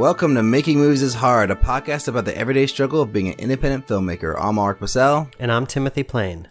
[0.00, 3.38] Welcome to Making Movies is Hard, a podcast about the everyday struggle of being an
[3.38, 4.34] independent filmmaker.
[4.40, 5.30] I'm Mark Bassell.
[5.38, 6.48] And I'm Timothy Plain.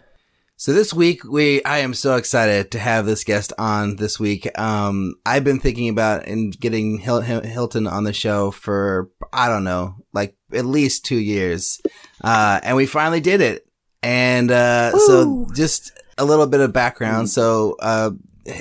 [0.54, 4.56] So this week, we I am so excited to have this guest on this week.
[4.56, 9.64] Um, I've been thinking about and getting Hil- Hilton on the show for I don't
[9.64, 11.80] know, like at least two years,
[12.22, 13.66] uh, and we finally did it.
[14.00, 17.28] And uh, so, just a little bit of background.
[17.28, 18.12] So, uh,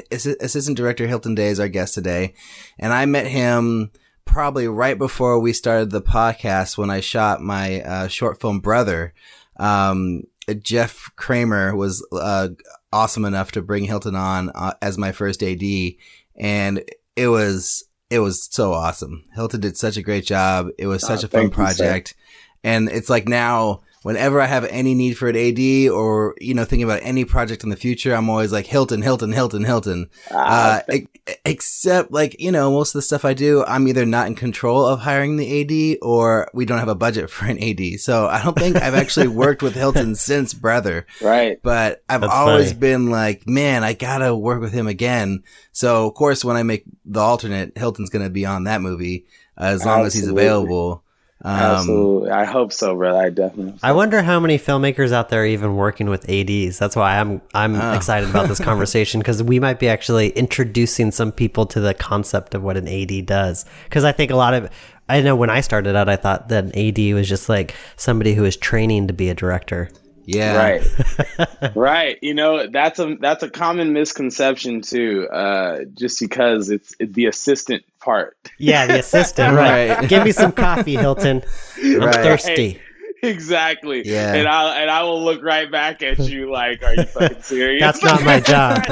[0.10, 2.34] Assistant Director Hilton Day is our guest today,
[2.80, 3.92] and I met him
[4.30, 9.14] probably right before we started the podcast when I shot my uh, short film Brother.
[9.58, 10.24] Um,
[10.62, 12.50] Jeff Kramer was uh,
[12.94, 15.64] awesome enough to bring Hilton on uh, as my first AD,
[16.36, 16.84] and
[17.16, 19.24] it was it was so awesome.
[19.34, 20.70] Hilton did such a great job.
[20.78, 22.14] It was such oh, a fun project,
[22.64, 26.54] you, and it's like now whenever I have any need for an AD or, you
[26.54, 30.10] know, thinking about any project in the future, I'm always like Hilton, Hilton, Hilton, Hilton.
[30.32, 30.98] Ah, uh,
[31.46, 34.86] except like, you know, most of the stuff I do, I'm either not in control
[34.86, 38.00] of hiring the AD or we don't have a budget for an AD.
[38.00, 41.06] So I don't think I've actually worked with Hilton since Brother.
[41.22, 41.60] Right.
[41.62, 42.80] But I've That's always funny.
[42.80, 45.44] been like, man, I gotta work with him again.
[45.72, 49.26] So of course, when I make the alternate, Hilton's going to be on that movie
[49.58, 50.08] uh, as long Absolutely.
[50.08, 51.04] as he's available.
[51.42, 53.20] Um, Absolutely, I hope so, brother.
[53.20, 53.80] I definitely.
[53.82, 56.78] I wonder how many filmmakers out there are even working with ads.
[56.78, 57.94] That's why I'm I'm oh.
[57.94, 62.56] excited about this conversation because we might be actually introducing some people to the concept
[62.56, 63.66] of what an AD does.
[63.86, 64.70] Because I think a lot of
[65.08, 68.34] I know when I started out, I thought that an AD was just like somebody
[68.34, 69.90] who is training to be a director.
[70.26, 70.56] Yeah.
[70.56, 71.76] Right.
[71.76, 72.20] right.
[72.22, 75.28] You know, that's a that's a common misconception too.
[75.28, 78.38] Uh, just because it's, it's the assistant part.
[78.58, 79.56] Yeah, the assistant.
[79.56, 80.08] right.
[80.08, 81.44] Give me some coffee, Hilton.
[81.82, 82.16] I'm right.
[82.16, 82.80] thirsty.
[83.22, 84.02] exactly.
[84.06, 84.34] Yeah.
[84.34, 87.82] And I and I will look right back at you like, are you fucking serious?
[87.82, 88.84] That's not my job.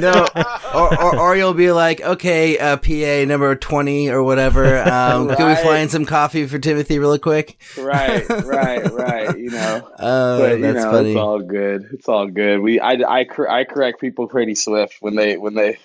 [0.00, 0.26] no.
[0.74, 4.78] Or, or, or you'll be like, okay, uh, PA number twenty or whatever.
[4.78, 5.36] Um, right.
[5.36, 7.60] Can we fly in some coffee for Timothy really quick?
[7.78, 9.38] right, right, right.
[9.38, 9.88] You know.
[9.98, 11.10] Oh, but, you know, funny.
[11.10, 11.88] It's all good.
[11.92, 12.60] It's all good.
[12.60, 15.78] We I, I, I correct people pretty swift when they when they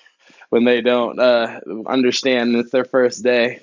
[0.56, 3.60] when they don't uh, understand it's their first day.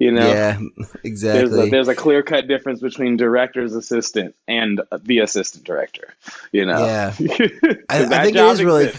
[0.00, 0.58] You know, yeah,
[1.04, 1.48] exactly.
[1.48, 6.14] There's a, there's a clear cut difference between director's assistant and the assistant director.
[6.50, 7.14] You know, yeah.
[7.88, 8.90] I, I think it is really,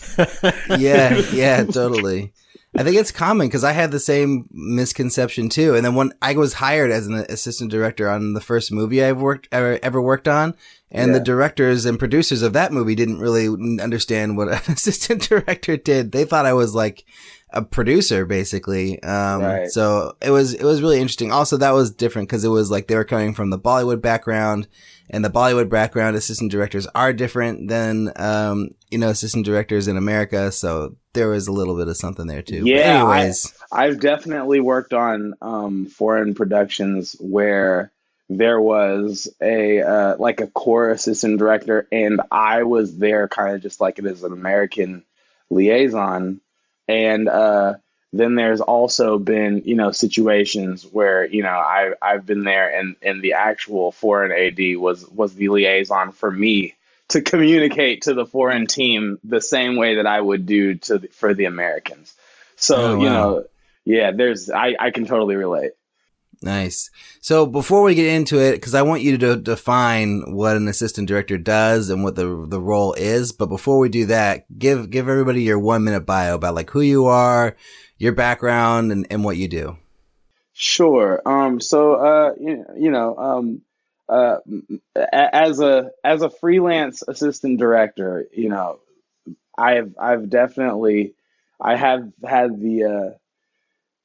[0.81, 2.31] yeah, yeah, totally.
[2.77, 5.75] I think it's common because I had the same misconception too.
[5.75, 9.19] And then when I was hired as an assistant director on the first movie I've
[9.19, 10.55] worked ever, ever worked on,
[10.89, 11.17] and yeah.
[11.17, 13.47] the directors and producers of that movie didn't really
[13.81, 16.13] understand what an assistant director did.
[16.13, 17.03] They thought I was like
[17.53, 19.01] a producer basically.
[19.03, 19.69] Um, right.
[19.69, 21.31] so it was, it was really interesting.
[21.31, 24.67] Also, that was different because it was like they were coming from the Bollywood background
[25.09, 29.97] and the Bollywood background assistant directors are different than, um, you know, assistant directors in
[29.97, 30.51] America.
[30.51, 32.63] So there was a little bit of something there too.
[32.65, 32.99] Yeah.
[32.99, 37.91] anyways, I, have definitely worked on, um, foreign productions where,
[38.29, 43.61] there was a uh, like a core assistant director and i was there kind of
[43.61, 45.03] just like it is an american
[45.49, 46.39] liaison
[46.87, 47.75] and uh,
[48.11, 52.95] then there's also been, you know, situations where, you know, I I've been there and
[53.01, 56.75] and the actual foreign AD was was the liaison for me
[57.09, 61.07] to communicate to the foreign team the same way that I would do to the,
[61.07, 62.13] for the Americans.
[62.55, 63.03] So, oh, wow.
[63.03, 63.45] you know,
[63.85, 65.71] yeah, there's I I can totally relate.
[66.43, 66.89] Nice.
[67.21, 71.07] So before we get into it, because I want you to define what an assistant
[71.07, 75.07] director does and what the the role is, but before we do that, give give
[75.07, 77.55] everybody your one minute bio about like who you are,
[77.97, 79.77] your background, and, and what you do.
[80.53, 81.21] Sure.
[81.25, 81.59] Um.
[81.61, 83.61] So, uh, you, you know, um,
[84.09, 84.37] uh,
[84.95, 88.79] as a as a freelance assistant director, you know,
[89.57, 91.13] I've I've definitely
[91.59, 93.17] I have had the uh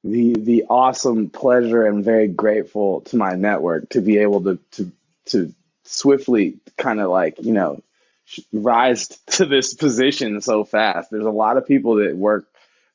[0.04, 4.92] the the awesome pleasure and very grateful to my network to be able to to
[5.26, 7.82] to swiftly kind of like you know
[8.52, 11.10] rise to this position so fast.
[11.10, 12.46] There's a lot of people that work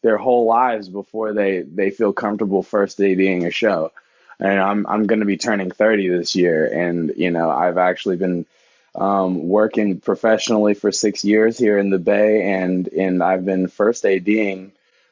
[0.02, 3.92] their whole lives before they they feel comfortable first ADing a show.
[4.40, 8.18] And I'm I'm going to be turning 30 this year, and you know I've actually
[8.18, 8.46] been
[8.96, 14.06] um, working professionally for six years here in the Bay, and and I've been first
[14.06, 14.72] ADing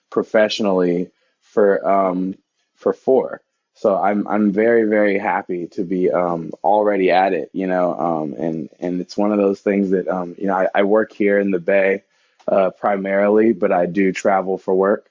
[0.10, 1.10] professionally
[1.52, 2.36] for um,
[2.76, 3.42] for four.
[3.74, 8.34] So I'm I'm very very happy to be um, already at it, you know, um,
[8.34, 11.40] and and it's one of those things that um, you know I, I work here
[11.40, 12.04] in the Bay
[12.48, 15.10] uh, primarily, but I do travel for work,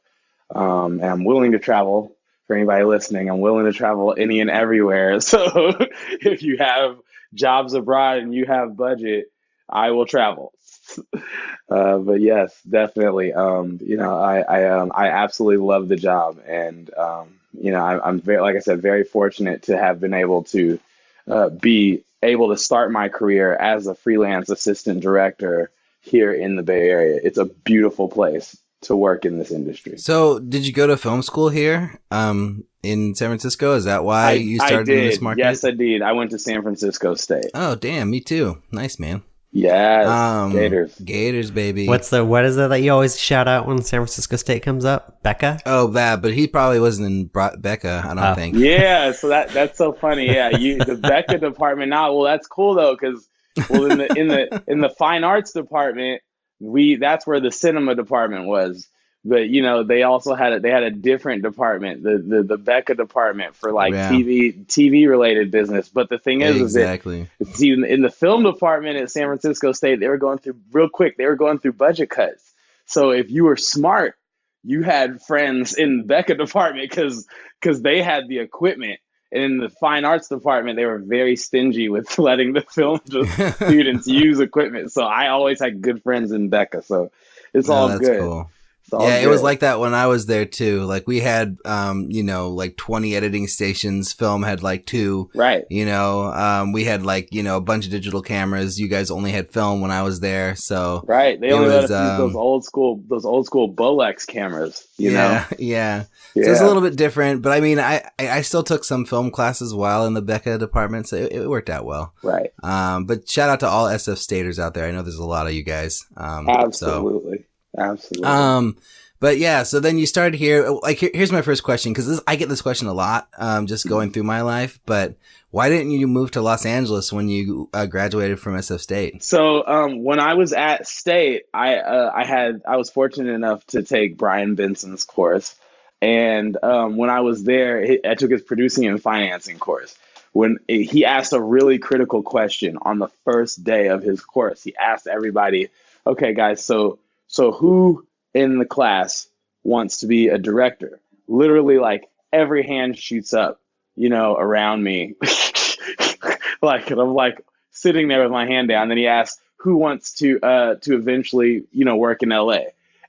[0.54, 2.16] um, and I'm willing to travel.
[2.46, 5.20] For anybody listening, I'm willing to travel any and everywhere.
[5.20, 5.72] So
[6.10, 6.98] if you have
[7.32, 9.31] jobs abroad and you have budget,
[9.69, 10.52] I will travel.
[11.70, 13.32] uh, but yes, definitely.
[13.32, 17.84] Um, you know, I I um, I absolutely love the job, and um, you know,
[17.84, 20.78] I, am very, like I said, very fortunate to have been able to
[21.26, 25.70] uh, be able to start my career as a freelance assistant director
[26.02, 27.20] here in the Bay Area.
[27.22, 29.98] It's a beautiful place to work in this industry.
[29.98, 33.75] So, did you go to film school here um, in San Francisco?
[33.75, 35.40] Is that why I, you started in this market?
[35.40, 36.02] Yes, I did.
[36.02, 37.50] I went to San Francisco State.
[37.54, 38.62] Oh, damn, me too.
[38.72, 39.22] Nice, man.
[39.52, 40.97] Yeah, um, Gators.
[41.00, 41.88] Gators, baby.
[41.88, 44.85] What's the what is it that you always shout out when San Francisco State comes
[44.85, 45.23] up?
[45.25, 45.61] BECA.
[45.67, 46.23] Oh, that.
[46.23, 48.05] But he probably wasn't in Bra- BECA.
[48.05, 48.35] I don't oh.
[48.37, 48.55] think.
[48.56, 50.26] Yeah, so that that's so funny.
[50.26, 51.91] Yeah, you the BECA department.
[51.91, 53.29] Now, well, that's cool though, because
[53.69, 56.23] well, in the in the in the fine arts department,
[56.61, 58.88] we that's where the cinema department was
[59.25, 62.58] but you know they also had a, they had a different department the the, the
[62.58, 64.11] BECA department for like yeah.
[64.11, 65.88] tv tv related business.
[65.88, 69.26] But the thing is exactly is that, see, in, in the film department at san
[69.26, 72.52] francisco state they were going through real quick they were going through budget cuts.
[72.87, 74.17] So if you were smart
[74.62, 77.26] you had friends in the BECA department because
[77.61, 79.00] because they had the equipment.
[79.32, 83.00] And in the fine arts department they were very stingy with letting the film
[83.52, 84.93] students use equipment.
[84.93, 86.82] So i always had good friends in BECA.
[86.84, 87.12] So
[87.52, 88.20] it's all good.
[88.20, 88.50] cool
[88.92, 89.25] yeah, good.
[89.25, 90.84] it was like that when I was there too.
[90.84, 94.12] Like we had, um, you know, like 20 editing stations.
[94.12, 95.31] Film had like two.
[95.34, 95.64] Right.
[95.70, 98.81] You know, um, we had like, you know, a bunch of digital cameras.
[98.81, 100.56] You guys only had film when I was there.
[100.56, 101.04] So.
[101.06, 101.40] Right.
[101.40, 105.46] They only was, us um, those old school, those old school Bolex cameras, you yeah,
[105.50, 105.56] know?
[105.58, 106.04] Yeah.
[106.32, 106.44] Yeah.
[106.44, 109.32] So it's a little bit different, but I mean, I, I still took some film
[109.32, 111.08] classes while in the BECA department.
[111.08, 112.14] So it, it worked out well.
[112.22, 112.52] Right.
[112.62, 114.86] Um, but shout out to all SF staters out there.
[114.86, 116.06] I know there's a lot of you guys.
[116.16, 117.38] Um, Absolutely.
[117.38, 117.44] So.
[117.76, 118.28] Absolutely.
[118.28, 118.76] Um,
[119.20, 120.69] but yeah, so then you started here.
[120.82, 123.87] Like, here, here's my first question because I get this question a lot, um, just
[123.87, 124.14] going mm-hmm.
[124.14, 124.81] through my life.
[124.87, 125.17] But
[125.50, 129.22] why didn't you move to Los Angeles when you uh, graduated from SF State?
[129.22, 133.67] So, um, when I was at State, I uh, I had I was fortunate enough
[133.69, 135.55] to take Brian Benson's course,
[136.00, 139.94] and um, when I was there, I took his producing and financing course.
[140.32, 144.75] When he asked a really critical question on the first day of his course, he
[144.76, 145.69] asked everybody,
[146.06, 146.99] "Okay, guys, so."
[147.31, 149.29] So who in the class
[149.62, 151.00] wants to be a director?
[151.29, 153.61] Literally, like every hand shoots up,
[153.94, 155.15] you know, around me.
[156.62, 157.41] like, and I'm like
[157.71, 158.88] sitting there with my hand down.
[158.88, 162.62] Then he asks, "Who wants to uh, to eventually, you know, work in LA?"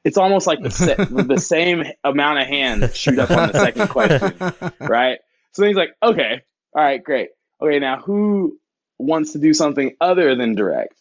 [0.03, 3.87] It's almost like the sa- the same amount of hands shoot up on the second
[3.87, 4.53] question,
[4.87, 5.17] right?
[5.53, 6.43] So then he's like, "Okay,
[6.75, 7.29] all right, great.
[7.59, 8.59] Okay, now who
[8.99, 10.93] wants to do something other than direct?"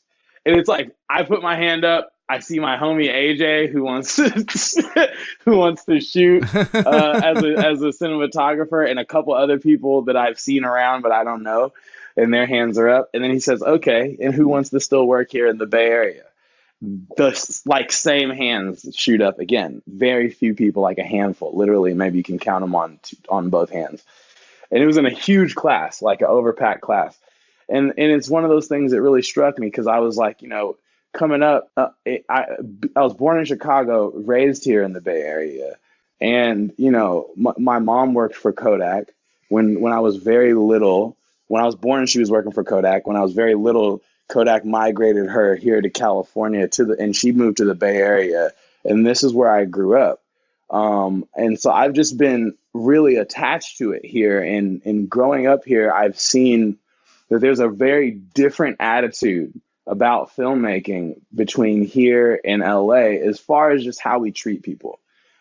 [0.46, 4.14] And it's like I put my hand up, I see my homie AJ who wants
[4.14, 5.12] to
[5.44, 10.02] who wants to shoot uh, as a as a cinematographer, and a couple other people
[10.02, 11.72] that I've seen around but I don't know,
[12.16, 13.10] and their hands are up.
[13.12, 15.86] And then he says, "Okay, and who wants to still work here in the Bay
[15.86, 16.22] Area?"
[17.16, 19.82] The like same hands shoot up again.
[19.88, 21.94] Very few people, like a handful, literally.
[21.94, 24.04] Maybe you can count them on on both hands.
[24.70, 27.18] And it was in a huge class, like an overpacked class,
[27.68, 30.42] and and it's one of those things that really struck me because I was like,
[30.42, 30.76] you know
[31.12, 32.46] coming up, uh, it, I
[32.96, 35.76] I was born in Chicago, raised here in the Bay Area,
[36.20, 39.08] and you know my, my mom worked for Kodak
[39.48, 41.16] when when I was very little.
[41.48, 43.06] When I was born, she was working for Kodak.
[43.06, 47.32] When I was very little, Kodak migrated her here to California to the and she
[47.32, 48.52] moved to the Bay Area,
[48.84, 50.22] and this is where I grew up.
[50.70, 54.40] Um, and so I've just been really attached to it here.
[54.40, 56.78] And, and growing up here, I've seen
[57.28, 63.82] that there's a very different attitude about filmmaking between here and LA as far as
[63.82, 65.00] just how we treat people.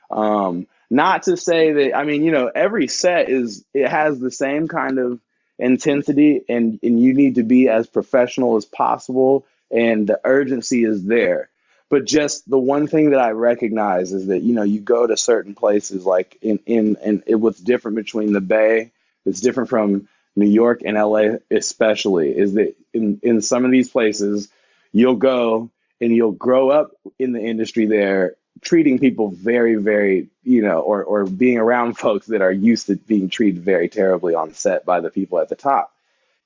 [0.09, 4.31] Um, not to say that I mean, you know, every set is it has the
[4.31, 5.19] same kind of
[5.59, 11.05] intensity and and you need to be as professional as possible and the urgency is
[11.05, 11.49] there.
[11.91, 15.15] But just the one thing that I recognize is that you know you go to
[15.15, 18.91] certain places like in in and it what's different between the Bay,
[19.27, 23.89] it's different from New York and LA especially, is that in, in some of these
[23.89, 24.49] places,
[24.91, 25.69] you'll go
[26.01, 31.03] and you'll grow up in the industry there treating people very, very, you know, or,
[31.03, 34.99] or being around folks that are used to being treated very terribly on set by
[34.99, 35.93] the people at the top.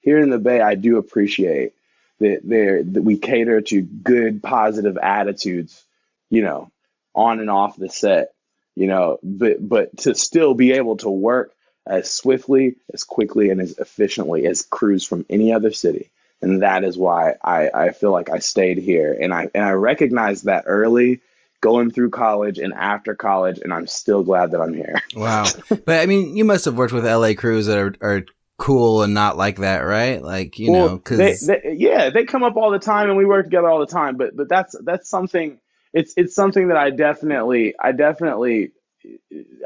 [0.02, 1.74] Here in the Bay, I do appreciate
[2.20, 5.84] that there that we cater to good, positive attitudes,
[6.30, 6.72] you know,
[7.16, 8.34] on and off the set,
[8.75, 11.54] you know, but but to still be able to work
[11.86, 16.10] as swiftly, as quickly, and as efficiently as crews from any other city.
[16.42, 19.18] And that is why I, I feel like I stayed here.
[19.20, 21.22] And I and I recognized that early
[21.62, 25.02] going through college and after college, and I'm still glad that I'm here.
[25.16, 25.46] Wow.
[25.70, 28.25] but I mean, you must have worked with LA crews that are, are
[28.58, 30.22] cool and not like that, right?
[30.22, 33.46] Like, you well, know, because yeah, they come up all the time and we work
[33.46, 34.18] together all the time.
[34.18, 35.60] But but that's that's something.
[35.94, 38.72] It's it's something that I definitely I definitely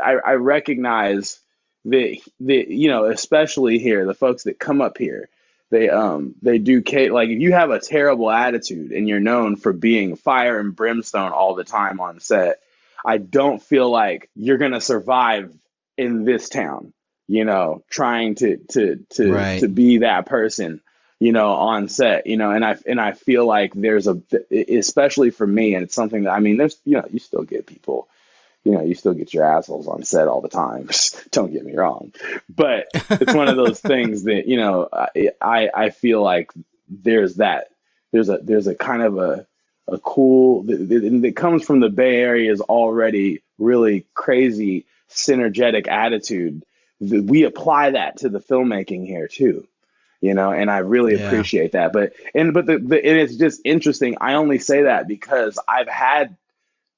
[0.03, 1.39] I, I recognize
[1.85, 5.29] that that you know, especially here, the folks that come up here,
[5.69, 9.55] they um they do Kate like if you have a terrible attitude and you're known
[9.55, 12.61] for being fire and brimstone all the time on set,
[13.05, 15.53] I don't feel like you're gonna survive
[15.97, 16.93] in this town.
[17.27, 19.59] You know, trying to to to Right.
[19.59, 20.81] to be that person
[21.19, 25.31] you know, on set, you know, and I and I feel like there's a, especially
[25.31, 28.07] for me, and it's something that I mean, there's, you know, you still get people,
[28.67, 30.89] you know, you still get your assholes on set all the time.
[31.31, 32.11] Don't get me wrong,
[32.49, 34.89] but it's one of those things that you know,
[35.41, 36.51] I I feel like
[36.89, 37.69] there's that
[38.11, 39.47] there's a there's a kind of a
[39.87, 46.65] a cool that comes from the Bay Area's already really crazy synergetic attitude.
[46.99, 49.65] We apply that to the filmmaking here too
[50.19, 51.25] you know and i really Yeah.
[51.27, 55.07] appreciate that but and but the, the and it's just interesting i only say that
[55.07, 56.35] because i've had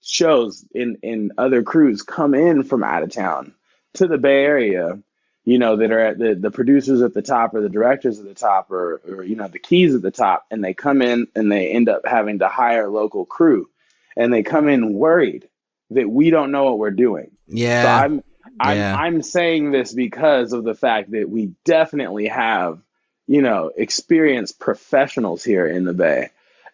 [0.01, 3.53] shows in in other crews come in from out of town
[3.93, 4.99] to the bay area
[5.45, 8.25] you know that are at the the producers at the top or the directors at
[8.25, 11.27] the top or or you know the keys at the top and they come in
[11.35, 13.69] and they end up having to hire local crew
[14.15, 15.47] and they come in worried
[15.91, 18.01] that we don't know what we're doing so Yeah.
[18.03, 18.23] I'm
[18.59, 18.95] I'm Yeah.
[18.97, 22.79] I'm saying this because of the fact that we definitely have,
[23.27, 26.29] you know, experienced professionals here in the Bay.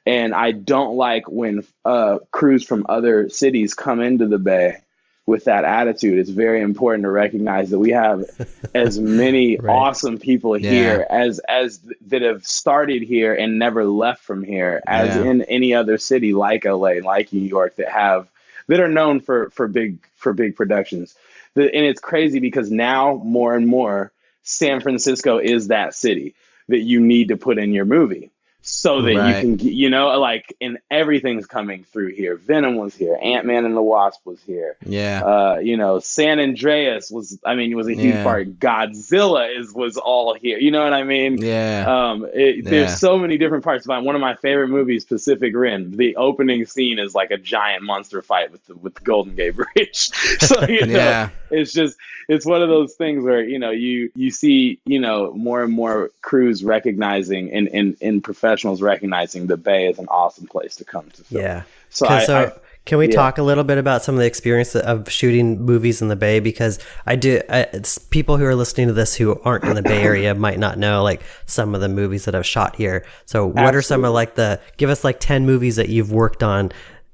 [0.05, 4.77] And I don't like when uh, crews from other cities come into the Bay
[5.25, 6.19] with that attitude.
[6.19, 8.25] It's very important to recognize that we have
[8.75, 9.73] as many Right.
[9.73, 10.69] awesome people Yeah.
[10.69, 15.23] here as as that have started here and never left from here as Yeah.
[15.23, 18.29] in any other city like LA, like New York that have
[18.67, 21.15] that are known for for big for big productions.
[21.55, 24.11] The, and it's crazy because now more and more
[24.43, 26.35] San Francisco is that city
[26.67, 28.29] that you need to put in your movie
[28.67, 29.35] so that Right.
[29.35, 32.35] you can get- you know like and everything's coming through here.
[32.35, 34.75] Venom was here, Ant Man and the Wasp was here.
[34.85, 35.21] yeah.
[35.23, 38.23] Uh, you know, San Andreas was I mean was a huge Yeah.
[38.23, 38.59] part.
[38.59, 40.57] Godzilla is was all here.
[40.57, 41.37] You know what I mean?
[41.37, 41.85] yeah.
[41.87, 42.69] Um, it, Yeah.
[42.71, 43.85] there's so many different parts.
[43.85, 47.83] But one of my favorite movies, Pacific Rim, the opening scene is like a giant
[47.83, 49.95] monster fight with the with the Golden Gate Bridge.
[50.39, 51.29] so you know, Yeah.
[51.51, 55.31] it's just it's one of those things where you know you you see you know
[55.33, 58.23] more and more crews recognizing and and, and
[58.55, 61.41] professionals recognizing the Bay is an awesome place to come to film.
[61.41, 61.63] Yeah.
[61.89, 63.15] So I, so I can we yeah.
[63.15, 66.39] talk a little bit about some of the experience of shooting movies in the Bay?
[66.39, 69.81] Because I do, I, it's people who are listening to this who aren't in the
[69.81, 73.05] Bay Area might not know like some of the movies that I've shot here.
[73.25, 76.43] So what are some of like the, give us like 10 movies that you've worked
[76.43, 76.71] on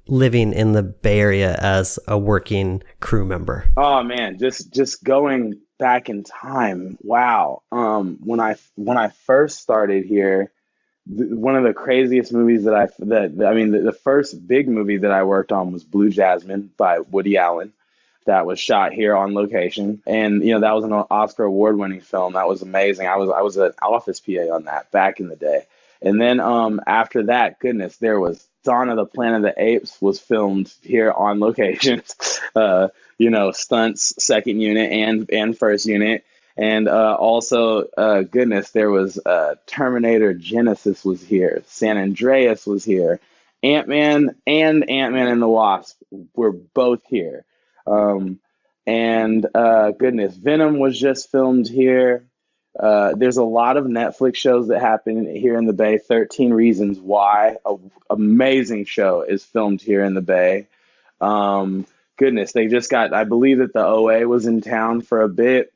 [0.08, 3.66] living in the Bay Area as a working crew member?
[3.78, 6.98] Oh man, just just going back in time.
[7.02, 7.64] Wow.
[7.72, 10.52] Um, when I when I first started here,
[11.08, 14.68] th- one of the craziest movies that I that- I mean the, the first big
[14.68, 17.74] movie that I worked on was Blue Jasmine by Woody Allen.
[18.26, 22.02] That was shot here on location, and you know that was an Oscar award winning
[22.02, 22.34] film.
[22.34, 23.08] That was amazing.
[23.08, 25.66] I was I was an office PA on that back in the day.
[26.04, 30.00] And then um, after that, goodness, there was Dawn of the Planet of the Apes
[30.02, 32.04] was filmed here on location.
[32.56, 36.24] uh, you know, stunts, second unit and and first unit,
[36.58, 42.84] and uh, also, uh, goodness, there was uh, Terminator Genisys was here, San Andreas was
[42.84, 43.20] here,
[43.64, 46.02] Ant Man and Ant Man and the Wasp
[46.36, 47.46] were both here,
[47.86, 48.40] um,
[48.86, 52.26] and uh, goodness, Venom was just filmed here.
[52.78, 55.98] Uh, there's a lot of Netflix shows that happen here in the Bay.
[55.98, 57.58] 13 Reasons Why,
[58.10, 60.68] amazing show, is filmed here in the Bay.
[61.20, 61.86] Um,
[62.18, 63.14] goodness, they just got.
[63.14, 65.74] I believe that the OA was in town for a bit.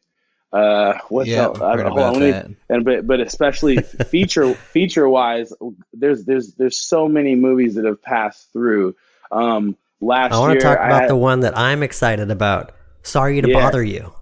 [0.55, 1.59] Uh, what's Yeah, else?
[1.59, 2.47] I- hold on, about let me- that.
[2.69, 3.77] and but but especially
[4.09, 5.51] feature feature wise,
[5.93, 8.95] there's there's there's so many movies that have passed through.
[9.31, 12.71] Um, last I want to talk about had- the one that I'm excited about.
[13.03, 13.59] Sorry to Yeah.
[13.59, 14.13] bother you.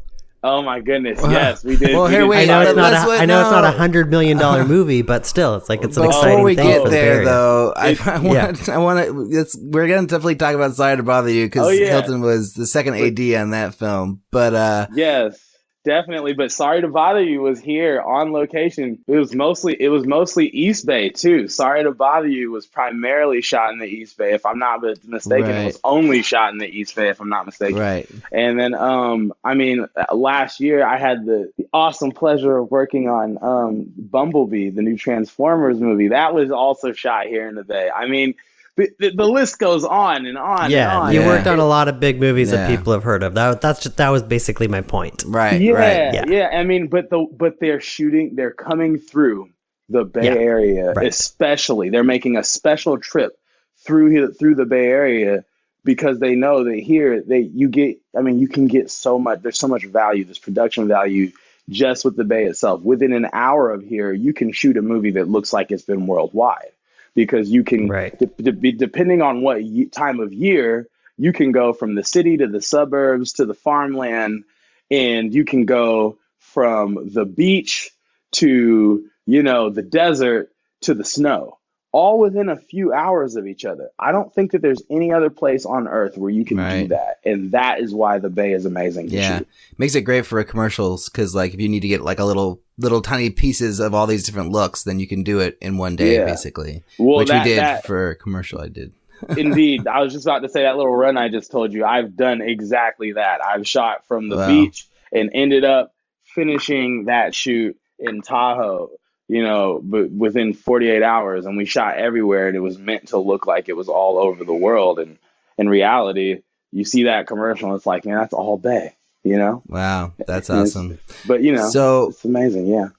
[0.46, 1.94] Oh my goodness, yes, we did.
[1.96, 2.92] Well, we here did we- I know it's not.
[2.92, 5.70] let's A, wait- I know it's not a hundred million dollar movie, but still, it's
[5.70, 7.26] like it's an Before exciting we thing get for the Bay there, Area.
[7.26, 9.48] though, I, I want I want to.
[9.62, 11.92] We're gonna definitely talk about Sorry to Bother You because Oh, yeah.
[11.92, 14.22] Hilton was the second AD on that film.
[14.32, 15.40] But uh, Yes,
[15.84, 16.34] definitely.
[16.34, 19.00] But sorry to bother you was here on location.
[19.08, 21.48] It was mostly it was mostly East Bay too.
[21.48, 24.34] Sorry to bother you was primarily shot in the East Bay.
[24.34, 25.62] If I'm not mistaken, Right.
[25.62, 27.10] it was only shot in the East Bay.
[27.10, 27.80] If I'm not mistaken.
[27.80, 32.58] right, And then, um, I mean, uh, last year I had the, the awesome pleasure
[32.58, 36.10] of working on um, Bumblebee, the new Transformers movie.
[36.10, 37.90] That was also shot here in the Bay.
[37.90, 38.36] I mean,
[38.76, 40.72] the, the, the list goes on and on.
[40.72, 41.14] Yeah, and on.
[41.14, 41.28] you Yeah.
[41.28, 43.36] worked on a lot of big movies that people have heard of.
[43.36, 45.24] That that's just, that was basically my point.
[45.28, 46.14] right, yeah, right.
[46.14, 46.26] Yeah.
[46.28, 49.50] yeah, I mean, but the but they're shooting, they're coming through
[49.90, 51.08] the Bay Yeah, Area, right.
[51.08, 51.90] especially.
[51.90, 53.38] They're making a special trip
[53.86, 55.46] through through the Bay Area
[55.84, 59.42] because they know that here they you get I mean you can get so much
[59.42, 61.32] there's so much value there's production value
[61.70, 65.12] just with the bay itself within an hour of here you can shoot a movie
[65.12, 66.72] that looks like it's been worldwide
[67.16, 68.18] because you can right.
[68.18, 72.38] de- de- depending on what y- time of year you can go from the city
[72.38, 74.44] to the suburbs to the farmland
[74.90, 77.92] and you can go from the beach
[78.32, 80.50] to you know the desert
[80.82, 81.58] to the snow
[81.94, 83.90] all within a few hours of each other.
[84.00, 86.82] I don't think that there's any other place on earth where you can right.
[86.82, 87.20] do that.
[87.24, 89.10] And that is why the Bay is amazing.
[89.10, 89.38] yeah.
[89.38, 89.48] Shoot.
[89.78, 92.60] Makes it great for commercials because, like, if you need to get like a little,
[92.80, 95.96] little tiny pieces of all these different looks, then you can do it in one
[95.96, 96.26] day, yeah.
[96.26, 96.84] basically.
[96.98, 98.92] Well, Which that, we did that, for a commercial I did.
[99.38, 99.88] indeed.
[99.88, 101.86] I was just about to say that little run I just told you.
[101.86, 103.46] I've done exactly that.
[103.46, 104.48] I've shot from the wow.
[104.48, 105.94] beach and ended up
[106.26, 108.90] finishing that shoot in Tahoe
[109.28, 113.18] you know, but within 48 hours, and we shot everywhere, and it was meant to
[113.18, 115.00] look like it was all over the world.
[115.00, 115.18] And
[115.58, 119.64] in reality, you see that commercial, and it's like, man, that's all day, you know?
[119.68, 121.00] Wow, that's awesome.
[121.26, 122.90] But you know, so it's amazing, yeah.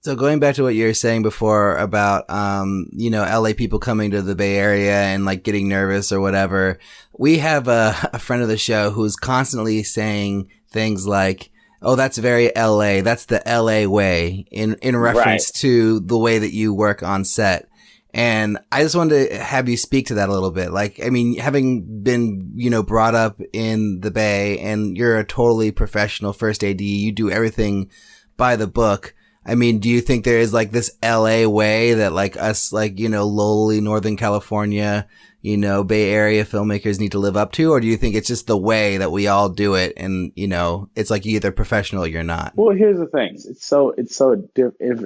[0.00, 3.78] So going back to what you were saying before about, um, you know, LA people
[3.78, 6.78] coming to the Bay Area and like getting nervous or whatever,
[7.18, 11.50] we have a, a friend of the show who's constantly saying things like,
[11.84, 13.02] oh, that's very LA.
[13.02, 15.60] That's the LA way in, in reference right.
[15.60, 17.68] to the way that you work on set.
[18.14, 20.70] And I just wanted to have you speak to that a little bit.
[20.70, 25.24] Like, I mean, having been, you know, brought up in the Bay and you're a
[25.24, 27.90] totally professional first AD, you do everything
[28.36, 29.14] by the book.
[29.46, 32.98] I mean, do you think there is like this LA way that like us, like,
[32.98, 35.06] you know, lowly Northern California,
[35.42, 37.72] you know, Bay Area filmmakers need to live up to?
[37.72, 40.48] Or do you think it's just the way that we all do it and, you
[40.48, 42.52] know, it's like either professional or you're not?
[42.56, 43.34] Well, here's the thing.
[43.34, 44.48] It's so, it's so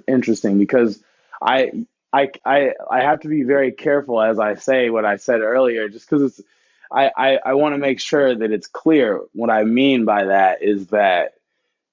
[0.06, 1.02] interesting because
[1.42, 5.40] I, I, I, I have to be very careful as I say what I said
[5.40, 6.48] earlier, just because it's,
[6.90, 9.20] I, I, I want to make sure that it's clear.
[9.32, 11.34] What I mean by that is that,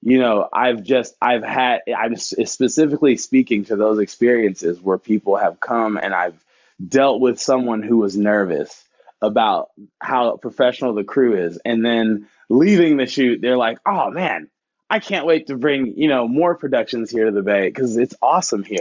[0.06, 5.60] you know, I've just, I've had, I'm specifically speaking to those experiences where people have
[5.60, 6.42] come and I've
[6.88, 8.82] dealt with someone who was nervous
[9.22, 11.60] about how professional the crew is.
[11.66, 14.48] And then leaving the shoot they're like oh man
[14.88, 18.14] i can't wait to bring you know more productions here to the bay because it's
[18.22, 18.78] awesome here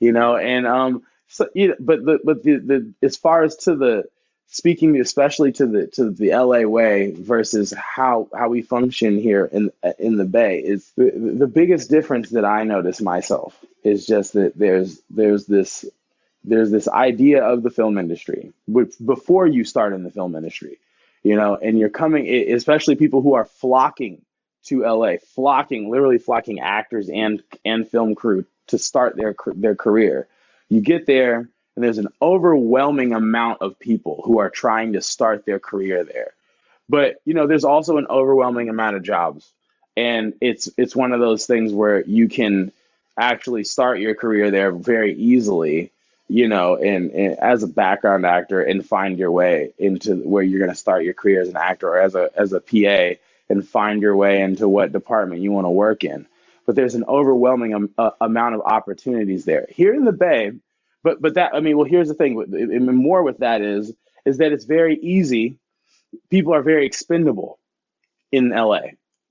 [0.00, 0.36] you know?
[0.36, 4.04] And um so you know, but the but the, the as far as to the
[4.48, 9.70] speaking especially to the to the LA way versus how how we function here in
[9.98, 14.56] in the bay is the, the biggest difference that I notice myself is just that
[14.56, 15.84] there's there's this
[16.44, 20.78] there's this idea of the film industry which before you start in the film industry
[21.22, 24.22] you know and you're coming especially people who are flocking
[24.64, 30.28] to la flocking literally flocking actors and and film crew to start their their career.
[30.68, 35.44] You get there and there's an overwhelming amount of people who are trying to start
[35.44, 36.32] their career there
[36.88, 39.48] but you know there's also an overwhelming amount of jobs
[39.96, 42.72] and it's it's one of those things where you can
[43.18, 45.90] actually start your career there very easily
[46.28, 50.58] you know, and, and, as a background actor and find your way into where you're
[50.58, 53.66] going to start your career as an actor or as a as a PA and
[53.66, 56.26] find your way into what department you want to work in.
[56.64, 60.52] But there's an overwhelming uh, amount of opportunities there here in the Bay.
[61.06, 62.36] But but that I mean, well, here's the thing.
[62.52, 63.92] And more with that is
[64.24, 65.56] is that it's very easy.
[66.30, 67.60] People are very expendable
[68.32, 68.80] in LA.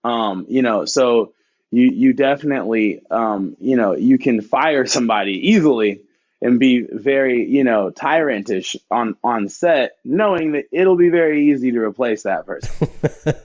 [0.01, 1.33] Um, you know, so
[1.71, 5.99] you you definitely um, you know you can fire somebody easily
[6.41, 11.73] and be very, you know, tyrantish on on set, knowing that it'll be very easy
[11.73, 12.87] to replace that person.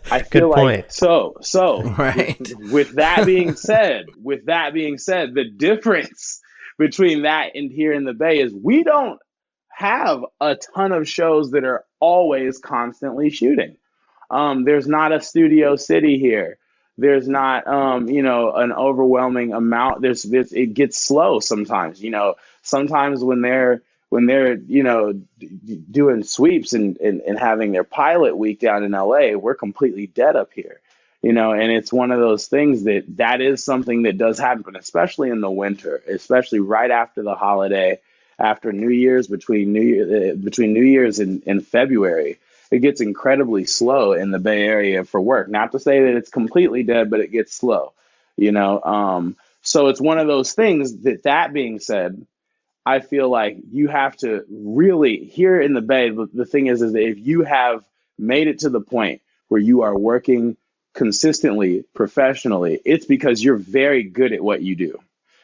[0.13, 0.93] I feel like point.
[0.93, 2.39] so so right.
[2.39, 6.41] With, with that being said, with that being said, the difference
[6.81, 9.21] between that and here in the Bay is we don't
[9.69, 13.77] have a ton of shows that are always constantly shooting.
[14.31, 16.57] Um, there's not a studio city here.
[16.97, 20.01] There's not um, you know an overwhelming amount.
[20.01, 22.37] There's, there's it gets slow sometimes you know.
[22.63, 27.85] Sometimes when they're when they're you know d- doing sweeps and, and and having their
[27.85, 30.81] pilot week down in LA we're completely dead up here
[31.23, 34.77] you know and it's one of those things that that is something that does happen
[34.77, 37.99] especially in the winter especially right after the holiday
[38.39, 42.39] after New Year's between New Year uh, between New Year's and, and February
[42.71, 45.49] it gets incredibly slow in the Bay Area for work.
[45.49, 47.93] Not to say that it's completely dead, but it gets slow,
[48.37, 48.81] you know.
[48.81, 52.25] Um, so it's one of those things that, that being said,
[52.87, 56.11] I feel like you have to really here in the Bay.
[56.11, 57.85] The, the thing is, is that if you have
[58.19, 60.57] made it to the point where you are working
[60.95, 64.99] consistently, professionally, it's because you're very good at what you do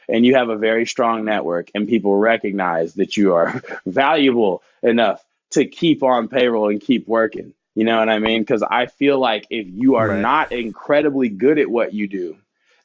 [0.09, 5.25] and you have a very strong network and people recognize that you are valuable enough
[5.51, 7.55] to keep on payroll and keep working.
[7.75, 8.43] You know what I mean?
[8.43, 10.21] Because I feel like if you are right.
[10.21, 12.37] not incredibly good at what you do,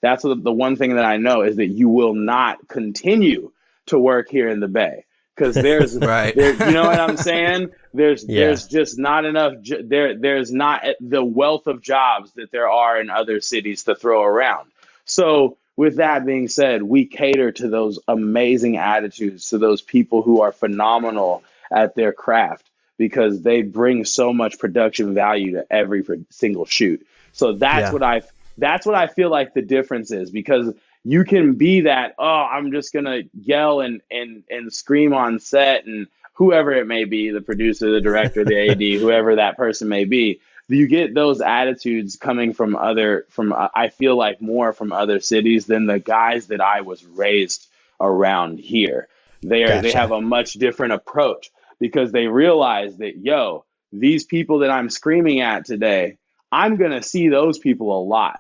[0.02, 3.52] that's what the one thing that I know is that you will not continue
[3.88, 5.06] to work here in the Bay
[5.42, 6.36] because there's right.
[6.36, 7.72] There, you know what I'm saying?
[7.94, 8.42] There's yeah.
[8.42, 13.10] there's just not enough there there's not the wealth of jobs that there are in
[13.10, 14.72] other cities to throw around.
[15.06, 20.42] So with that being said, we cater to those amazing attitudes, to those people who
[20.42, 26.66] are phenomenal at their craft because they bring so much production value to every single
[26.66, 27.06] shoot.
[27.32, 27.94] So that's yeah.
[27.94, 28.22] what I
[28.58, 32.72] that's what I feel like the difference is because you can be that oh I'm
[32.72, 37.42] just gonna yell and and and scream on set and whoever it may be the
[37.42, 42.54] producer the director the AD whoever that person may be you get those attitudes coming
[42.54, 46.62] from other from uh, I feel like more from other cities than the guys that
[46.62, 47.68] I was raised
[48.00, 49.08] around here.
[49.42, 49.82] They are gotcha.
[49.82, 54.90] they have a much different approach because they realize that yo, these people that I'm
[54.90, 56.18] screaming at today,
[56.52, 58.40] I'm going to see those people a lot.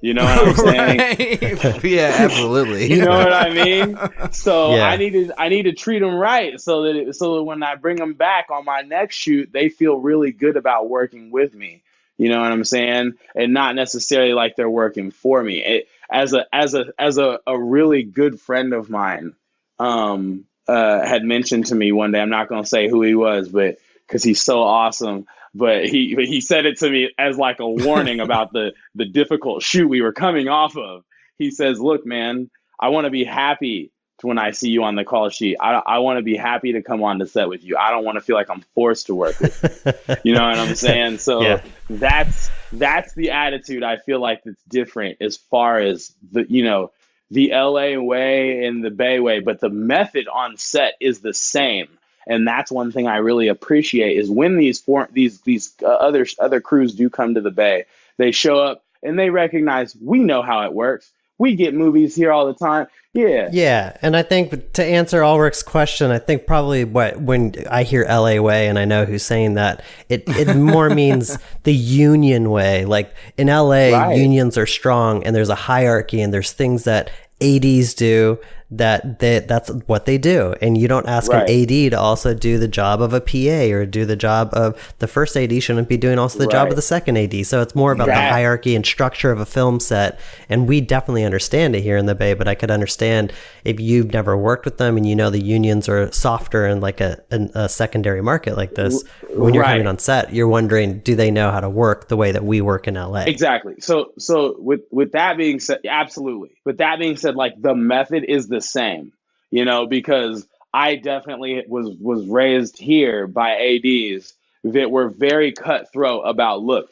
[0.00, 0.54] You know what I'm
[1.58, 1.80] saying?
[1.82, 2.90] yeah, absolutely.
[2.90, 3.98] you know what I mean?
[4.32, 4.88] So yeah.
[4.88, 7.62] I need to I need to treat them right so that it, so that when
[7.62, 11.54] I bring them back on my next shoot, they feel really good about working with
[11.54, 11.82] me.
[12.16, 13.14] You know what I'm saying?
[13.34, 15.64] And not necessarily like they're working for me.
[15.64, 19.34] It, as a as a as a, a really good friend of mine
[19.78, 22.20] um, uh, had mentioned to me one day.
[22.20, 26.14] I'm not going to say who he was, but because he's so awesome but he
[26.16, 30.02] he said it to me as like a warning about the the difficult shoot we
[30.02, 31.04] were coming off of.
[31.38, 35.04] He says, "Look, man, I want to be happy when I see you on the
[35.04, 35.56] call sheet.
[35.60, 37.76] I I want to be happy to come on the set with you.
[37.76, 40.14] I don't want to feel like I'm forced to work with you.
[40.24, 41.18] you know what I'm saying?
[41.18, 41.62] So yeah.
[41.88, 46.92] that's that's the attitude I feel like that's different as far as the you know
[47.30, 51.88] the LA way and the Bay way, but the method on set is the same
[52.30, 56.24] and that's one thing I really appreciate is when these for, these these uh, other
[56.38, 57.84] other crews do come to the Bay,
[58.18, 61.12] they show up and they recognize we know how it works.
[61.38, 62.86] We get movies here all the time.
[63.12, 63.48] Yeah.
[63.50, 63.96] Yeah.
[64.02, 68.36] And I think to answer Ulrich's question, I think probably what when I hear LA
[68.40, 72.84] way and I know who's saying that, it, it more means the union way.
[72.84, 74.16] Like in LA, right.
[74.16, 78.38] unions are strong and there's a hierarchy and there's things that ADs do
[78.72, 80.54] that they, that's what they do.
[80.62, 81.48] And you don't ask right.
[81.48, 84.94] an AD to also do the job of a PA or do the job of
[85.00, 86.52] the first AD shouldn't be doing also the right.
[86.52, 87.46] job of the second AD.
[87.46, 90.20] So it's more about the hierarchy and structure of a film set.
[90.48, 93.32] And we definitely understand it here in the Bay, but I could understand
[93.64, 97.00] if you've never worked with them and you know the unions are softer in like
[97.00, 101.16] a, a, a secondary market like this, when you're coming on set, you're wondering, do
[101.16, 103.22] they know how to work the way that we work in LA?
[103.22, 103.74] Exactly.
[103.80, 106.50] So, so with, with that being said, absolutely.
[106.64, 109.12] With that being said, like the method is the same,
[109.50, 116.22] you know, because I definitely was was raised here by ads that were very cutthroat
[116.26, 116.90] about look,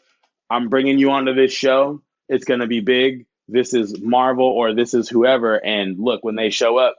[0.51, 2.03] I'm bringing you onto this show.
[2.29, 3.27] It's going to be big.
[3.49, 6.97] This is Marvel or this is whoever and look when they show up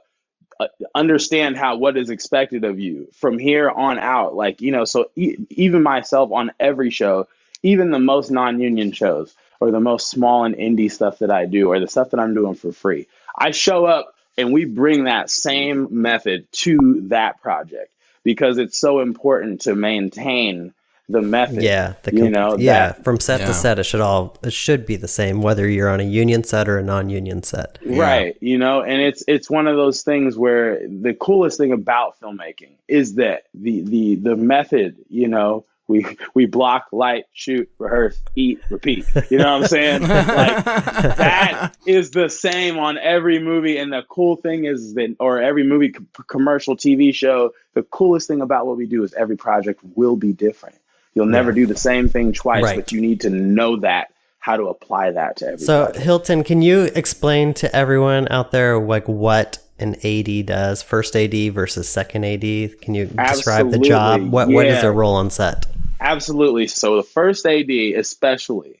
[0.60, 4.84] uh, understand how what is expected of you from here on out like you know
[4.84, 7.26] so e- even myself on every show
[7.62, 11.68] even the most non-union shows or the most small and indie stuff that I do
[11.68, 13.06] or the stuff that I'm doing for free
[13.38, 19.00] I show up and we bring that same method to that project because it's so
[19.00, 20.74] important to maintain
[21.08, 21.62] the method.
[21.62, 23.46] Yeah, the comp- you know, yeah, that, from set yeah.
[23.46, 26.44] to set, it should all it should be the same whether you're on a union
[26.44, 27.78] set or a non-union set.
[27.84, 28.48] Right, yeah.
[28.48, 32.72] you know, and it's it's one of those things where the coolest thing about filmmaking
[32.88, 38.60] is that the the the method, you know, we we block, light, shoot, rehearse, eat,
[38.70, 39.04] repeat.
[39.28, 40.02] You know what I'm saying?
[40.02, 43.76] like that is the same on every movie.
[43.76, 45.92] And the cool thing is that, or every movie,
[46.28, 47.52] commercial, TV show.
[47.74, 50.76] The coolest thing about what we do is every project will be different.
[51.14, 52.76] You'll never do the same thing twice, right.
[52.76, 55.58] but you need to know that how to apply that to every.
[55.58, 55.92] So.
[55.94, 61.52] Hilton, can you explain to everyone out there like what an AD does, first AD
[61.52, 62.80] versus second AD?
[62.80, 63.78] Can you describe Absolutely.
[63.78, 64.30] the job?
[64.30, 64.54] What yeah.
[64.54, 65.66] what is their role on set?
[66.00, 66.66] Absolutely.
[66.66, 68.80] So the first AD, especially,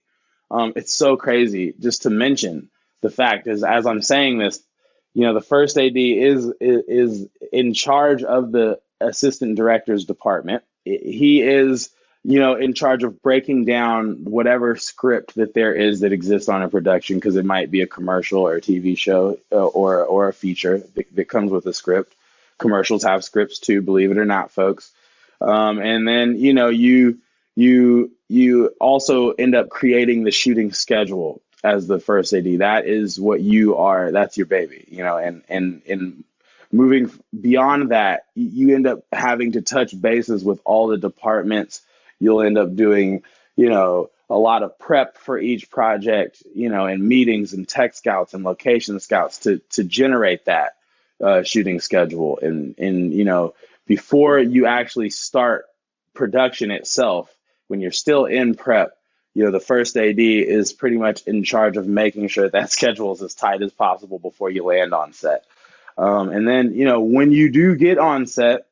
[0.50, 2.70] um, it's so crazy just to mention
[3.02, 4.62] the fact is as I'm saying this,
[5.14, 10.62] you know, the first AD is is, is in charge of the assistant director's department.
[10.84, 11.90] He is,
[12.24, 16.62] you know, in charge of breaking down whatever script that there is that exists on
[16.62, 20.28] a production because it might be a commercial or a TV show uh, or or
[20.28, 22.14] a feature that, that comes with a script.
[22.58, 24.92] Commercials have scripts too, believe it or not, folks.
[25.40, 27.18] Um, and then you know you
[27.56, 32.58] you you also end up creating the shooting schedule as the first AD.
[32.58, 34.12] That is what you are.
[34.12, 35.16] That's your baby, you know.
[35.16, 36.24] And and and
[36.72, 41.82] moving beyond that, you end up having to touch bases with all the departments.
[42.18, 43.22] You'll end up doing,
[43.56, 47.94] you know, a lot of prep for each project, you know, and meetings and tech
[47.94, 50.76] scouts and location scouts to to generate that
[51.22, 52.38] uh, shooting schedule.
[52.40, 53.54] And and you know,
[53.90, 55.64] before you actually start
[56.14, 57.28] production itself,
[57.66, 58.96] when you're still in prep,
[59.34, 63.10] you know, the first AD is pretty much in charge of making sure that schedule
[63.10, 65.44] is as tight as possible before you land on set.
[65.98, 68.68] Um, and then, you know, when you do get on set,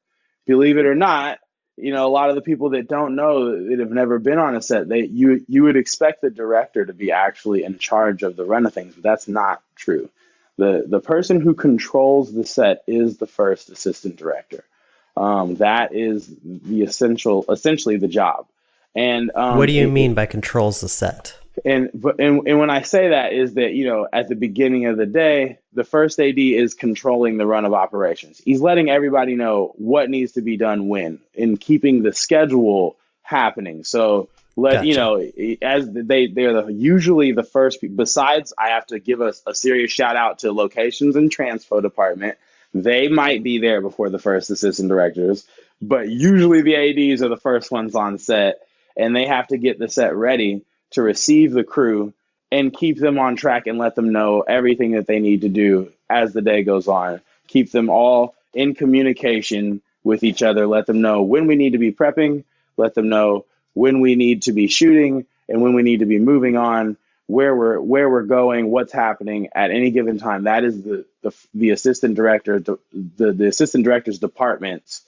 [0.46, 1.40] believe it or not,
[1.76, 4.54] you know, a lot of the people that don't know that have never been on
[4.54, 8.36] a set, they you you would expect the director to be actually in charge of
[8.36, 10.10] the run of things, but that's not true.
[10.58, 14.62] The the person who controls the set is the first assistant director.
[15.18, 18.46] Um, that is the essential, essentially the job.
[18.94, 21.36] And um, what do you it, mean by controls the set?
[21.64, 24.96] And and, and when I say that is that you know at the beginning of
[24.96, 28.40] the day, the first AD is controlling the run of operations.
[28.44, 33.84] He's letting everybody know what needs to be done when, and keeping the schedule happening.
[33.84, 34.86] So let gotcha.
[34.86, 37.84] you know as they they're the, usually the first.
[37.94, 42.38] Besides, I have to give a, a serious shout out to locations and transpo department.
[42.74, 45.46] They might be there before the first assistant directors,
[45.80, 46.76] but usually the
[47.12, 48.60] ADs are the first ones on set,
[48.96, 52.12] and they have to get the set ready to receive the crew
[52.50, 55.92] and keep them on track and let them know everything that they need to do
[56.08, 57.20] as the day goes on.
[57.46, 60.66] Keep them all in communication with each other.
[60.66, 62.44] Let them know when we need to be prepping.
[62.76, 66.18] Let them know when we need to be shooting and when we need to be
[66.18, 66.96] moving on.
[67.28, 70.44] Where we're where we're going, what's happening at any given time.
[70.44, 75.02] That is the the, the assistant director, the, the the assistant director's department's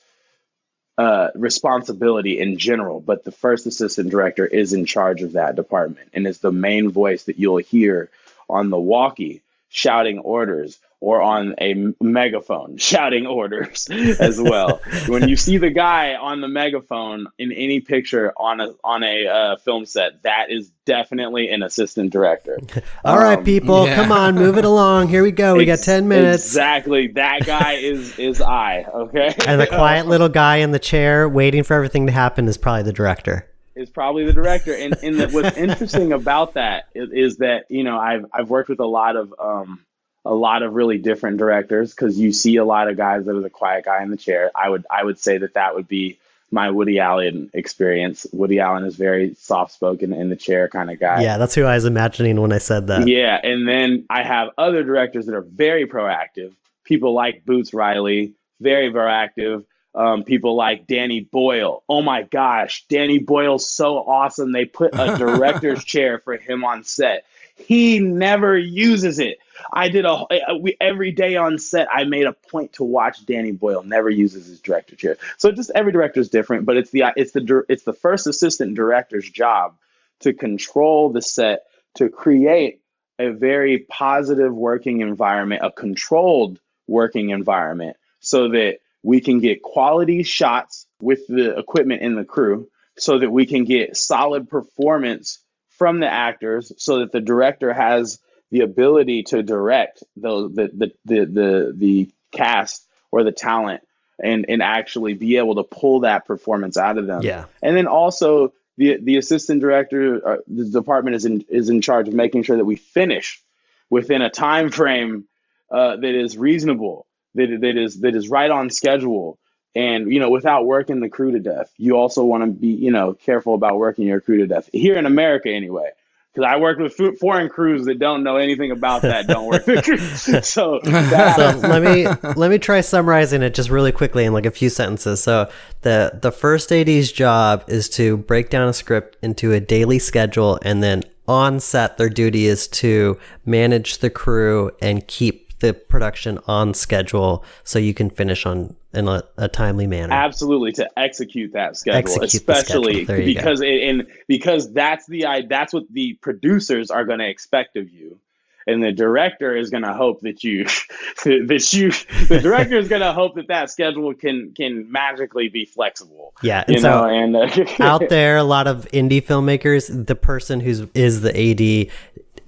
[0.98, 6.10] uh, responsibility in general, but the first assistant director is in charge of that department
[6.12, 8.10] and is the main voice that you'll hear
[8.50, 14.80] on the walkie shouting orders or on a megaphone shouting orders as well.
[15.06, 19.26] when you see the guy on the megaphone in any picture on a on a
[19.26, 22.58] uh, film set, that is definitely an assistant director.
[23.04, 23.94] All um, right, people, yeah.
[23.94, 25.08] come on, move it along.
[25.08, 25.56] Here we go.
[25.56, 26.44] We got ten minutes.
[26.44, 27.08] Exactly.
[27.08, 28.82] That guy is is I.
[28.82, 29.34] Okay.
[29.46, 32.82] and the quiet little guy in the chair waiting for everything to happen is probably
[32.82, 34.74] the director is probably the director.
[34.74, 38.68] And, and the, what's interesting about that is, is, that you know I've I've worked
[38.68, 39.84] with a lot of um,
[40.24, 43.40] a lot of really different directors because you see a lot of guys that are
[43.40, 44.50] the quiet guy in the chair.
[44.54, 46.18] I would I would say that that would be
[46.50, 48.26] my Woody Allen experience.
[48.32, 51.22] Woody Allen is very soft spoken in the chair kind of guy.
[51.22, 53.06] Yeah, that's who I was imagining when I said that.
[53.06, 56.52] Yeah, and then I have other directors that are very proactive.
[56.84, 59.64] People like Boots Riley, very proactive.
[59.92, 61.82] Um, people like Danny Boyle.
[61.88, 64.52] Oh my gosh, Danny Boyle's so awesome.
[64.52, 67.24] They put a director's chair for him on set.
[67.56, 69.38] He never uses it.
[69.72, 70.24] I did a
[70.60, 71.88] we, every day on set.
[71.92, 73.82] I made a point to watch Danny Boyle.
[73.82, 75.16] Never uses his director chair.
[75.36, 78.74] So just every director is different, but it's the it's the it's the first assistant
[78.74, 79.76] director's job
[80.20, 81.64] to control the set
[81.96, 82.80] to create
[83.18, 90.22] a very positive working environment, a controlled working environment, so that we can get quality
[90.22, 95.38] shots with the equipment and the crew, so that we can get solid performance
[95.78, 100.92] from the actors, so that the director has the ability to direct the the the
[101.04, 103.82] the the, the cast or the talent
[104.22, 107.22] and and actually be able to pull that performance out of them.
[107.22, 107.46] Yeah.
[107.62, 112.08] And then also the the assistant director, uh, the department is in is in charge
[112.08, 113.42] of making sure that we finish
[113.88, 115.24] within a time frame
[115.70, 119.38] uh, that is reasonable, that that is that is right on schedule,
[119.74, 121.72] and you know without working the crew to death.
[121.76, 124.96] You also want to be you know careful about working your crew to death here
[124.96, 125.90] in America anyway
[126.32, 129.26] because I worked with foreign crews that don't know anything about that.
[129.26, 130.28] Don't work with crews.
[130.50, 134.50] So, so let me let me try summarizing it just really quickly in like a
[134.50, 135.22] few sentences.
[135.22, 135.50] So
[135.82, 140.58] the the first AD's job is to break down a script into a daily schedule,
[140.62, 146.38] and then on set, their duty is to manage the crew and keep the production
[146.46, 150.12] on schedule so you can finish on in a, a timely manner.
[150.12, 153.24] Absolutely, to execute that schedule, execute especially schedule.
[153.24, 157.88] because it, and because that's the that's what the producers are going to expect of
[157.88, 158.18] you.
[158.66, 160.64] And the director is going to hope that you,
[161.24, 161.90] that you,
[162.26, 166.34] the director is going to hope that that schedule can can magically be flexible.
[166.42, 170.14] Yeah, and you so know, and uh, out there, a lot of indie filmmakers, the
[170.14, 171.90] person who's is the AD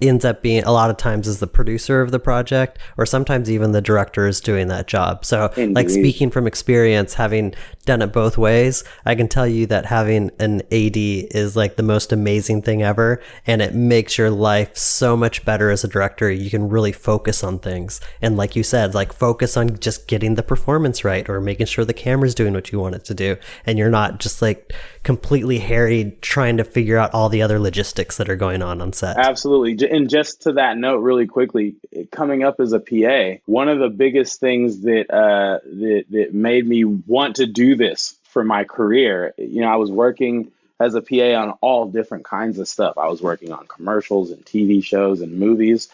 [0.03, 3.49] ends up being a lot of times is the producer of the project or sometimes
[3.49, 5.25] even the director is doing that job.
[5.25, 5.75] So Indeed.
[5.75, 7.53] like speaking from experience having
[7.85, 11.83] done it both ways i can tell you that having an ad is like the
[11.83, 16.31] most amazing thing ever and it makes your life so much better as a director.
[16.31, 17.99] You can really focus on things.
[18.21, 21.85] And like you said like focus on just getting the performance right or making sure
[21.85, 23.37] the camera's doing what you want it to do.
[23.65, 28.17] And you're not just like completely harried trying to figure out all the other logistics
[28.17, 29.17] that are going on on set.
[29.17, 31.75] Absolutely and just to that note, really quickly,
[32.11, 36.67] coming up as a PA, one of the biggest things that uh, that that made
[36.67, 41.01] me want to do this for my career, you know, I was working as a
[41.01, 42.97] PA on all different kinds of stuff.
[42.97, 45.89] I was working on commercials and TV shows and movies,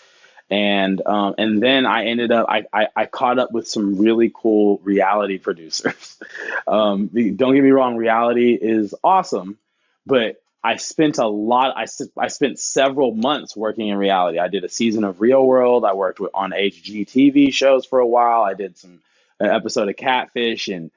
[0.50, 4.32] and um, and then I ended up I, I, I caught up with some really
[4.34, 6.18] cool reality producers.
[6.68, 9.58] um, don't get me wrong, reality is awesome,
[10.06, 11.78] but I spent a lot.
[11.78, 11.86] I,
[12.17, 14.39] I spent several months working in reality.
[14.39, 15.86] I did a season of Real World.
[15.86, 18.41] I worked with, on HGTV shows for a while.
[18.41, 19.00] I did some
[19.39, 20.91] an episode of Catfish, and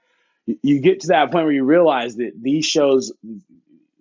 [0.46, 3.12] you, you get to that point where you realize that these shows,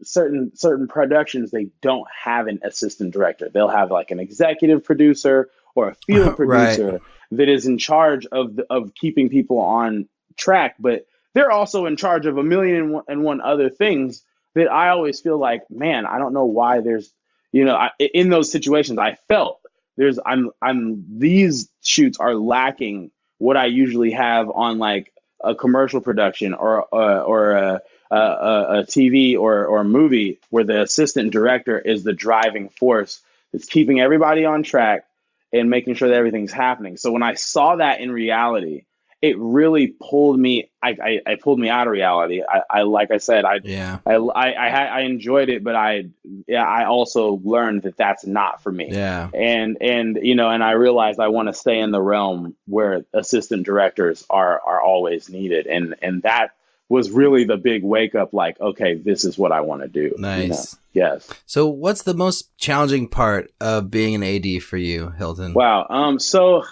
[0.02, 3.50] certain certain productions, they don't have an assistant director.
[3.50, 7.02] They'll have like an executive producer or a field producer right.
[7.32, 11.97] that is in charge of the, of keeping people on track, but they're also in
[11.97, 14.24] charge of a million and one, and one other things
[14.56, 17.12] that I always feel like, man, I don't know why there's,
[17.52, 19.60] you know, I, in those situations, I felt
[19.98, 25.12] there's, I'm, I'm, these shoots are lacking what I usually have on like
[25.44, 30.64] a commercial production or, uh, or a, a, a, TV or, or a movie where
[30.64, 35.06] the assistant director is the driving force that's keeping everybody on track
[35.54, 36.98] and making sure that everything's happening.
[36.98, 38.84] So when I saw that in reality,
[39.21, 40.71] it really pulled me.
[40.81, 42.41] I, I, I, pulled me out of reality.
[42.41, 46.05] I, I like I said, I yeah, I, I, I, I enjoyed it, but I,
[46.47, 48.89] yeah, I also learned that that's not for me.
[48.91, 52.55] Yeah, and and you know, and I realized I want to stay in the realm
[52.65, 56.55] where assistant directors are are always needed, and and that
[56.89, 58.34] was really the big wake up.
[58.34, 60.15] Like, okay, this is what I want to do.
[60.17, 60.77] Nice.
[60.93, 61.07] You know?
[61.13, 61.29] Yes.
[61.45, 65.53] So, what's the most challenging part of being an AD for you, Hilton?
[65.53, 65.86] Wow.
[65.89, 66.19] Um.
[66.19, 66.63] So,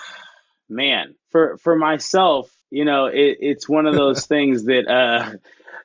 [0.67, 5.31] man, for for myself, you know, it, it's one of those things that uh,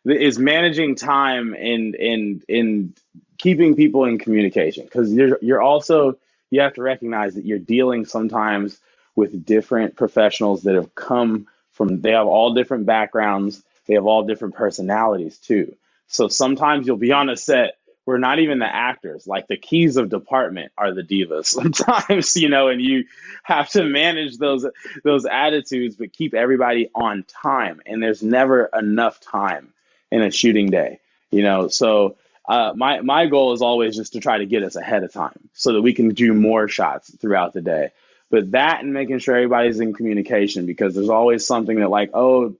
[0.05, 2.99] is managing time and and and
[3.39, 4.85] keeping people in communication.
[4.85, 6.19] Because you're you're also
[6.51, 8.79] you have to recognize that you're dealing sometimes
[9.17, 13.63] with different professionals that have come from they have all different backgrounds.
[13.87, 15.77] They have all different personalities too.
[16.07, 19.27] So sometimes you'll be on a set we're not even the actors.
[19.27, 23.05] Like the keys of department are the divas sometimes, you know, and you
[23.43, 24.67] have to manage those
[25.03, 27.81] those attitudes, but keep everybody on time.
[27.87, 29.73] And there's never enough time
[30.11, 31.69] in a shooting day, you know.
[31.69, 35.13] So uh, my my goal is always just to try to get us ahead of
[35.13, 37.91] time so that we can do more shots throughout the day.
[38.31, 42.55] But that and making sure everybody's in communication because there's always something that like, oh,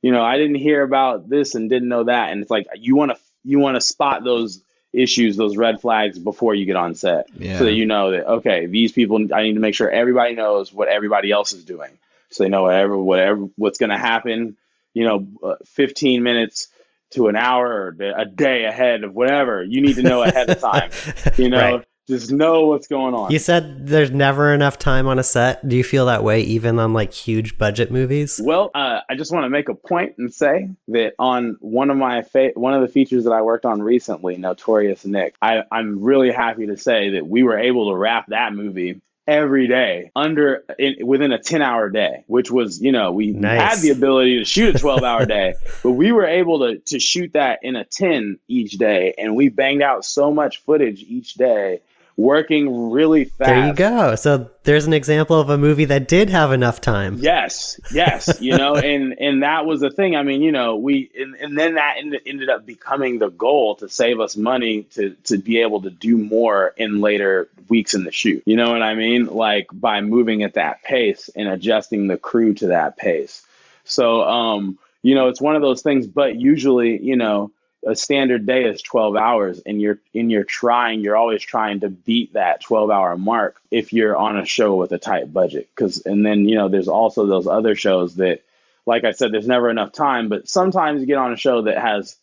[0.00, 2.96] you know, I didn't hear about this and didn't know that, and it's like you
[2.96, 6.94] want to you want to spot those issues, those red flags before you get on
[6.94, 7.58] set, yeah.
[7.58, 9.32] so that you know that okay, these people.
[9.32, 11.98] I need to make sure everybody knows what everybody else is doing,
[12.30, 14.56] so they know whatever whatever what's going to happen.
[14.94, 16.68] You know, uh, 15 minutes
[17.10, 20.60] to an hour or a day ahead of whatever you need to know ahead of
[20.60, 20.90] time.
[21.36, 23.30] You know, right just know what's going on.
[23.30, 25.66] You said there's never enough time on a set.
[25.68, 28.40] Do you feel that way even on like huge budget movies?
[28.42, 31.96] Well, uh, I just want to make a point and say that on one of
[31.96, 36.02] my fa- one of the features that I worked on recently, Notorious Nick, I, I'm
[36.02, 40.64] really happy to say that we were able to wrap that movie every day under
[40.78, 43.60] in, within a 10 hour day which was you know we nice.
[43.60, 46.98] had the ability to shoot a 12 hour day but we were able to to
[46.98, 51.34] shoot that in a 10 each day and we banged out so much footage each
[51.34, 51.82] day
[52.18, 53.48] working really fast.
[53.48, 54.16] There you go.
[54.16, 57.18] So there's an example of a movie that did have enough time.
[57.18, 60.16] Yes, yes, you know, and and that was the thing.
[60.16, 63.76] I mean, you know, we and, and then that ended, ended up becoming the goal
[63.76, 68.04] to save us money to to be able to do more in later weeks in
[68.04, 68.42] the shoot.
[68.44, 69.26] You know what I mean?
[69.26, 73.46] Like by moving at that pace and adjusting the crew to that pace.
[73.84, 77.52] So um, you know, it's one of those things, but usually, you know,
[77.86, 81.88] a standard day is 12 hours and you're in you're trying you're always trying to
[81.88, 85.68] beat that 12 hour mark if you're on a show with a tight budget.
[85.74, 88.42] Cuz and then you know there's also those other shows that
[88.86, 91.78] like I said there's never enough time but sometimes you get on a show that
[91.78, 92.16] has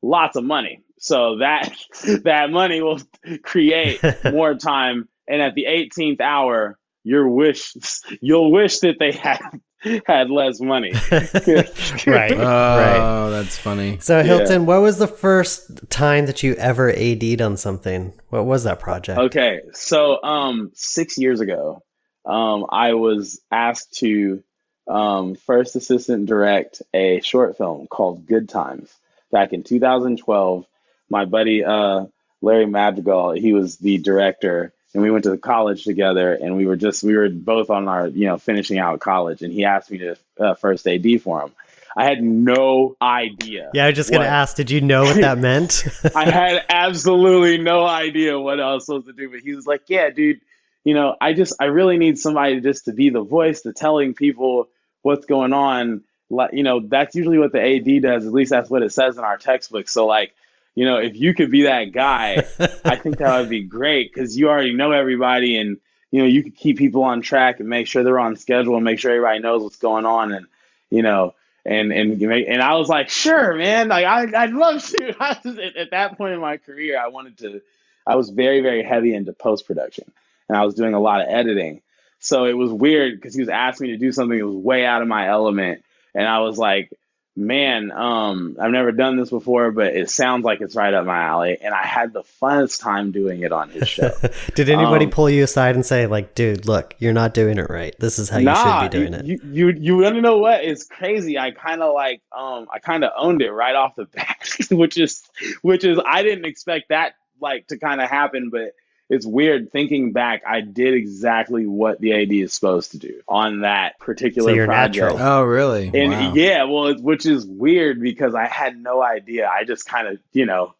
[0.00, 0.80] lots of money.
[0.98, 1.74] So that
[2.24, 3.00] that money will
[3.42, 5.08] create more time.
[5.28, 7.74] And at the 18th hour your wish
[8.20, 9.40] you'll wish that they had
[10.06, 10.92] had less money.
[11.10, 12.32] right.
[12.32, 13.30] Oh, right.
[13.30, 13.98] that's funny.
[14.00, 18.12] So Hilton, what was the first time that you ever AD'd on something?
[18.30, 19.18] What was that project?
[19.18, 21.82] Okay, so um, six years ago,
[22.24, 24.42] um, I was asked to
[24.86, 28.94] um, first assistant direct a short film called Good Times
[29.30, 30.64] back in 2012.
[31.10, 32.06] My buddy uh,
[32.40, 36.76] Larry Madrigal, he was the director, and we went to college together, and we were
[36.76, 39.98] just we were both on our you know finishing out college, and he asked me
[39.98, 41.52] to uh, first AD for him.
[41.94, 43.70] I had no idea.
[43.74, 44.56] Yeah, I was just gonna ask.
[44.56, 45.84] Did you know what that meant?
[46.14, 49.82] I had absolutely no idea what I was supposed to do, but he was like,
[49.88, 50.40] "Yeah, dude,
[50.84, 54.14] you know, I just I really need somebody just to be the voice to telling
[54.14, 54.68] people
[55.02, 56.02] what's going on.
[56.30, 58.26] Like, you know, that's usually what the AD does.
[58.26, 59.88] At least that's what it says in our textbook.
[59.88, 60.34] So, like,
[60.74, 62.46] you know, if you could be that guy,
[62.84, 65.78] I think that would be great because you already know everybody, and
[66.10, 68.84] you know, you could keep people on track and make sure they're on schedule and
[68.84, 70.46] make sure everybody knows what's going on, and
[70.90, 73.86] you know." And and and I was like, sure, man.
[73.86, 75.16] Like I I'd love to.
[75.78, 77.62] At that point in my career, I wanted to.
[78.04, 80.10] I was very very heavy into post production,
[80.48, 81.80] and I was doing a lot of editing.
[82.18, 84.84] So it was weird because he was asking me to do something that was way
[84.84, 85.84] out of my element,
[86.16, 86.90] and I was like,
[87.34, 91.22] man, um, I've never done this before, but it sounds like it's right up my
[91.22, 94.10] alley, and I had the funnest time doing it on his show.
[94.54, 97.70] Did anybody Um, pull you aside and say, like, dude, look, you're not doing it
[97.70, 97.94] right.
[97.98, 99.24] This is how you should be doing it.
[99.24, 100.62] You you you want to know what?
[100.64, 101.38] It's crazy.
[101.38, 104.98] I kind of like um I kind of owned it right off the bat, which
[104.98, 105.22] is
[105.62, 108.72] which is I didn't expect that like to kind of happen, but
[109.12, 110.42] it's weird thinking back.
[110.48, 114.64] I did exactly what the AD is supposed to do on that particular So you're
[114.64, 114.96] project.
[114.96, 115.18] natural.
[115.20, 115.90] Oh, really?
[115.92, 116.32] And wow.
[116.34, 119.46] yeah, well, it's, which is weird because I had no idea.
[119.46, 120.74] I just kind of, you know,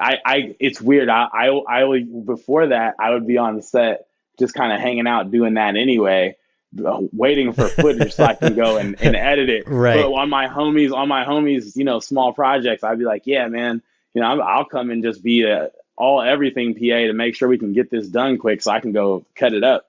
[0.00, 1.10] I, I, it's weird.
[1.10, 4.06] I, I, I would, before that, I would be on the set,
[4.38, 6.38] just kind of hanging out, doing that anyway,
[6.82, 9.68] uh, waiting for footage so I can go and, and edit it.
[9.68, 10.02] Right.
[10.02, 13.46] But on my homies, on my homies, you know, small projects, I'd be like, yeah,
[13.48, 13.82] man,
[14.14, 17.58] you know, I'll come and just be a all everything PA to make sure we
[17.58, 19.86] can get this done quick so I can go cut it up.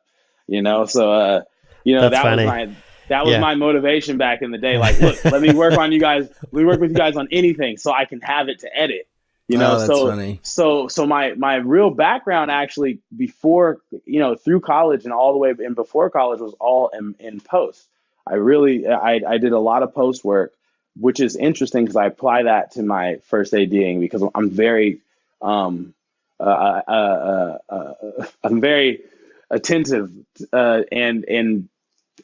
[0.47, 1.41] You know, so uh,
[1.83, 2.45] you know That's that funny.
[2.45, 2.75] was my
[3.09, 3.39] that was Yeah.
[3.39, 4.77] my motivation back in the day.
[4.85, 6.27] Like, look, let me work on you guys.
[6.51, 9.07] We work with you guys on anything so I can have it to edit.
[9.47, 10.39] You know, Oh, that's so funny.
[10.43, 15.39] so so my my real background actually before you know through college and all the
[15.39, 17.87] way and before college was all in, in post.
[18.27, 20.53] I really I I did a lot of post work,
[20.99, 24.99] which is interesting because I apply that to my first ADing because I'm very
[25.41, 25.93] um
[26.39, 29.01] uh, uh, uh, uh, I'm very
[29.49, 30.11] attentive
[30.53, 31.69] uh, and and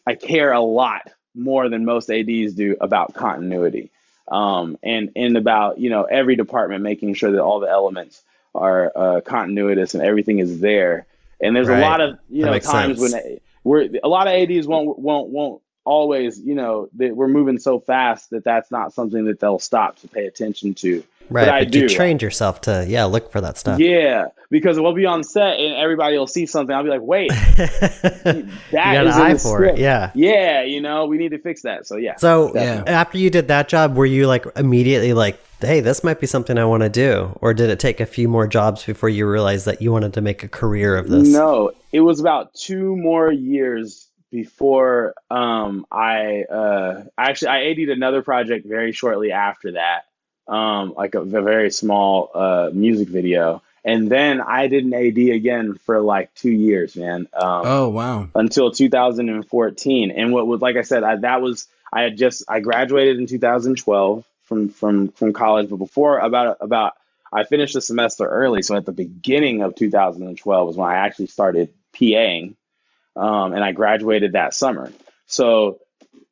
[0.08, 3.92] I care a lot more than most ADs do about continuity
[4.30, 8.92] um, and and about you know every department making sure that all the elements are
[8.96, 11.06] uh, continuous and everything is there
[11.42, 11.80] and there's Right.
[11.80, 13.14] a lot of you That know times sense.
[13.14, 17.58] when we're a lot of ADs won't won't won't always you know that we're moving
[17.60, 21.46] so fast that that's not something that they'll stop to pay attention to right.
[21.46, 23.80] but I But you trained yourself to, yeah, look for that stuff.
[23.80, 26.76] yeah, because we'll be on set and everybody will see something.
[26.76, 27.30] I'll be like, wait,
[27.90, 29.78] that you got is in eye for script.
[29.80, 29.82] it.
[29.82, 30.12] Yeah.
[30.16, 31.86] Yeah, you know, we need to fix that.
[31.88, 32.16] So yeah.
[32.18, 32.84] So Yeah.
[32.88, 36.58] after you did that job, were you like immediately like, hey, this might be something
[36.58, 37.38] I want to do?
[37.42, 40.22] Or did it take a few more jobs before you realized that you wanted to
[40.22, 41.28] make a career of this?
[41.30, 48.22] No, it was about two more years before um, I uh, actually I AD'd another
[48.22, 50.06] project very shortly after that,
[50.48, 55.18] um, like a, a very small uh, music video, and then I did an AD
[55.36, 57.28] again for like two years, man.
[57.34, 58.28] Um, Oh, wow.
[58.34, 60.12] until 2014.
[60.12, 63.28] And what was, like I said, I, that was, I had just, I graduated in
[63.28, 66.94] 2012 from, from, from college, but before about, about,
[67.32, 68.64] I finished the semester early.
[68.64, 72.56] So at the beginning of 2012 was when I actually started PAing.
[73.16, 74.92] Um, and I graduated that summer.
[75.28, 75.80] So,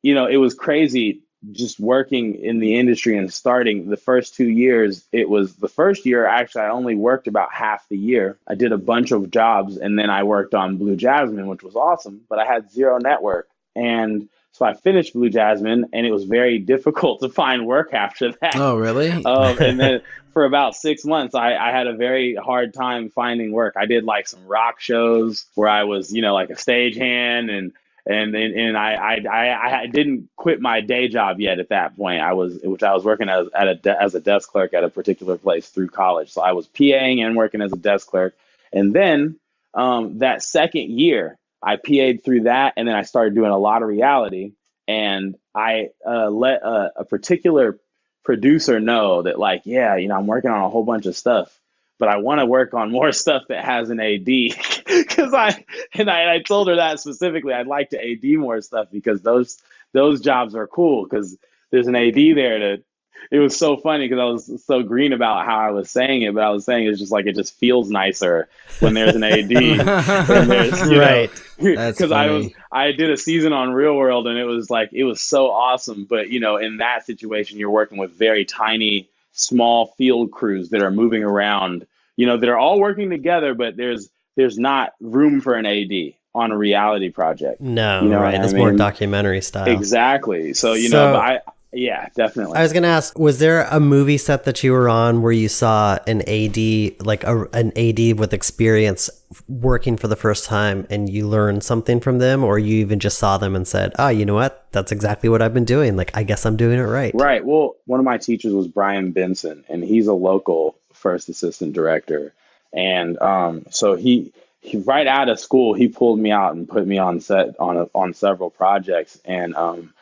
[0.02, 1.22] you know, it was crazy
[1.52, 5.06] just working in the industry and starting the first two years.
[5.12, 8.38] It was the first year, actually, I only worked about half the year.
[8.46, 11.76] I did a bunch of jobs and then I worked on Blue Jasmine, which was
[11.76, 13.48] awesome, but I had zero network.
[13.76, 18.32] And so I finished Blue Jasmine and it was very difficult to find work after
[18.40, 18.56] that.
[18.56, 19.10] Oh, really?
[19.26, 20.02] Um, and then
[20.32, 23.74] for about six months, I, I had a very hard time finding work.
[23.76, 27.72] I did like some rock shows where I was, you know, like a stagehand and
[28.06, 31.96] and and, and I, I I I didn't quit my day job yet at that
[31.96, 32.20] point.
[32.20, 34.84] I was which I was working as at a de- as a desk clerk at
[34.84, 36.30] a particular place through college.
[36.30, 38.36] So I was PAing and working as a desk clerk.
[38.72, 39.36] And then
[39.72, 43.82] um, that second year, I PA'd through that, and then I started doing a lot
[43.82, 44.52] of reality.
[44.88, 47.78] And I uh, let a, a particular
[48.24, 51.58] producer know that, like, yeah, you know, I'm working on a whole bunch of stuff.
[51.98, 56.10] but I want to work on more stuff that has an AD because I and
[56.10, 57.54] I, I told her that specifically.
[57.54, 59.58] I'd like to AD more stuff because those
[59.92, 61.36] those jobs are cool because
[61.70, 62.84] there's an AD there to.
[63.30, 66.34] It was so funny because I was so green about how I was saying it,
[66.34, 68.48] but I was saying it's just like it just feels nicer
[68.80, 69.50] when there's an AD.
[70.88, 71.30] right.
[71.58, 75.04] Because I was I did a season on Real World and it was like it
[75.04, 79.86] was so awesome, but you know in that situation you're working with very tiny small
[79.98, 81.86] field crews that are moving around,
[82.16, 86.14] you know, that are all working together, but there's there's not room for an AD
[86.34, 87.60] on a reality project.
[87.60, 88.42] No, you know right.
[88.42, 89.68] It's more documentary style.
[89.68, 90.54] Exactly.
[90.54, 91.40] So, you so, know, I
[91.74, 92.56] yeah, definitely.
[92.56, 95.48] I was gonna ask, was there a movie set that you were on where you
[95.48, 99.10] saw an AD, like a, an AD with experience
[99.48, 103.18] working for the first time, and you learned something from them, or you even just
[103.18, 104.66] saw them and said, "Oh, you know what?
[104.72, 105.96] That's exactly what I've been doing.
[105.96, 107.44] Like, I guess I'm doing it right." Right.
[107.44, 112.32] Well, one of my teachers was Brian Benson, and he's a local first assistant director,
[112.72, 114.32] and um, so he.
[114.66, 117.76] He, right out of school, he pulled me out and put me on set on
[117.76, 119.92] a, on several projects, and um,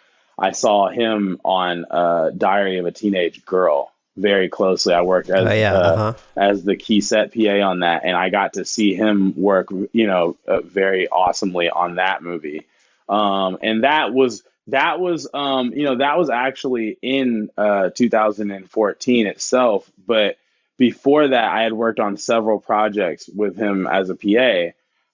[0.43, 4.93] I saw him on uh, Diary of a Teenage Girl very closely.
[4.93, 5.73] I worked as oh, yeah.
[5.73, 6.15] uh, uh-huh.
[6.37, 10.09] as the key set PA on that, and I got to see him work, you
[10.09, 12.67] know, uh, very awesomely on that movie.
[13.09, 19.27] Um, and that was that was um, you know that was actually in uh, 2014
[19.29, 20.39] itself, but
[20.77, 24.73] before that, I had worked on several projects with him as a PA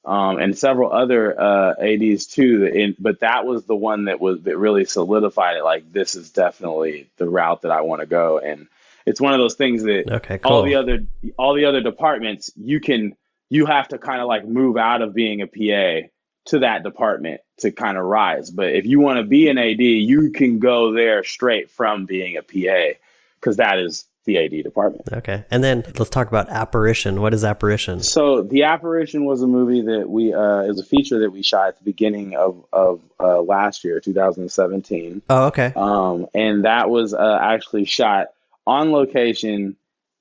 [0.09, 2.65] um, and several other uh, ADs too.
[2.65, 5.65] In, but that was the one that was that really solidified it.
[5.65, 8.69] Like this is definitely the route that I want to go, and
[9.05, 10.53] it's one of those things that okay, cool.
[10.53, 11.05] all the other
[11.37, 13.17] all the other departments you can
[13.51, 16.09] you have to kind of like move out of being a PA
[16.47, 18.51] to that department to kind of rise.
[18.51, 22.39] But if you want to be an AD, you can go there straight from being
[22.39, 22.99] a PA
[23.39, 25.09] because that is the AD department.
[25.13, 25.45] Okay.
[25.51, 27.21] And then let's talk about Apparition.
[27.21, 28.03] What is Apparition?
[28.03, 31.69] So The Apparition was a movie that we uh is a feature that we shot
[31.69, 35.23] at the beginning of of uh, last year, 2017.
[35.31, 35.73] Oh, okay.
[35.75, 38.29] Um and that was uh, actually shot
[38.67, 39.77] on location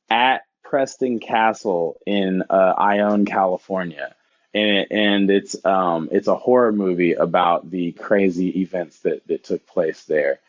[0.09, 4.15] at Preston Castle in uh, Ione, California.
[4.53, 9.43] And, it, and it's um, it's a horror movie about the crazy events that, that
[9.43, 10.39] took place there.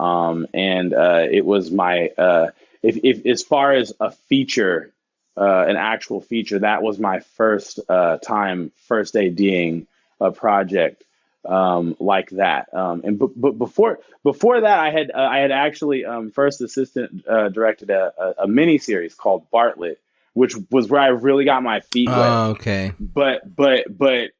[0.00, 2.50] Um, and uh, it was my uh,
[2.84, 4.92] if, if as far as a feature,
[5.36, 9.86] uh, an actual feature, that was my first uh, time first ADing
[10.20, 11.02] a project
[11.48, 12.72] um, like that.
[12.72, 16.60] Um, and but, but before before that, I had uh, I had actually um, first
[16.60, 19.98] assistant uh, directed a, a, a mini series called Bartlett,
[20.34, 22.18] which was where I really got my feet wet.
[22.18, 22.92] Oh, okay.
[23.00, 24.30] But but but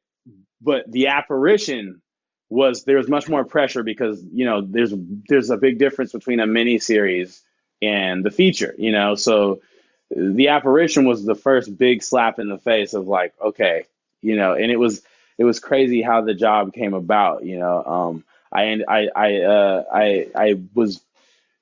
[0.61, 2.01] but the apparition
[2.49, 4.93] was there was much more pressure because you know there's
[5.27, 7.41] there's a big difference between a mini series
[7.87, 9.15] and the feature, you know.
[9.15, 9.61] So
[10.09, 13.85] the apparition was the first big slap in the face of like, okay,
[14.21, 15.01] you know, and it was
[15.37, 17.83] it was crazy how the job came about, you know.
[17.83, 21.01] Um, I I I uh, I I was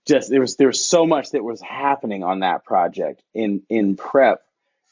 [0.06, 3.96] just there was there was so much that was happening on that project in in
[3.96, 4.44] prep,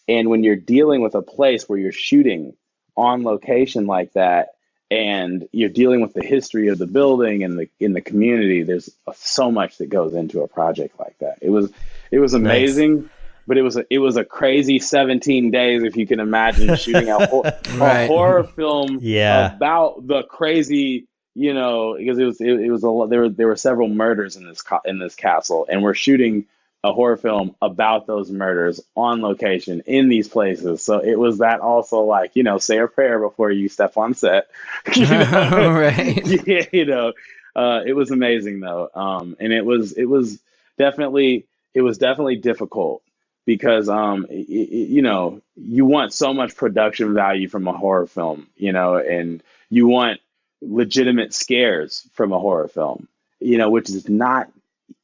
[0.08, 2.54] and when you're dealing with a place where you're shooting
[2.96, 4.50] on location like that
[4.92, 8.90] and you're dealing with the history of the building and the in the community there's
[9.16, 11.72] so much that goes into a project like that it was
[12.12, 13.10] it was amazing nice.
[13.48, 17.10] but it was a, it was a crazy 17 days if you can imagine shooting
[17.10, 18.04] a, right.
[18.04, 19.56] a horror film yeah.
[19.56, 23.48] about the crazy you know because it was it, it was a there were there
[23.48, 26.46] were several murders in this in this castle and we're shooting
[26.84, 30.82] a horror film about those murders on location in these places.
[30.82, 34.16] So it was that also like, you know, say a prayer before you step on
[34.16, 34.50] set.
[34.96, 35.72] you know?
[35.72, 36.26] right.
[36.48, 37.14] yeah, you know,
[37.56, 38.90] uh, it was amazing though.
[38.96, 40.40] Um, and it was, it was
[40.78, 43.04] definitely, it was definitely difficult
[43.46, 48.08] because, um, it, it, you know, you want so much production value from a horror
[48.08, 50.20] film, you know, and you want
[50.62, 53.08] legitimate scares from a horror film,
[53.40, 54.50] you know, which is not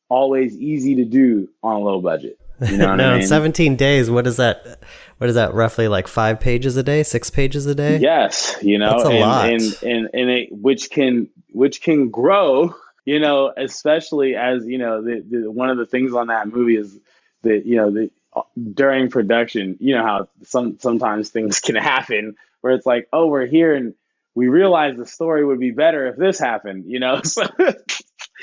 [0.09, 2.39] always easy to do on a low budget.
[2.61, 3.27] You know no, I mean?
[3.27, 4.09] 17 days.
[4.09, 4.79] What is that?
[5.17, 7.97] What is that roughly like five pages a day, six pages a day?
[7.97, 8.57] Yes.
[8.61, 9.49] You know, That's a and, lot.
[9.49, 15.01] and, and, and it, which can, which can grow, you know, especially as, you know,
[15.01, 16.99] the, the, one of the things on that movie is
[17.41, 18.43] that, you know, the, uh,
[18.73, 23.47] during production, you know, how some, sometimes things can happen where it's like, oh, we're
[23.47, 23.95] here and
[24.35, 27.21] we realize the story would be better if this happened, you know?
[27.25, 27.43] So,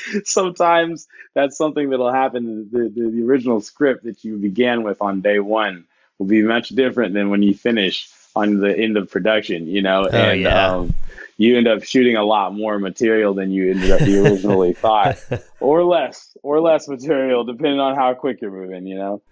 [0.25, 2.69] sometimes that's something that'll happen.
[2.73, 5.85] The, the, the original script that you began with on day one
[6.19, 10.09] will be much different than when you finish on the end of production, you know,
[10.11, 10.75] oh, and yeah.
[10.75, 10.95] um,
[11.37, 15.17] you end up shooting a lot more material than you ended up you originally thought,
[15.61, 19.23] or less, or less material, depending on how quick you're moving, you know.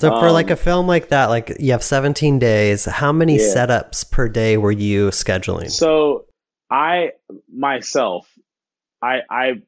[0.00, 3.36] So for Um, like a film like that, like you have 17 days, how many
[3.36, 3.54] Yeah.
[3.54, 5.70] setups per day were you scheduling?
[5.70, 6.24] So
[6.70, 7.12] I
[7.52, 8.28] myself,
[9.00, 9.62] I I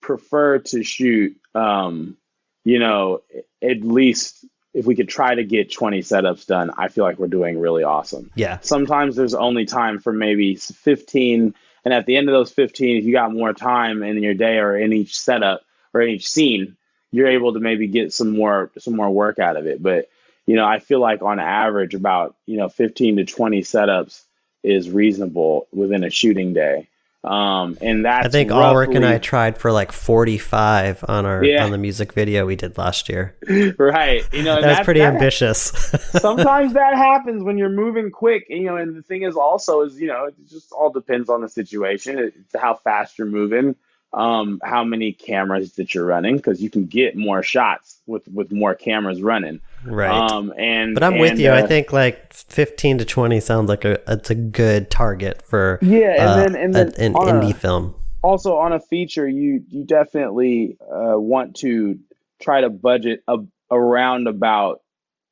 [0.00, 2.16] prefer to shoot, um,
[2.64, 3.22] you know,
[3.62, 7.28] at least if we could try to get 20 setups done, I feel like we're
[7.28, 8.30] doing really awesome.
[8.34, 8.58] yeah.
[8.60, 11.54] Sometimes there's only time for maybe 15,
[11.84, 14.58] and at the end of those 15, if you got more time in your day
[14.58, 15.62] or in each setup
[15.92, 16.76] or in each scene,
[17.12, 19.80] you're able to maybe get some more some more work out of it.
[19.80, 20.08] But
[20.46, 24.22] you know, I feel like on average, about you know 15 to 20 setups
[24.64, 26.88] is reasonable within a shooting day.
[27.24, 31.64] Um, and that's I think Allwork and I tried for like 45 on our Yeah.
[31.64, 33.34] on the music video we did last year.
[33.78, 34.22] right.
[34.32, 35.60] You know, That's that- pretty that- ambitious.
[36.20, 39.80] sometimes that happens when you're moving quick and, you know and the thing is also
[39.82, 43.74] is you know it just all depends on the situation it's how fast you're moving
[44.14, 48.52] um how many cameras that you're running because you can get more shots with with
[48.52, 50.10] more cameras running right.
[50.10, 51.50] um and but I'm with and, you.
[51.50, 55.78] I uh, think like 15 to 20 sounds like a it's a good target for
[55.82, 57.94] Yeah, and uh, then- and then a- an on a- indie film.
[58.22, 61.98] also on a feature you you definitely uh, want to
[62.40, 63.38] try to budget a,
[63.70, 64.80] around about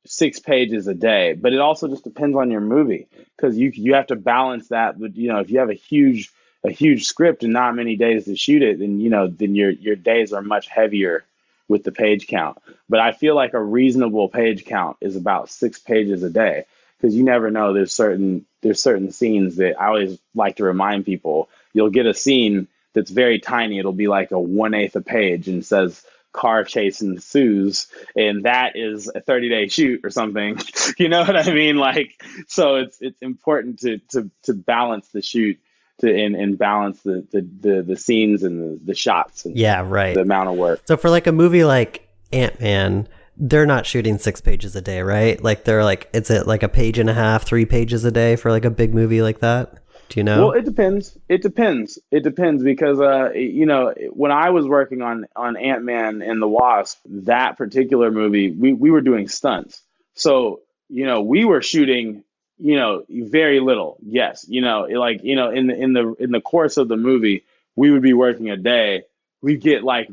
[0.05, 3.07] six pages a day but it also just depends on your movie
[3.37, 6.29] because you you have to balance that but you know if you have a huge
[6.63, 9.69] a huge script and not many days to shoot it then you know then your
[9.69, 11.23] your days are much heavier
[11.67, 12.57] with the page count.
[12.89, 16.65] But i feel like a reasonable page count is about six pages a day
[16.97, 17.73] because you never know.
[17.73, 21.49] There's certain there's certain scenes that i always like to remind people.
[21.73, 23.79] You'll get a scene that's very tiny.
[23.79, 28.75] It'll be like a one eighth a page and says car chase ensues and that
[28.75, 30.57] is a 30 day shoot or something.
[30.99, 31.77] You know what i mean?
[31.77, 35.57] Like so it's it's important to to to balance the shoot
[35.99, 39.83] to and, and balance the, the the the scenes and the, the shots and Yeah,
[39.87, 40.15] right.
[40.15, 44.17] the amount of work So for like a movie like Ant Man, they're not shooting
[44.17, 45.41] six pages a day, right?
[45.43, 48.35] Like they're like, it's it like a page and a half, three pages a day
[48.35, 49.77] for like a big movie like that?
[50.09, 50.47] Do you know?
[50.47, 51.17] Well, it depends.
[51.29, 51.97] It depends.
[52.11, 56.41] It depends because uh, you know, when I was working on on Ant Man and
[56.41, 59.81] the Wasp, that particular movie, we we were doing stunts.
[60.13, 62.23] So you know, we were shooting,
[62.63, 63.97] you know, very little.
[64.01, 66.95] Yes, you know, like you know, in the in the in the course of the
[66.97, 67.43] movie,
[67.75, 69.03] we would be working a day.
[69.41, 70.07] we'd get like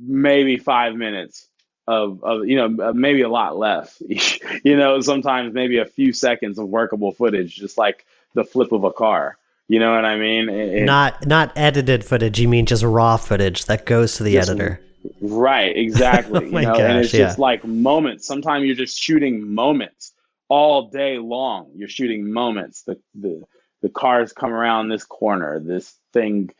[0.00, 1.46] maybe five minutes
[1.88, 4.00] of, of you know uh, maybe a lot less
[4.64, 8.84] you know sometimes maybe a few seconds of workable footage just like the flip of
[8.84, 12.38] a car you know what i mean And- and- not not edited footage.
[12.38, 14.80] You mean just raw footage that goes to the editor?
[15.20, 19.52] right exactly Oh you know and gosh, it's just like moments sometimes you're just shooting
[19.52, 20.12] moments
[20.52, 21.70] all day long.
[21.74, 22.82] You're shooting moments.
[22.82, 23.42] The the
[23.80, 25.58] the cars come around this corner.
[25.58, 26.50] This thing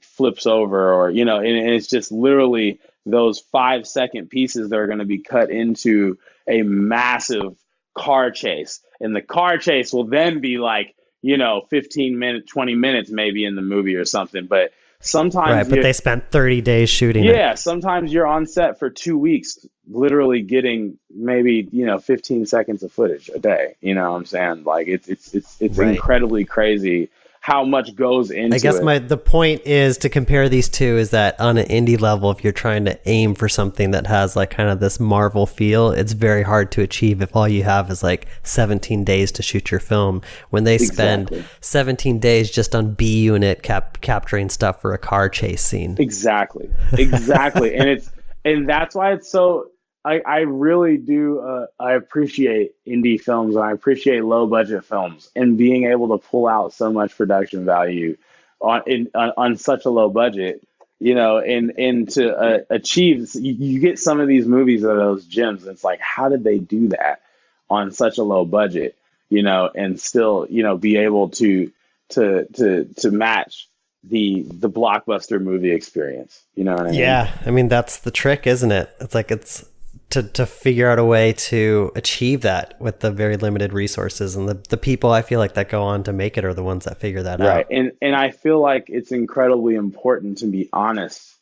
[0.00, 4.78] flips over or you know and, and it's just literally those five second pieces that
[4.78, 6.16] are going to be cut into
[6.48, 7.54] a massive
[7.94, 8.80] car chase.
[9.00, 13.44] And the car chase will then be like you know 15 minutes 20 minutes maybe
[13.44, 14.46] in the movie or something.
[14.46, 14.72] But
[15.02, 17.34] sometimes Right, but they spent 30 days shooting it.
[17.34, 19.58] yeah, sometimes you're on set for two weeks,
[19.90, 23.74] literally getting maybe you know 15 seconds of footage a day.
[23.80, 24.64] You know what I'm saying?
[24.64, 25.94] Like it's it's it's it's Right.
[25.96, 27.10] incredibly crazy
[27.42, 28.84] how much goes into I guess it.
[28.84, 32.44] my the point is to compare these two is that on an indie level, if
[32.44, 36.12] you're trying to aim for something that has like kind of this Marvel feel, it's
[36.12, 39.80] very hard to achieve if all you have is like 17 days to shoot your
[39.80, 40.22] film.
[40.50, 45.28] When they spend 17 days just on B unit cap- capturing stuff for a car
[45.28, 45.96] chase scene.
[45.98, 48.08] Exactly, exactly, and it's
[48.44, 49.66] and that's why it's so.
[50.04, 51.40] I I really do.
[51.40, 56.26] Uh, I appreciate indie films and I appreciate low budget films and being able to
[56.26, 58.16] pull out so much production value
[58.60, 60.66] on in on, on such a low budget.
[60.98, 64.90] You know, and and to uh, achieve, you, you get some of these movies that
[64.90, 65.66] are those gems.
[65.66, 67.22] It's like, how did they do that
[67.68, 68.96] on such a low budget?
[69.28, 71.72] You know, and still, you know, be able to
[72.10, 73.68] to to to match
[74.04, 76.40] the the blockbuster movie experience.
[76.54, 77.00] You know what I mean?
[77.00, 78.90] Yeah, I mean that's the trick, isn't it?
[79.00, 79.64] It's like it's
[80.12, 84.48] to to figure out a way to achieve that with the very limited resources and
[84.48, 86.84] the the people I feel like that go on to make it are the ones
[86.84, 87.48] that figure that Right.
[87.48, 87.56] out.
[87.56, 87.66] Right.
[87.70, 91.34] And and I feel like it's incredibly important to be honest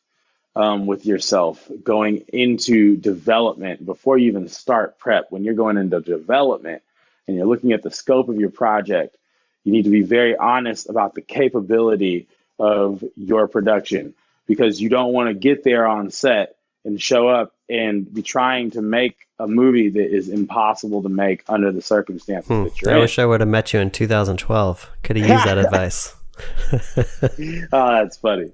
[0.54, 5.30] um, with yourself going into development before you even start prep.
[5.30, 6.82] When you're going into development
[7.26, 9.16] and you're looking at the scope of your project,
[9.64, 14.14] you need to be very honest about the capability of your production
[14.46, 18.70] because you don't want to get there on set and show up and be trying
[18.72, 22.64] to make a movie that is impossible to make under the circumstances Hmm.
[22.64, 23.00] that you're I in.
[23.00, 24.90] wish I would have met you in 2012.
[25.02, 26.14] Could have used that advice.
[27.72, 28.50] oh, that's funny.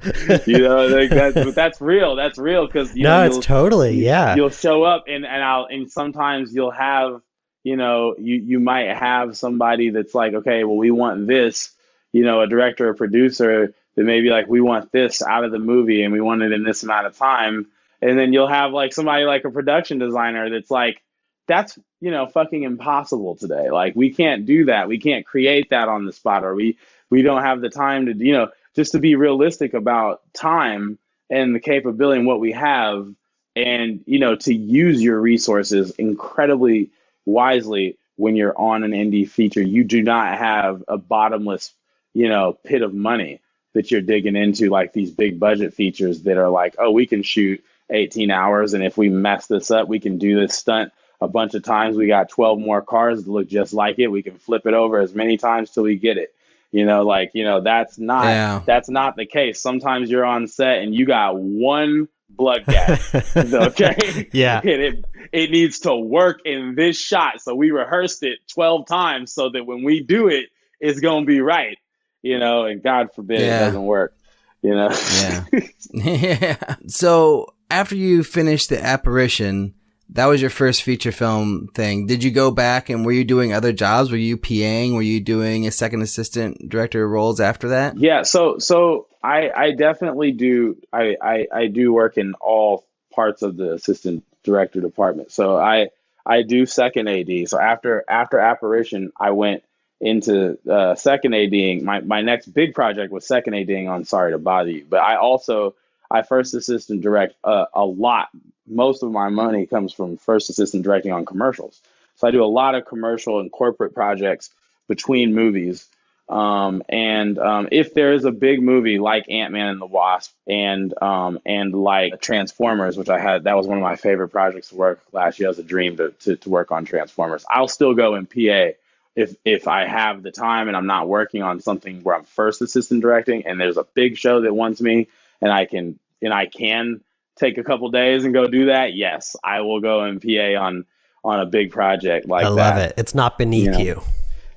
[0.47, 2.17] You know, like that's that's real.
[2.17, 4.35] That's real because no, know, it's totally yeah.
[4.37, 7.21] You'll show up and and I'll and sometimes you'll have
[7.65, 11.71] you know you you might have somebody that's like okay, well we want this.
[12.13, 15.59] You know, a director or producer that maybe like we want this out of the
[15.59, 17.67] movie and we want it in this amount of time.
[18.03, 21.03] And then you'll have like somebody like a production designer that's like,
[21.49, 23.71] that's you know fucking impossible today.
[23.71, 24.89] Like we can't do that.
[24.89, 26.77] We can't create that on the spot, or we
[27.11, 30.99] we don't have the time to you know just to be realistic about time
[31.31, 33.09] and the capability and what we have
[33.55, 36.91] and you know to use your resources incredibly
[37.25, 41.73] wisely when you're on an indie feature you do not have a bottomless
[42.15, 43.41] you know pit of money
[43.73, 47.23] that you're digging into like these big budget features that are like oh we can
[47.23, 51.29] shoot 18 hours and if we mess this up we can do this stunt a
[51.29, 54.37] bunch of times we got 12 more cars that look just like it we can
[54.37, 56.35] flip it over as many times till we get it
[56.73, 58.63] you know, like, you know, that's not yeah.
[58.67, 59.61] that's not the case.
[59.61, 63.15] Sometimes you're on set and you got one blood gas.
[63.37, 64.29] okay.
[64.33, 64.61] Yeah.
[64.65, 67.41] And it it needs to work in this shot.
[67.41, 71.41] So we rehearsed it 12 times so that when we do it, it's gonna be
[71.41, 71.79] right.
[72.23, 73.57] You know, and God forbid yeah.
[73.57, 74.15] it doesn't work.
[74.61, 74.91] You know?
[74.91, 75.45] Yeah.
[75.93, 76.77] yeah.
[76.89, 79.75] So after you finished the apparition,
[80.11, 82.07] that was your first feature film thing.
[82.07, 84.11] Did you go back and were you doing other jobs?
[84.11, 84.95] Were you PAing?
[84.95, 87.99] Were you doing a second assistant director roles after that?
[87.99, 93.43] Yeah, so so I I definitely do I I, I do work in all parts
[93.43, 95.33] of the assistant director department.
[95.33, 95.89] So I
[96.25, 97.49] I do second AD.
[97.49, 99.65] So after after apparition, I went
[100.01, 101.85] into uh, second ADing.
[101.85, 105.17] My my next big project was second ADing on Sorry to Bother You, but I
[105.17, 105.75] also
[106.11, 108.29] I first assistant direct uh, a lot
[108.67, 111.81] most of my money comes from first assistant directing on commercials.
[112.17, 114.51] So I do a lot of commercial and corporate projects
[114.89, 115.87] between movies.
[116.29, 120.33] Um, and um, if there is a big movie like Ant Man and the Wasp
[120.47, 124.71] and um, and like Transformers, which I had, that was one of my favorite projects
[124.71, 125.47] to work last year.
[125.47, 127.45] It was a dream to, to, to work on Transformers.
[127.49, 128.77] I'll still go in PA
[129.15, 132.61] if if I have the time and I'm not working on something where I'm first
[132.61, 135.07] assistant directing and there's a big show that wants me
[135.41, 137.01] and I can and I can
[137.37, 140.85] take a couple days and go do that, yes, I will go and PA on
[141.25, 142.47] on a big project like that.
[142.47, 142.91] I love that.
[142.91, 142.95] it.
[142.99, 143.79] It's not beneath you, know?
[143.79, 144.03] you.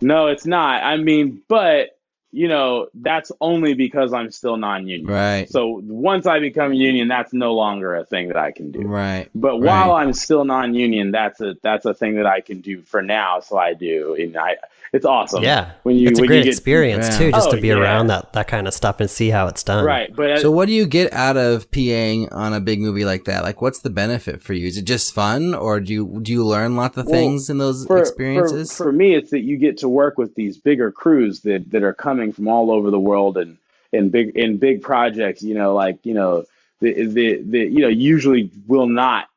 [0.01, 0.83] No, it's not.
[0.83, 1.99] I mean, but
[2.31, 5.07] you know, that's only because I'm still non-union.
[5.07, 5.49] Right.
[5.49, 8.81] So once I become union, that's no longer a thing that I can do.
[8.81, 9.29] Right.
[9.33, 9.61] But right.
[9.61, 13.39] while I'm still non-union, that's a that's a thing that I can do for now.
[13.39, 14.57] So I do, and I
[14.91, 15.43] it's awesome.
[15.43, 17.17] Yeah, when you it's a great get, experience yeah.
[17.17, 17.75] too, just oh, to be yeah.
[17.75, 19.85] around that that kind of stuff and see how it's done.
[19.85, 23.25] Right, but so what do you get out of PAing on a big movie like
[23.25, 23.43] that?
[23.43, 24.67] Like, what's the benefit for you?
[24.67, 27.85] Is it just fun, or do you do you learn lots of things in those
[27.85, 28.75] for, experiences?
[28.75, 31.83] For, for me, it's that you get to work with these bigger crews that that
[31.83, 33.57] are coming from all over the world and
[33.91, 35.43] in big in big projects.
[35.43, 36.45] You know, like you know
[36.79, 39.29] the the, the you know usually will not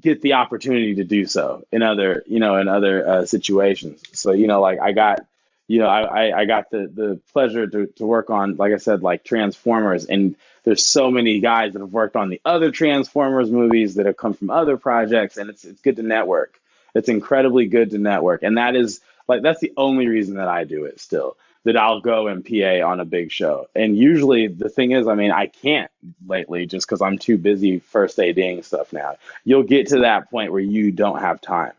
[0.00, 4.02] get the opportunity to do so in other you know in other uh, situations.
[4.12, 5.20] So you know like i got
[5.68, 9.02] you know i i got the the pleasure to, to work on like i said
[9.02, 10.06] like transformers.
[10.06, 14.16] And there's so many guys that have worked on the other transformers movies that have
[14.16, 15.36] come from other projects.
[15.36, 16.60] And it's it's good to network.
[16.94, 18.42] It's incredibly good to network.
[18.42, 22.00] And that is like that's the only reason that i do it still that I'll
[22.00, 23.68] go and PA on a big show.
[23.74, 25.90] And usually the thing is, I mean, I can't
[26.26, 29.16] lately just because I'm too busy first ADing stuff now.
[29.44, 31.72] You'll get to that point where you don't have time.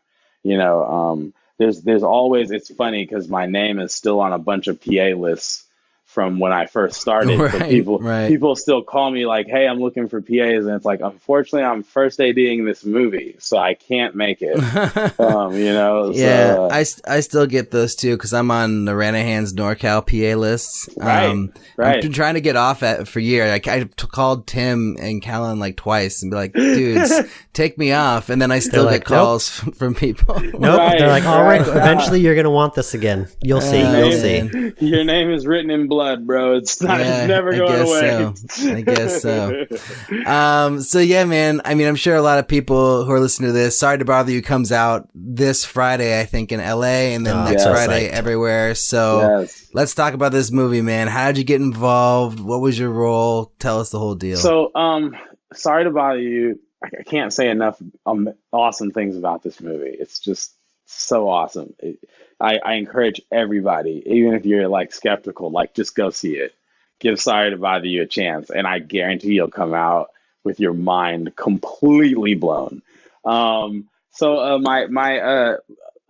[0.44, 4.40] You know, um, there's there's always it's funny because my name is still on a
[4.40, 5.66] bunch of PA lists
[6.14, 7.39] from when I first started.
[7.39, 8.30] Right, so people right.
[8.30, 11.82] people still call me like, "Hey, I'm looking for PAs," and it's like, unfortunately, I'm
[11.82, 14.55] first ADing this movie, so I can't make it.
[15.20, 16.11] um, you know.
[16.11, 20.05] Yeah, so, uh, I, I still get those too because I'm on the Ranahan's NorCal
[20.05, 20.88] PA lists.
[20.95, 21.95] Right, um, right.
[21.95, 23.49] I've been trying to get off at for years.
[23.49, 27.11] I, I called Tim and Callan like twice and be like, "Dudes,
[27.53, 29.76] take me off," and then I still get calls nope.
[29.78, 30.39] from people.
[30.39, 30.78] Nope.
[30.78, 33.28] Right, They're like, "All right, eventually you're gonna want this again.
[33.41, 33.82] You'll see.
[33.82, 36.56] Uh, you'll see." Your name is written in blood blood, bro.
[36.56, 36.99] It's not.
[36.99, 38.34] Yeah, it's never going away.
[38.49, 38.74] So.
[38.74, 39.66] I guess so.
[40.26, 40.82] um.
[40.82, 41.62] So yeah, man.
[41.66, 44.06] I mean, I'm sure a lot of people who are listening to this, "Sorry to
[44.06, 47.72] Bother You" comes out this Friday, I think, in LA, and then oh, next yes,
[47.72, 48.76] Friday everywhere.
[48.76, 49.70] So yes.
[49.74, 51.08] let's talk about this movie, man.
[51.08, 52.39] How did you get involved?
[52.39, 53.54] What was your role?
[53.60, 54.38] Tell us the whole deal.
[54.38, 55.16] So, um,
[55.54, 56.60] sorry to bother you.
[56.84, 59.95] I can't say enough um, awesome things about this movie.
[59.97, 60.54] It's just
[60.86, 61.74] so awesome.
[61.80, 62.00] It,
[62.40, 66.54] I, I encourage everybody, even if you're like skeptical, like just go see it.
[67.00, 70.12] Give Sorry to Bother You a chance, and I guarantee you'll come out
[70.44, 72.82] with your mind completely blown.
[73.26, 75.58] Um, so uh, my my uh,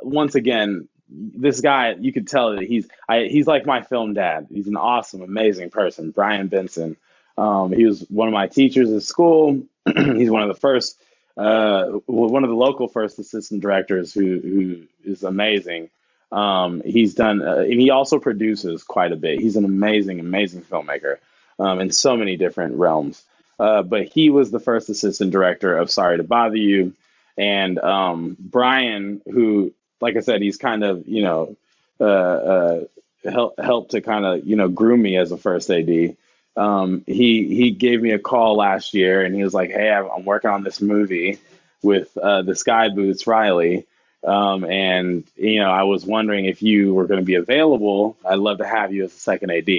[0.01, 4.47] once again, this guy, you could tell that he's I, he's like my film dad.
[4.51, 6.97] He's an awesome, amazing person, Brian Benson.
[7.37, 9.63] Um, he was one of my teachers at school.
[9.95, 10.99] he's one of the first,
[11.37, 15.89] uh, one of the local first assistant directors who who is amazing.
[16.31, 19.39] Um, he's done, uh, and he also produces quite a bit.
[19.39, 21.17] He's an amazing, amazing filmmaker
[21.59, 23.23] um, in so many different realms.
[23.59, 26.93] Uh, but he was the first assistant director of Sorry to Bother You,
[27.37, 31.55] and um, Brian, who, like I said, he's kind of you know
[31.99, 32.83] uh, uh,
[33.23, 36.17] help helped to kind of you know groom me as a first AD.
[36.55, 40.25] Um, he he gave me a call last year, and he was like, "Hey, I'm
[40.25, 41.39] working on this movie
[41.81, 43.87] with uh, the Sky Boots Riley."
[44.23, 48.17] Um, and you know, I was wondering if you were going to be available.
[48.25, 49.69] I'd love to have you as a second AD.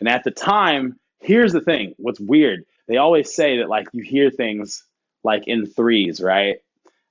[0.00, 2.64] And at the time, here's the thing: what's weird?
[2.88, 4.84] They always say that like you hear things
[5.22, 6.60] like in threes, right?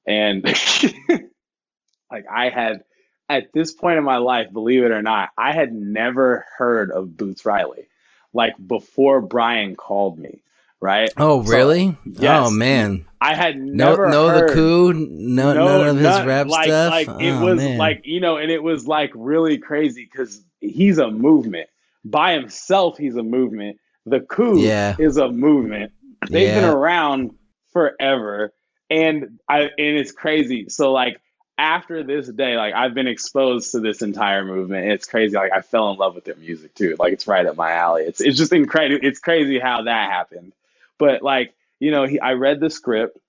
[0.06, 0.44] And
[2.12, 2.84] like I had
[3.30, 7.16] at this point in my life, believe it or not, I had never heard of
[7.16, 7.88] Boots Riley.
[8.34, 10.42] Like before Brian called me,
[10.80, 11.12] right?
[11.18, 11.92] Oh, really?
[11.92, 13.06] So, yes, oh man.
[13.20, 16.66] I had never no, no the coup, no, no none of his none, rap like,
[16.66, 16.92] stuff.
[16.92, 17.78] Like it oh, was man.
[17.78, 21.70] like you know, and it was like really crazy because he's a movement
[22.04, 22.98] by himself.
[22.98, 23.78] He's a movement.
[24.06, 24.96] The coup yeah.
[24.98, 25.92] is a movement.
[26.30, 26.62] They've Yeah.
[26.62, 27.32] been around
[27.74, 28.54] forever,
[28.90, 30.70] and I and it's crazy.
[30.70, 31.22] So like
[31.62, 34.92] after this day, like I've been exposed to this entire movement.
[34.92, 35.36] It's crazy.
[35.36, 36.96] Like I fell in love with their music too.
[36.98, 38.02] Like it's right up my alley.
[38.02, 39.06] It's it's just incredible.
[39.06, 40.54] It's crazy how that happened.
[40.98, 43.20] But like you know, he, I read the script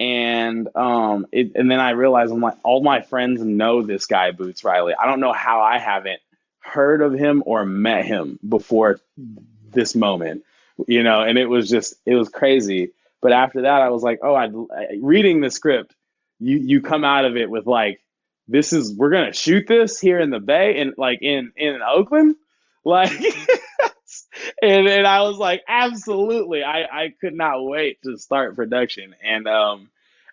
[0.00, 4.30] and um it, and then I realized I'm like all my friends know this guy
[4.30, 4.94] Boots Riley.
[4.94, 6.20] I don't know how I haven't
[6.60, 9.00] heard of him or met him before
[9.70, 10.44] this moment,
[10.88, 11.20] you know.
[11.20, 12.92] And it was just it was crazy.
[13.20, 14.54] But after that, I was like, oh, I'd
[14.98, 15.94] reading the script.
[16.42, 18.00] You you come out of it with like
[18.48, 22.36] this is we're gonna shoot this here in the Bay and like in in Oakland,
[22.84, 23.12] like.
[24.62, 26.64] and and I was like, absolutely.
[26.64, 29.14] I I could not wait to start production.
[29.22, 29.90] And um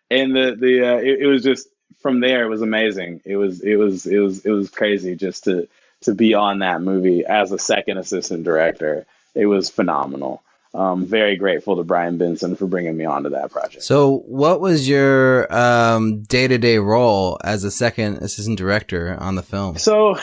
[0.10, 1.68] and the the uh, it, it was just
[2.02, 3.22] from there it was amazing.
[3.26, 5.68] It was it was it was it was crazy just to
[6.02, 9.06] to be on that movie as a second assistant director.
[9.36, 10.42] It was phenomenal.
[10.74, 13.84] Um, very grateful to Brian Benson for bringing me onto that project.
[13.84, 19.78] So, what was your um, day-to-day role as a second assistant director on the film?
[19.80, 20.20] So,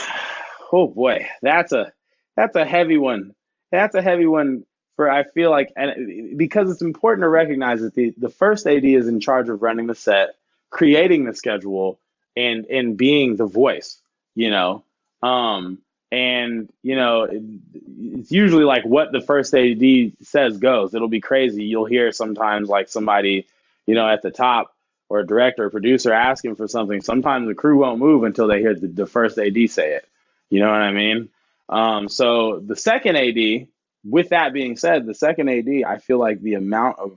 [0.72, 1.92] oh boy, that's a
[2.36, 3.34] that's a heavy one.
[3.72, 7.94] That's a heavy one for I feel like and because it's important to recognize that
[7.94, 10.36] the the first AD is in charge of running the set,
[10.70, 11.99] creating the schedule,
[12.36, 14.01] and and being the voice.
[14.34, 14.84] You know,
[15.22, 15.78] um,
[16.13, 20.95] and you know it's usually like what the first AD says goes.
[20.95, 21.65] It'll be crazy.
[21.65, 23.47] You'll hear sometimes like somebody,
[23.87, 24.75] you know, at the top
[25.09, 27.01] or a director or producer asking for something.
[27.01, 30.09] Sometimes the crew won't move until they hear the, the first AD say it.
[30.51, 31.29] You know what I mean?
[31.69, 33.69] Um, so the second AD,
[34.05, 37.17] with that being said, the second AD, I feel like the amount of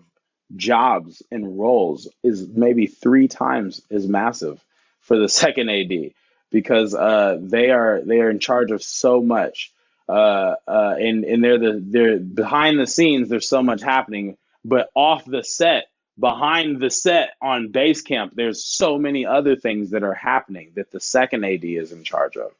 [0.55, 4.63] jobs and roles is maybe three times as massive
[5.01, 6.11] for the second AD
[6.51, 9.71] because uh, they are they are in charge of so much,
[10.07, 13.29] uh, uh, and and they're the they're behind the scenes.
[13.29, 15.87] There's so much happening, but off the set,
[16.19, 20.91] behind the set on base camp, there's so many other things that are happening that
[20.91, 22.51] the second AD is in charge of.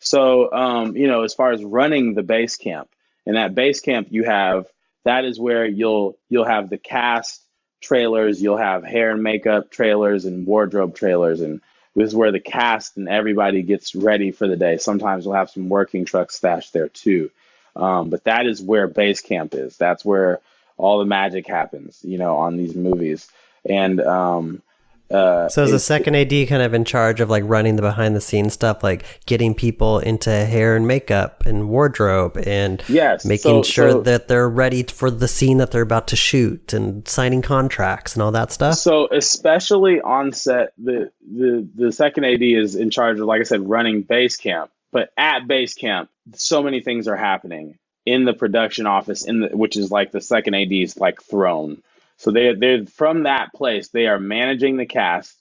[0.00, 2.88] So, um, you know, as far as running the base camp,
[3.26, 4.66] and at base camp, you have
[5.04, 7.42] that is where you'll you'll have the cast
[7.80, 11.60] trailers, you'll have hair and makeup trailers and wardrobe trailers, and
[11.98, 14.78] this is where the cast and everybody gets ready for the day.
[14.78, 17.30] Sometimes we'll have some working trucks stashed there too,
[17.76, 19.76] um, but that is where base camp is.
[19.76, 20.40] That's where
[20.76, 23.28] all the magic happens, you know, on these movies.
[23.68, 24.62] And um,
[25.10, 28.14] uh, So is the second AD kind of in charge of like running the behind
[28.14, 33.64] the scenes stuff, like getting people into hair and makeup and wardrobe and Yes, making
[33.64, 37.06] so- sure so- that they're ready for the scene that they're about to shoot and
[37.08, 38.74] signing contracts and all that stuff?
[38.74, 43.44] So especially on set, the the the second AD is in charge of, like I
[43.44, 44.70] said, running base camp.
[44.90, 49.48] But at base camp, so many things are happening in the production office, in the
[49.48, 51.82] which is like the second AD's like throne.
[52.18, 53.88] So they they're from that place.
[53.88, 55.34] They are managing the cast.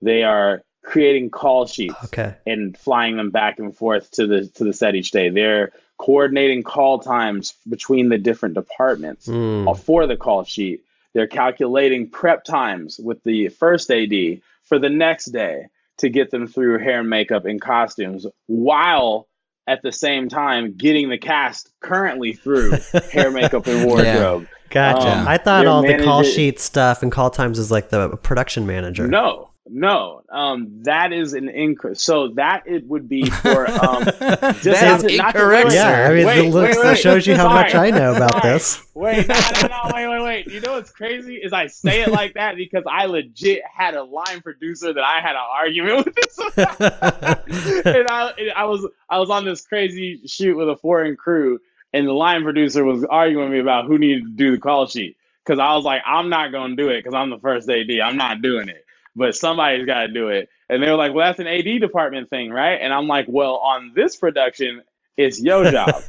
[0.00, 2.34] They are creating call sheets Okay.
[2.46, 5.28] and flying them back and forth to the to the set each day.
[5.30, 9.76] They're coordinating call times between the different departments Mm.
[9.80, 10.82] for the call sheet.
[11.14, 15.66] They're calculating prep times with the first AD for the next day
[15.98, 19.26] to get them through hair and makeup and costumes while
[19.66, 22.70] at the same time getting the cast currently through
[23.12, 24.46] hair, makeup, and wardrobe.
[24.70, 25.18] Gotcha.
[25.20, 28.66] Um, I thought all the call sheet stuff and call times is like the production
[28.66, 29.06] manager.
[29.06, 32.00] No, no, um, that is an incorrect.
[32.00, 36.50] So that it would be for um, That is to- incorrect, Yeah, I mean, Wait,
[36.50, 36.98] looks wait, that wait.
[36.98, 38.82] shows you how much I know about this.
[38.94, 40.46] Wait, no, no, no, wait, wait, wait.
[40.48, 44.02] You know what's crazy is I say it like that because I legit had a
[44.02, 46.38] line producer that I had an argument with this,
[47.86, 51.58] and I, and I was I was on this crazy shoot with a foreign crew,
[51.92, 54.86] and the line producer was arguing with me about who needed to do the call
[54.86, 57.90] sheet because I was like, I'm not gonna do it because I'm the first AD.
[58.04, 58.84] I'm not doing it,
[59.16, 60.50] but somebody's got to do it.
[60.70, 62.80] And they were like, well, that's an AD department thing, right?
[62.82, 64.82] And I'm like, well, on this production,
[65.18, 66.02] it's your job.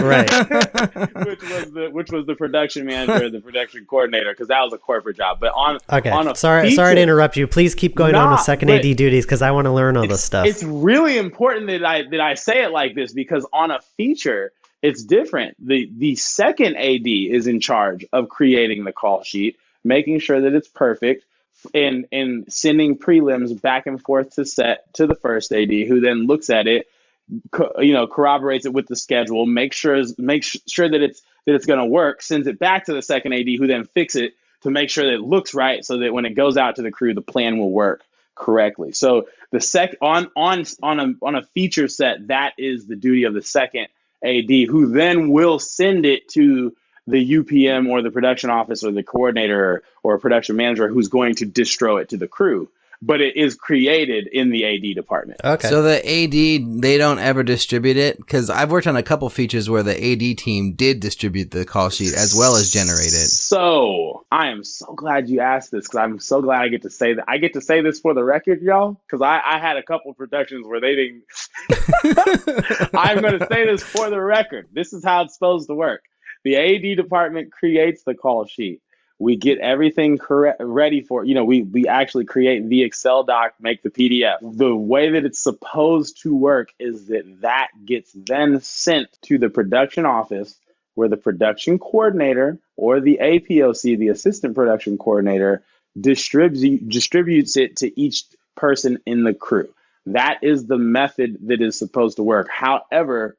[0.00, 0.30] Right.
[1.26, 4.78] which was the which was the production manager, the production coordinator, because that was a
[4.78, 5.38] corporate job.
[5.40, 7.46] But on Okay, on a sorry, sorry to interrupt you.
[7.46, 10.06] Please keep going on Nah, with second AD duties because I want to learn all
[10.06, 10.46] this stuff.
[10.46, 14.52] It's really important that I that I say it like this because on a feature,
[14.82, 15.56] it's different.
[15.64, 20.54] The the second AD is in charge of creating the call sheet, making sure that
[20.54, 21.24] it's perfect,
[21.74, 26.26] and and sending prelims back and forth to set to the first AD, who then
[26.26, 26.88] looks at it,
[27.50, 31.54] co- you know, corroborates it with the schedule, makes sure makes sure that it's that
[31.54, 34.34] it's going to work, sends it back to the second AD, who then fix it
[34.62, 36.90] to make sure that it looks right, so that when it goes out to the
[36.90, 38.02] crew, the plan will work
[38.34, 38.92] correctly.
[38.92, 43.24] So the sec on on on a on a feature set, that is the duty
[43.24, 43.88] of the second
[44.24, 46.74] AD, who then will send it to
[47.06, 51.46] the UPM or the production office or the coordinator or production manager who's going to
[51.46, 52.68] distro it to the crew.
[53.02, 55.40] But it is created in the AD department.
[55.42, 55.68] okay.
[55.68, 59.70] So the AD, they don't ever distribute it because I've worked on a couple features
[59.70, 63.30] where the AD team did distribute the call sheet as well as generate it.
[63.30, 66.90] So I am so glad you asked this because I'm so glad I get to
[66.90, 67.24] say that.
[67.26, 70.12] I get to say this for the record, y'all, because I, I had a couple
[70.12, 71.22] productions where they didn't.
[72.94, 74.68] I'm going to say this for the record.
[74.72, 76.02] This is how it's supposed to work.
[76.44, 78.82] The AD department creates the call sheet.
[79.20, 80.18] We get everything
[80.58, 81.44] ready for you know.
[81.44, 84.38] We we actually create the Excel doc, make the PDF.
[84.40, 89.50] The way that it's supposed to work is that that gets then sent to the
[89.50, 90.58] production office
[90.94, 95.62] where the production coordinator or the APOC, the assistant production coordinator,
[96.00, 98.24] distributes distributes it to each
[98.56, 99.68] person in the crew.
[100.06, 102.48] That is the method that is supposed to work.
[102.50, 103.36] However,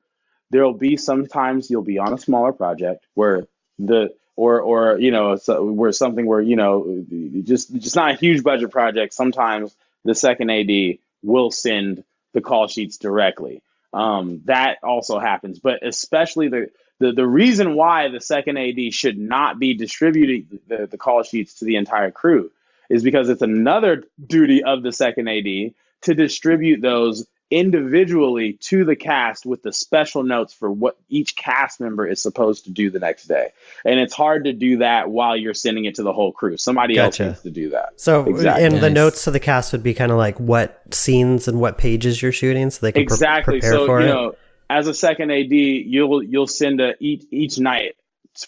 [0.51, 3.47] there'll be sometimes you'll be on a smaller project where
[3.79, 7.05] the or or you know so where something where you know
[7.43, 9.13] just just not a huge budget project.
[9.13, 12.03] Sometimes the second AD will send
[12.33, 13.61] the call sheets directly.
[13.93, 16.69] Um, that also happens, but especially the
[16.99, 21.55] the, the reason why the second AD should not be distributing the, the call sheets
[21.55, 22.51] to the entire crew
[22.91, 28.95] is because it's another duty of the second AD to distribute those individually to the
[28.95, 32.99] cast with the special notes for what each cast member is supposed to do the
[32.99, 33.49] next day.
[33.85, 36.57] And it's hard to do that while you're sending it to the whole crew.
[36.57, 37.23] Somebody Gotcha.
[37.25, 37.99] else needs to do that.
[37.99, 38.63] so, Exactly.
[38.65, 41.77] and the notes to the cast would be kind of like what scenes and what
[41.77, 43.59] pages you're shooting, so they can pre- exactly.
[43.59, 44.09] prepare so for you it.
[44.09, 44.35] know,
[44.69, 47.95] as a second AD, you'll you'll send a each each night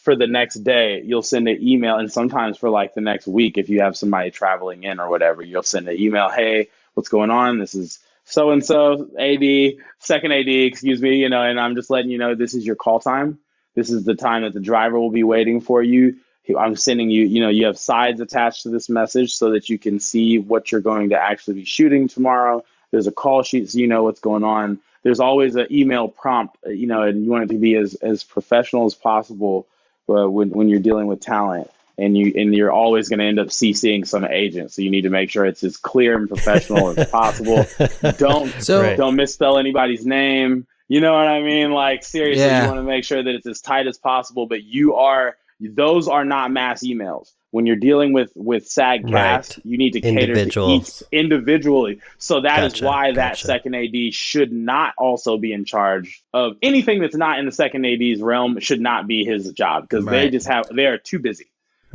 [0.01, 1.01] for the next day.
[1.04, 4.32] You'll send an email, and sometimes for like the next week, if you have somebody
[4.32, 6.30] traveling in or whatever, you'll send an email.
[6.30, 7.60] Hey, what's going on?
[7.60, 11.17] This is so and so AD, second AD, excuse me.
[11.17, 13.39] You know, and I'm just letting you know this is your call time.
[13.76, 16.17] This is the time that the driver will be waiting for you.
[16.57, 19.80] I'm sending you, you know, you have sides attached to this message so that you
[19.80, 22.63] can see what you're going to actually be shooting tomorrow.
[22.91, 24.80] There's a call sheet so you know what's going on.
[25.03, 28.24] There's always an email prompt, you know, and you want it to be as, as
[28.24, 29.67] professional as possible
[30.09, 31.69] uh, when, when you're dealing with talent.
[31.97, 35.03] And you and you're always going to end up CCing some agent, so you need
[35.03, 37.65] to make sure it's as clear and professional as possible.
[38.17, 38.97] Don't So- Right.
[38.97, 40.65] don't misspell anybody's name.
[40.87, 41.71] You know what I mean?
[41.71, 42.63] Like seriously, Yeah.
[42.63, 44.47] you want to make sure that it's as tight as possible.
[44.47, 47.29] But you are those are not mass emails.
[47.51, 49.65] When you're dealing with with SAG cast, Right.
[49.65, 51.99] you need to cater to each individually.
[52.17, 53.45] So that is Gotcha, why that gotcha.
[53.47, 57.85] second AD should not also be in charge of anything that's not in the second
[57.85, 58.59] AD's realm.
[58.59, 61.45] Should not be his job because they just have they are too busy.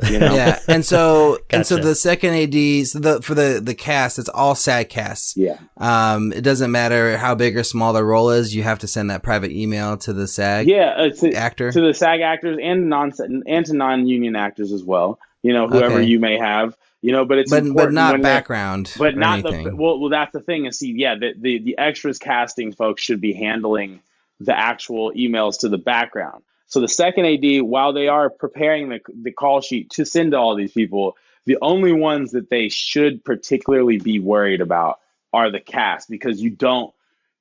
[0.09, 0.35] You know?
[0.35, 4.29] Yeah, and so and so the second AD, so the for the the cast, it's
[4.29, 5.37] all SAG casts.
[5.37, 5.59] yeah.
[5.77, 8.55] Um, it doesn't matter how big or small the role is.
[8.55, 11.73] You have to send that private email to the SAG Yeah, uh, to, actor.
[11.73, 13.13] to the SAG actors and non
[13.47, 15.19] and to non-union actors as well.
[15.43, 16.05] You know, whoever Okay.
[16.05, 16.77] you may have.
[17.01, 18.93] You know, but it's but but not background.
[18.99, 20.01] but or not the well.
[20.01, 20.67] Well, that's the thing.
[20.67, 24.01] And see, yeah, the, the the extras casting folks should be handling
[24.41, 26.43] the actual emails to the background.
[26.69, 30.39] So the second AD, while they are preparing the the call sheet to send to
[30.39, 31.17] all these people,
[31.47, 35.01] the only ones that they should particularly be worried about
[35.33, 36.93] are the cast because you don't,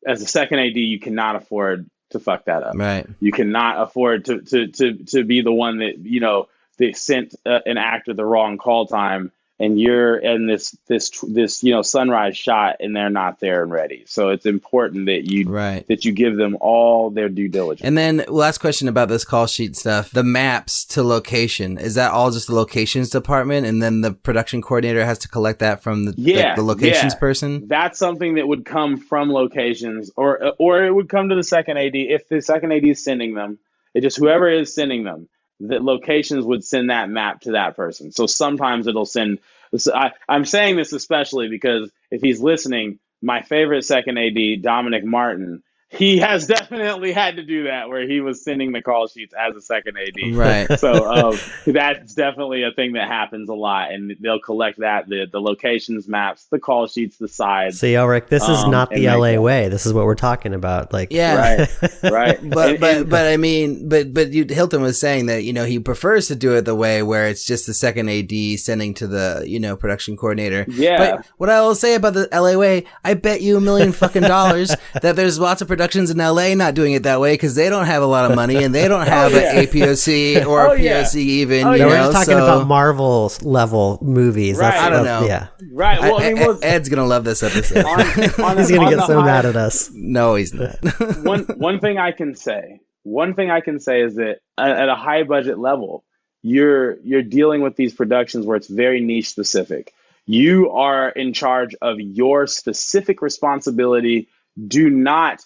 [0.06, 2.76] as a second AD, you cannot afford to fuck that up.
[2.76, 3.06] right.
[3.20, 6.48] You cannot afford to to to to be the one that you know
[6.78, 11.64] they sent uh, an actor the wrong call time and you're in this this this
[11.64, 15.50] you know sunrise shot and they're not there and ready so it's important that you
[15.50, 15.88] right.
[15.88, 19.48] that you give them all their due diligence And then last question about this call
[19.48, 20.12] sheet stuff.
[20.12, 21.78] The maps to location.
[21.78, 25.60] Is that all just the locations department and then the production coordinator has to collect
[25.60, 27.20] that from the, Yeah, the, the locations yeah.
[27.20, 27.68] person?
[27.68, 31.78] that's something that would come from locations or or it would come to the second
[31.78, 33.58] AD if the second AD is sending them
[33.94, 35.28] it just whoever is sending them
[35.60, 38.12] the locations would send that map to that person.
[38.12, 39.40] So sometimes it'll send
[39.76, 45.04] so I, I'm saying this especially because if he's listening my favorite second AD Dominic
[45.04, 49.34] Martin he has definitely had to do that where he was sending the call sheets
[49.34, 50.80] as a second AD Right.
[50.80, 55.28] so um, that's definitely a thing that happens a lot, and they'll collect that the
[55.32, 57.80] the locations, maps, the call sheets, the sides.
[57.80, 59.70] See, Ulrich, this is Um, not the LA that- way.
[59.70, 60.92] This is what we're talking about.
[60.92, 61.36] Like, Yeah.
[61.36, 61.70] Right,
[62.04, 62.40] right.
[62.50, 65.54] But And- but and- but I mean, but but you, Hilton was saying that you
[65.54, 68.94] know he prefers to do it the way where it's just the second AD sending
[68.96, 70.66] to the you know production coordinator.
[70.68, 70.98] Yeah.
[71.16, 74.24] But what I will say about the LA way, I bet you a million fucking
[74.24, 77.70] dollars that there's lots of productions in LA not doing it that way because they
[77.70, 79.60] don't have a lot of money and they don't oh, have Oh, yeah.
[79.60, 81.04] an APOC or Oh, a yeah.
[81.04, 81.68] POC even.
[81.68, 81.94] Oh, you No, yeah.
[82.08, 84.58] we're just talking so- about Marvel level movies.
[84.58, 85.28] That's, I don't that's- know.
[85.28, 86.00] Yeah, right.
[86.02, 87.86] Well, I, mean, well, Ed's gonna love this episode.
[87.86, 89.92] on, on, he's gonna get so high- mad at us.
[89.94, 90.76] no, he's not.
[91.24, 94.90] one one thing I can say, one thing I can say is that at, at
[94.90, 96.04] a high budget level,
[96.42, 99.94] you're you're dealing with these productions where it's very niche specific.
[100.26, 104.28] You are in charge of your specific responsibility.
[104.68, 105.42] Do not,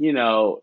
[0.00, 0.62] you know,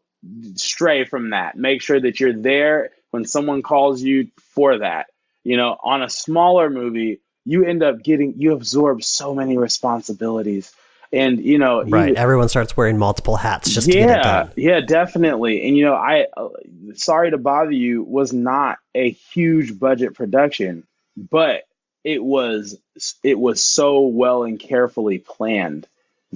[0.55, 1.55] stray from that.
[1.55, 5.07] Make sure that you're there when someone calls you for that.
[5.43, 10.73] You know, on a smaller movie, you end up getting you absorb so many responsibilities.
[11.13, 12.15] And you know, you- Right.
[12.15, 15.67] Everyone starts wearing multiple hats just to get it yeah, yeah, definitely.
[15.67, 16.49] And you know, I uh,
[16.95, 20.83] sorry to bother you was not a huge budget production,
[21.15, 21.61] but
[22.03, 22.77] it was
[23.23, 25.87] it was so well and carefully planned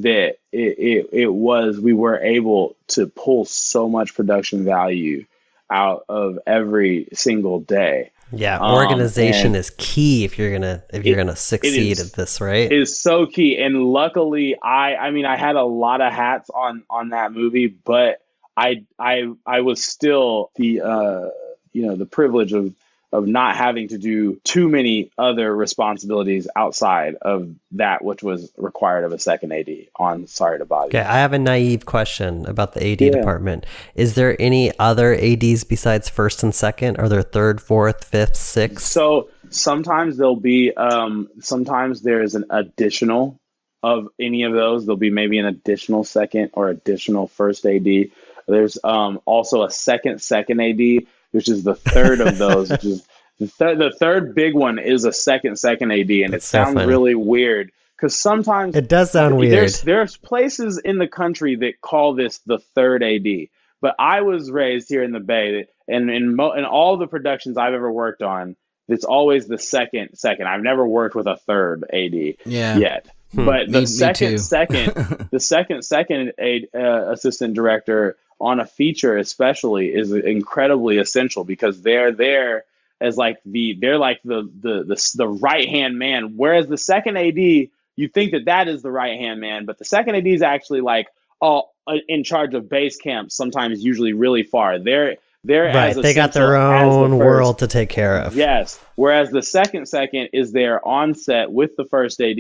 [0.02, 5.26] that it, it it was we were able to pull so much production value
[5.70, 8.12] out of every single day.
[8.34, 12.00] Yeah, Um, organization and- is key if you're gonna if you're It- gonna succeed is.
[12.12, 12.72] at this, right?
[12.72, 16.84] is so key and luckily i i mean i had a lot of hats on
[16.90, 18.22] on that movie but
[18.56, 21.28] i i i was still the uh
[21.74, 22.74] you know the privilege of
[23.12, 29.04] of not having to do too many other responsibilities outside of that which was required
[29.04, 32.74] of a second ad on sorry to bother Okay, I have a naive question about
[32.74, 33.12] the AD Yeah.
[33.12, 33.66] department.
[33.96, 36.98] Is there any other ADs besides first and second?
[36.98, 38.86] Are there third, fourth, fifth, sixth?
[38.86, 43.38] So sometimes there'll be um, sometimes there's an additional
[43.84, 44.86] of any of those.
[44.86, 48.10] There'll be maybe an additional second or additional first AD.
[48.48, 52.70] There's um, also a second second AD, which is the third of those.
[52.70, 53.08] which is
[53.40, 53.80] the third.
[53.80, 56.88] The third big one is a second second AD, and That's it sounds funny.
[56.88, 59.54] really weird because sometimes It does sound weird.
[59.54, 63.48] there's there's places in the country that call this the third AD,
[63.82, 67.58] but I was raised here in the Bay, and in mo- in all the productions
[67.58, 68.56] I've ever worked on,
[68.88, 70.48] it's always the second second.
[70.48, 72.78] I've never worked with a third AD Yeah.
[72.78, 73.46] yet, Hmm.
[73.46, 74.38] but the me second too.
[74.40, 81.44] second the second second aid, uh, assistant director on a feature especially is incredibly essential
[81.44, 82.64] because they're there
[83.00, 87.18] as like the they're like the the the, the right hand man whereas the second
[87.18, 90.42] AD you think that that is the right hand man but the second AD is
[90.42, 91.08] actually like
[91.42, 95.90] oh uh, in charge of base camp sometimes usually really far they're they're right.
[95.90, 98.36] as They got their as the own world to take care of.
[98.36, 98.80] Yes.
[98.96, 102.38] Whereas the second second is there on set with the first AD,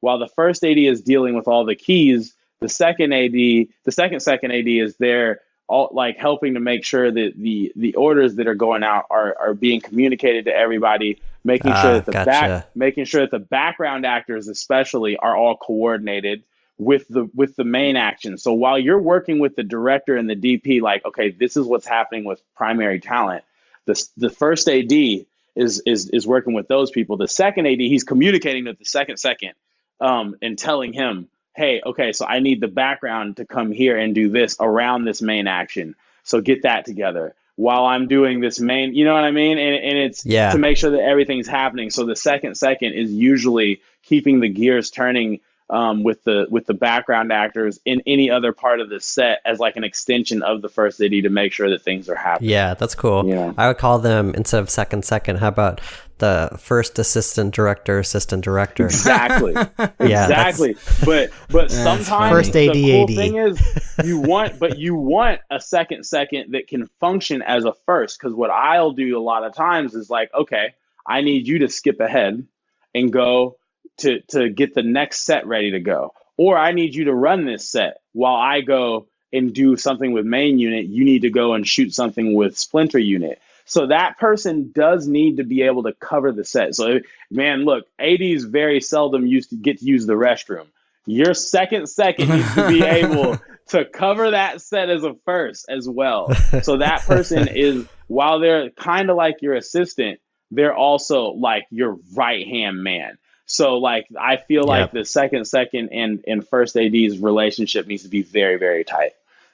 [0.00, 2.34] while the first AD is dealing with all the keys.
[2.60, 7.10] The second AD, the second second AD is there, all like helping to make sure
[7.10, 11.72] that the the orders that are going out are are being communicated to everybody, making
[11.72, 12.30] Ah, sure that the gotcha.
[12.30, 16.42] back, making sure that the background actors especially are all coordinated
[16.76, 18.36] with the with the main action.
[18.36, 21.86] So while you're working with the director and the DP, like okay, this is what's
[21.86, 23.44] happening with primary talent
[23.86, 27.16] the the first AD is is is working with those people.
[27.16, 29.52] The second AD, he's communicating with the second second,
[30.00, 34.14] um, and telling him, hey, okay, so I need the background to come here and
[34.14, 35.94] do this around this main action.
[36.22, 38.94] So get that together while I'm doing this main.
[38.94, 39.58] You know what I mean?
[39.58, 40.52] And and it's Yeah.
[40.52, 41.90] to make sure that everything's happening.
[41.90, 45.40] So the second second is usually keeping the gears turning.
[45.68, 49.60] Um, with the with the background actors in any other part of the set as
[49.60, 52.50] like an extension of the first AD to make sure that things are happening.
[52.50, 53.24] Yeah, that's cool.
[53.24, 53.52] Yeah.
[53.56, 55.36] I would call them instead of second second.
[55.36, 55.80] How about
[56.20, 58.84] the first assistant director, assistant director?
[58.86, 59.54] Exactly.
[60.00, 60.76] Yeah, exactly.
[61.04, 63.08] But but sometimes First the AD, cool AD.
[63.08, 63.60] thing is
[64.04, 68.34] you want but you want a second second that can function as a first because
[68.34, 70.74] what I'll do a lot of times is like, okay,
[71.06, 72.46] I need you to skip ahead
[72.94, 73.56] and go
[73.98, 77.44] to to get the next set ready to go, or I need you to run
[77.44, 80.86] this set while I go and do something with main unit.
[80.86, 83.40] You need to go and shoot something with splinter unit.
[83.70, 86.74] So that person does need to be able to cover the set.
[86.74, 86.98] So
[87.30, 90.66] man, look, ADs very seldom used to get to use the restroom.
[91.06, 93.38] Your second second needs to be able
[93.68, 96.34] to cover that set as a first as well.
[96.62, 100.18] So that person is while they're kind of like your assistant,
[100.50, 103.18] they're also like your right hand man.
[103.46, 108.08] So like I feel like the second second and and first AD's relationship needs to
[108.08, 109.12] be very very tight.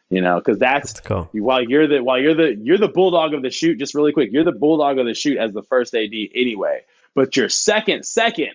[0.09, 1.29] You know, because that's, that's cool.
[1.33, 3.79] while you're the while you're the you're the bulldog of the shoot.
[3.79, 6.83] Just really quick, you're the bulldog of the shoot as the first AD anyway.
[7.15, 8.53] But your second second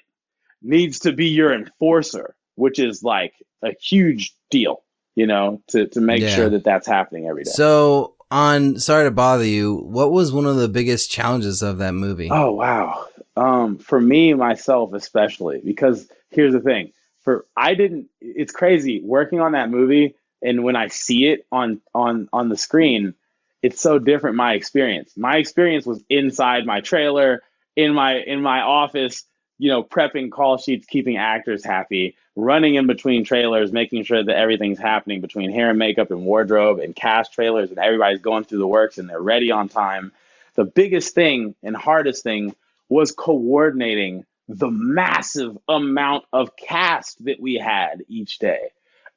[0.61, 4.82] needs to be your enforcer, which is like a huge deal.
[5.15, 6.36] You know, to to make yeah.
[6.36, 7.52] sure that that's happening every day.
[7.52, 11.94] So on sorry to bother you what was one of the biggest challenges of that
[11.94, 13.06] movie oh wow
[13.36, 19.41] um for me myself especially because here's the thing for i didn't it's crazy working
[19.41, 23.13] on that movie and when i see it on on on the screen
[23.61, 27.41] it's so different my experience my experience was inside my trailer
[27.76, 29.23] in my in my office
[29.57, 34.38] you know prepping call sheets keeping actors happy running in between trailers, making sure that
[34.38, 38.59] everything's happening between hair and makeup and wardrobe and cast trailers, and everybody's going through
[38.59, 40.11] the works and they're ready on time.
[40.55, 42.55] The biggest thing and hardest thing
[42.89, 48.72] was coordinating the massive amount of cast that we had each day.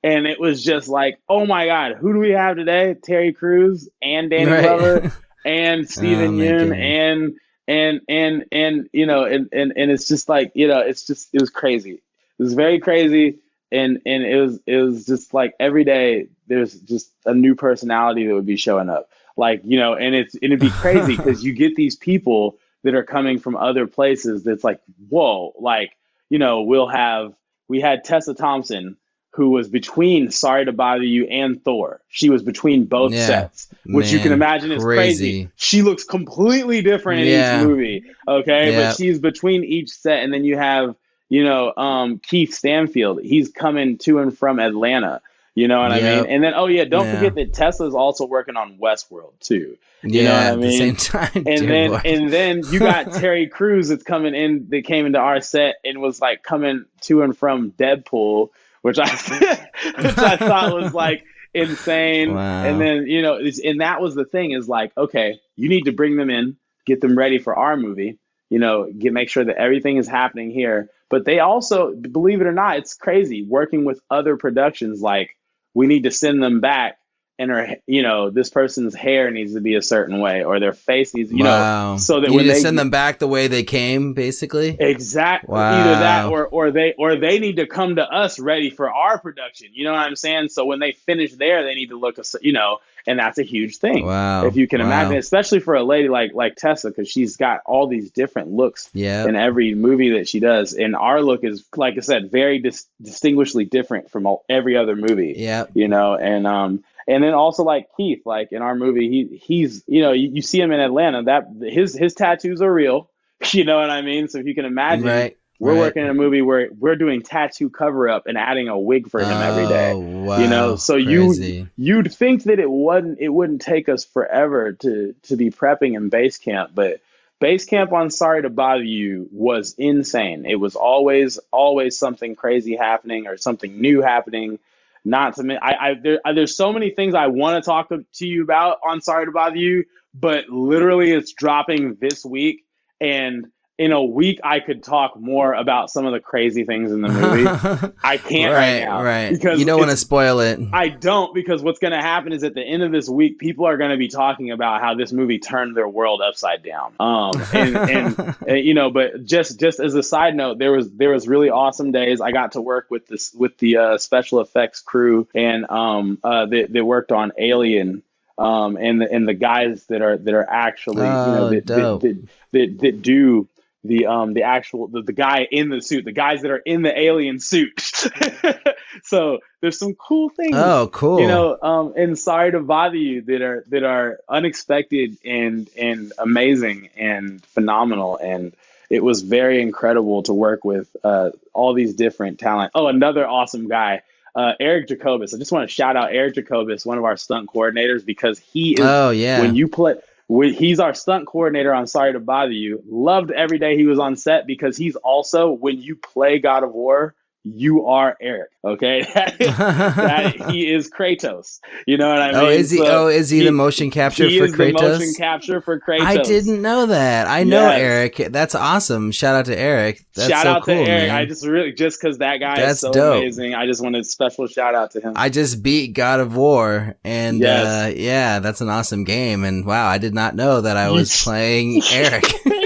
[0.04, 2.94] And it was just like, oh my God, who do we have today?
[2.94, 4.62] Terry Crews and Danny right.
[4.62, 5.12] Glover
[5.44, 7.36] and oh Steven oh, Yeun and
[7.66, 11.34] and and and you know and, and and it's just like you know it's just
[11.34, 12.02] it was crazy
[12.38, 13.38] it was very crazy
[13.72, 18.26] and and it was it was just like every day there's just a new personality
[18.26, 21.52] that would be showing up like you know and it's it'd be crazy because you
[21.52, 25.96] get these people that are coming from other places that's like whoa like
[26.28, 27.34] you know we'll have
[27.68, 28.96] we had tessa thompson
[29.34, 33.68] who was between sorry to bother you and thor she was between both yeah, sets
[33.86, 35.44] which man, you can imagine is crazy.
[35.44, 35.50] crazy.
[35.56, 37.60] she looks completely different in yeah.
[37.60, 38.88] each movie okay yeah.
[38.88, 40.94] but she's between each set and then you have
[41.28, 45.20] you know, um, Keith Stanfield, he's coming to and from Atlanta.
[45.56, 46.02] You know what yep.
[46.02, 46.30] I mean?
[46.30, 47.14] And then, oh yeah, don't yeah.
[47.14, 49.76] forget that Tessa's also working on Westworld too.
[50.02, 50.78] You yeah, know what I mean?
[50.78, 51.44] same time.
[51.46, 54.68] And then, and then you got Terry Crews that's coming in.
[54.68, 58.50] That came into our set and was like coming to and from Deadpool,
[58.84, 59.08] which I,
[59.96, 62.34] which I thought was like insane.
[62.34, 62.64] Wow.
[62.64, 65.92] And then you know, and that was the thing is like, okay, you need to
[65.92, 66.56] bring them in,
[66.86, 68.18] get them ready for our movie.
[68.50, 72.46] You know, get make sure that everything is happening here but they also, believe it
[72.48, 75.00] or not, it's crazy working with other productions.
[75.00, 75.36] Like
[75.72, 76.96] we need to send them back
[77.38, 80.72] and her, you know, this person's hair needs to be a certain way, or their
[80.72, 81.92] face needs, you wow.
[81.92, 84.76] know, so that you when they send them back the way they came, basically.
[84.78, 85.52] Exactly.
[85.52, 85.80] Wow.
[85.80, 89.18] Either that, or or they or they need to come to us ready for our
[89.18, 89.68] production.
[89.72, 90.48] You know what I'm saying?
[90.50, 93.78] So when they finish there, they need to look, you know, and that's a huge
[93.78, 94.06] thing.
[94.06, 94.46] Wow.
[94.46, 94.86] If you can wow.
[94.86, 98.90] imagine, especially for a lady like like Tessa, because she's got all these different looks
[98.94, 99.28] yep.
[99.28, 102.86] in every movie that she does, and our look is, like I said, very dis-
[103.02, 105.34] distinguishedly different from all, every other movie.
[105.36, 105.64] Yeah.
[105.74, 109.84] You know, and um, and then also like Keith, like in our movie, he he's
[109.86, 111.24] you know you, you see him in Atlanta.
[111.24, 113.10] That his his tattoos are real.
[113.52, 114.28] You know what I mean?
[114.28, 115.80] So if you can imagine, right, we're right.
[115.80, 119.20] working in a movie where we're doing tattoo cover up and adding a wig for
[119.20, 119.92] him oh, every day.
[119.92, 121.52] Wow, you know, so crazy.
[121.52, 125.94] you you'd think that it wouldn't it wouldn't take us forever to to be prepping
[125.94, 127.00] in base camp, but
[127.38, 130.46] base camp on Sorry to Bother You was insane.
[130.46, 134.58] It was always always something crazy happening or something new happening
[135.04, 138.42] not to I, I there, there's so many things I want to talk to you
[138.42, 142.64] about on Sorry to Bother You, but literally it's dropping this week,
[143.00, 147.00] and in a week I could talk more about some of the crazy things in
[147.00, 147.94] the movie.
[148.04, 149.02] I can't right, right now.
[149.02, 149.30] Right.
[149.32, 150.60] Because you don't want to spoil it.
[150.72, 153.66] I don't because what's going to happen is at the end of this week, people
[153.66, 156.94] are going to be talking about how this movie turned their world upside down.
[157.00, 160.90] Um, and, and, and, you know, but just just as a side note, there was
[160.92, 162.20] there was really awesome days.
[162.20, 166.46] I got to work with this with the uh, special effects crew and um uh
[166.46, 168.02] they, they worked on Alien
[168.38, 171.66] um, and the and the guys that are that are actually oh, you know that,
[171.66, 173.48] that, that, that, that do
[173.84, 176.82] the um the actual the, the guy in the suit, the guys that are in
[176.82, 177.80] the alien suit.
[179.02, 180.56] so there's some cool things.
[180.56, 181.20] Oh, cool.
[181.20, 186.12] You know, um, and sorry to bother you that are that are unexpected and and
[186.18, 188.54] amazing and phenomenal and
[188.90, 192.72] it was very incredible to work with uh, all these different talent.
[192.74, 194.02] Oh, another awesome guy,
[194.34, 195.34] uh, Eric Jacobus.
[195.34, 198.74] I just want to shout out Eric Jacobus, one of our stunt coordinators, because he
[198.74, 198.80] is.
[198.80, 199.40] Oh yeah.
[199.40, 199.94] When you play
[200.28, 202.82] we, he's our stunt coordinator on Sorry to Bother You.
[202.86, 206.72] Loved every day he was on set because he's also when you play God of
[206.72, 207.14] War,
[207.44, 208.50] you are Eric.
[208.64, 211.60] Okay, that, he is Kratos.
[211.86, 212.44] You know what I oh, mean?
[212.44, 212.78] Oh, is he?
[212.78, 214.80] So oh, is he, he, the motion capture for Kratos?
[214.80, 216.00] motion capture for Kratos.
[216.00, 217.26] I didn't know that.
[217.26, 217.78] I know yes.
[217.78, 218.32] Eric.
[218.32, 219.12] That's awesome.
[219.12, 220.02] Shout out to Eric.
[220.14, 221.08] That's shout so out cool, to Eric.
[221.08, 221.16] Man.
[221.16, 223.18] I just really just because that guy That's is so dope.
[223.18, 223.54] amazing.
[223.54, 225.12] I just wanted special shout out to him.
[225.14, 227.66] I just beat God of War, and yes.
[227.66, 229.44] uh, yeah, that's an awesome game.
[229.44, 232.24] And wow, I did not know that I was playing Eric.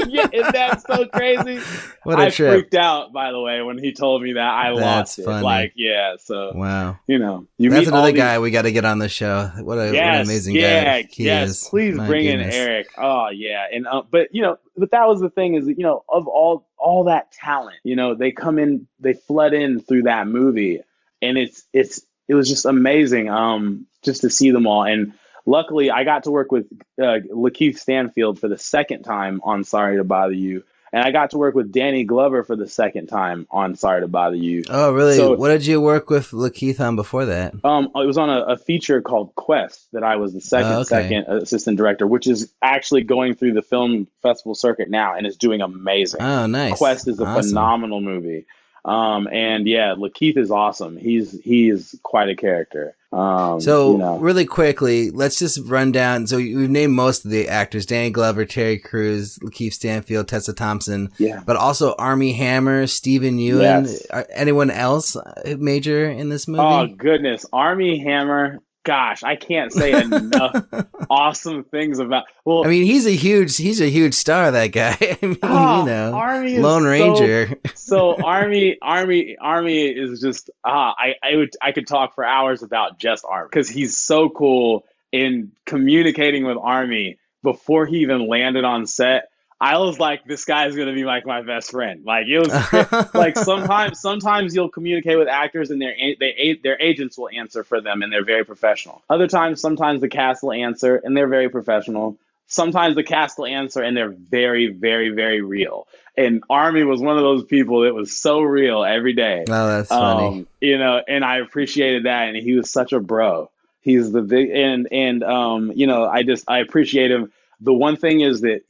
[0.33, 1.61] yeah, that's so crazy.
[2.05, 2.53] What a I trip.
[2.53, 4.41] freaked out, by the way, when he told me that.
[4.41, 5.41] I that's lost funny.
[5.41, 5.43] it.
[5.43, 6.15] Like, yeah.
[6.19, 9.51] So wow, you know, you that's another guy we got to get on the show.
[9.59, 11.51] What a yes, what an amazing yeah, guy he yes.
[11.51, 11.69] is.
[11.69, 12.55] Please My bring goodness.
[12.55, 12.87] in Eric.
[12.97, 16.03] Oh yeah, and uh, but you know, but that was the thing is you know
[16.09, 20.27] of all all that talent, you know, they come in, they flood in through that
[20.27, 20.81] movie,
[21.21, 25.13] and it's it's it was just amazing, um, just to see them all and
[25.49, 26.67] luckily I got to work with
[27.01, 30.63] uh, Lakeith Stanfield for the second time on Sorry to Bother You.
[30.91, 34.09] And I got to work with Danny Glover for the second time on Sorry to
[34.09, 34.65] Bother You.
[34.71, 35.17] Oh, really?
[35.17, 37.55] So, what did you work with Lakeith on before that?
[37.63, 40.81] Um, it was on a, a feature called Quest that I was the second oh,
[40.81, 40.89] okay.
[40.89, 45.37] second assistant director, which is actually going through the film festival circuit now and is
[45.37, 46.23] doing amazing.
[46.23, 46.79] Oh, nice!
[46.79, 47.51] Quest is a awesome.
[47.51, 48.47] phenomenal movie.
[48.89, 50.97] Um, and yeah, Lakeith is awesome.
[50.97, 52.97] He's he's quite a character.
[53.13, 54.19] Um, so you know.
[54.19, 56.27] really quickly, let's just run down.
[56.27, 61.11] So we've named most of the actors: Danny Glover, Terry Crews, Lakeith Stanfield, Tessa Thompson.
[61.19, 61.43] Yeah.
[61.45, 63.61] But also Armie Hammer, Steven Yeun.
[63.61, 64.07] Yes.
[64.33, 65.17] Anyone else
[65.59, 66.63] major in this movie?
[66.63, 70.65] Oh goodness, Armie Hammer gosh, I can't say enough
[71.11, 72.25] awesome things about.
[72.47, 74.51] Well, I mean, he's a huge, he's a huge star.
[74.51, 74.97] That guy.
[75.23, 77.49] I mean, oh, you know, Armie Lone Ranger.
[77.75, 80.49] So, so Armie, Army, Armie is just.
[80.65, 84.31] Ah, I, I would, I could talk for hours about just Armie because he's so
[84.31, 89.29] cool in communicating with Armie before he even landed on set
[89.61, 92.05] I was like, this guy is gonna be like my best friend.
[92.05, 97.19] Like it was like sometimes sometimes you'll communicate with actors and their they their agents
[97.19, 99.03] will answer for them and they're very professional.
[99.11, 102.19] Other times, sometimes the cast will answer and they're very professional.
[102.47, 105.87] Sometimes the cast will answer and they're very, very, very real.
[106.17, 109.45] And Armie was one of those people that was so real every day.
[109.49, 110.27] Oh, that's funny.
[110.27, 112.29] Um, you know, and I appreciated that.
[112.29, 113.51] And he was such a bro.
[113.81, 117.97] He's the big and and um, you know, I just I appreciate him the one
[117.97, 118.63] thing is that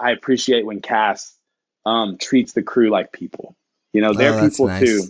[0.00, 1.34] I appreciate when cast
[1.84, 3.56] um, treats the crew like people.
[3.92, 4.80] You know, they're oh, people nice.
[4.80, 5.02] too.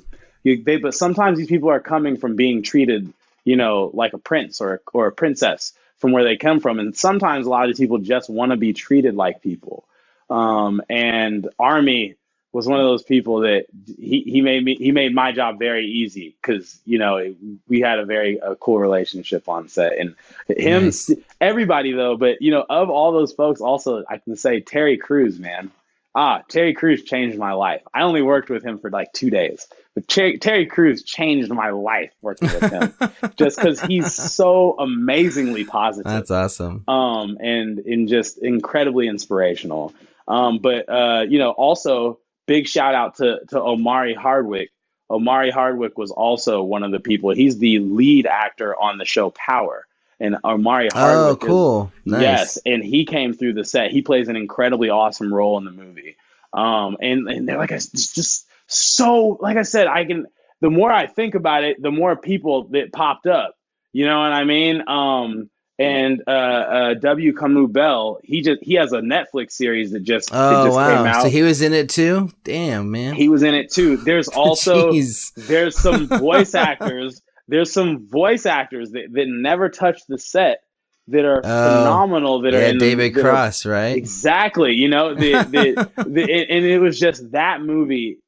[0.45, 3.13] You, they, but sometimes these people are coming from being treated,
[3.45, 6.97] you know, like a prince or or a princess from where they come from, and
[6.97, 9.85] sometimes a lot of these people just want to be treated like people.
[10.29, 12.17] Um, and Armie
[12.57, 13.67] was one of those people that
[13.99, 17.35] he, he made me he made my job very easy because you know
[17.69, 19.99] we had a very a cool relationship on set.
[19.99, 20.15] And
[20.49, 21.11] him nice.
[21.39, 25.39] everybody though but you know of all those folks also I can say Terry Crews
[25.39, 25.71] man.
[26.15, 27.83] Ah Terry Crews changed my life.
[27.93, 31.69] I only worked with him for like two days but Terry, Terry Crews changed my
[31.71, 32.95] life working with him
[33.37, 36.11] just because he's so amazingly positive.
[36.11, 36.85] That's awesome.
[36.89, 39.93] Um and and just incredibly inspirational.
[40.27, 44.71] Um but uh you know also big shout out to to Omari Hardwick.
[45.09, 47.31] Omari Hardwick was also one of the people.
[47.31, 49.87] He's the lead actor on the show Power.
[50.19, 51.45] And Omari oh, Hardwick.
[51.45, 51.93] Oh, cool.
[52.05, 52.23] Is, nice.
[52.23, 52.59] Yes.
[52.67, 53.91] And he came through the set.
[53.91, 56.17] He plays an incredibly awesome role in the movie.
[56.53, 60.27] Um, and, and they're like, it's just so, like I said, I can,
[60.61, 63.57] the more I think about it, the more people that popped up.
[63.93, 64.89] You know what I mean?
[64.89, 67.33] Um, and uh, uh, W.
[67.35, 70.97] Kamau Bell, he just he has a Netflix series that just, oh, just wow.
[70.97, 71.23] came out.
[71.23, 72.31] So he was in it too.
[72.45, 73.97] Damn man, he was in it too.
[73.99, 77.21] There's also there's some voice actors.
[77.49, 80.63] There's some voice actors that, that never touch the set
[81.09, 81.41] that are oh,
[81.79, 82.41] phenomenal.
[82.41, 83.97] That yeah, are in David the, Cross, right?
[83.97, 84.73] Exactly.
[84.73, 88.19] You know, the, the, the, and it was just that movie.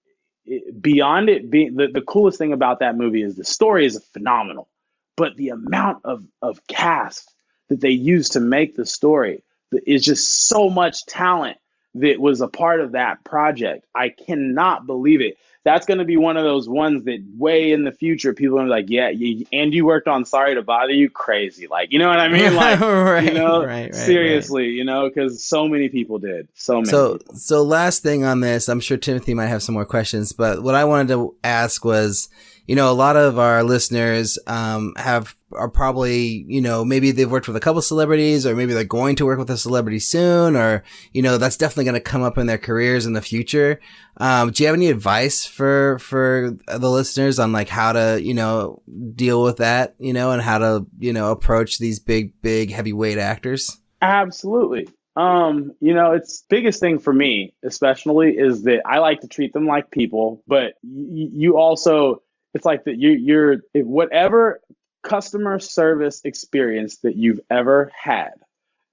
[0.81, 4.71] Beyond it being the, the coolest thing about that movie is the story is phenomenal,
[5.15, 7.35] but the amount of of cast
[7.69, 9.43] that they used to make the story
[9.87, 11.59] is just so much talent
[11.95, 13.87] that was a part of that project.
[13.95, 15.37] I cannot believe it.
[15.65, 18.67] That's going to be one of those ones that way in the future people are
[18.67, 21.67] like, yeah, you, and you worked on Sorry to Bother You, crazy.
[21.67, 22.55] Like, you know what I mean?
[22.59, 26.49] Like, right, you know, right, right, seriously, you know, because so many people did.
[26.55, 26.89] So many.
[26.89, 27.37] So, people.
[27.37, 30.75] so last thing on this, I'm sure Timothy might have some more questions, but what
[30.75, 32.29] I wanted to ask was,
[32.69, 37.31] you know, a lot of our listeners um, have are probably, you know, maybe they've
[37.31, 40.55] worked with a couple celebrities or maybe they're going to work with a celebrity soon
[40.55, 40.85] or,
[41.15, 43.81] you know, that's definitely going to come up in their careers in the future.
[44.19, 48.35] Um, do you have any advice for, for the listeners on like how to, you
[48.35, 48.83] know,
[49.15, 53.17] deal with that, you know, and how to, you know, approach these big, big heavyweight
[53.17, 53.81] actors?
[54.03, 54.89] Absolutely.
[55.17, 59.55] Um, you know, it's biggest thing for me, especially, is that I like to treat
[59.55, 62.23] them like people, but y- you also,
[62.59, 64.61] it's like that you you're whatever
[65.05, 68.33] customer service experience that you've ever had,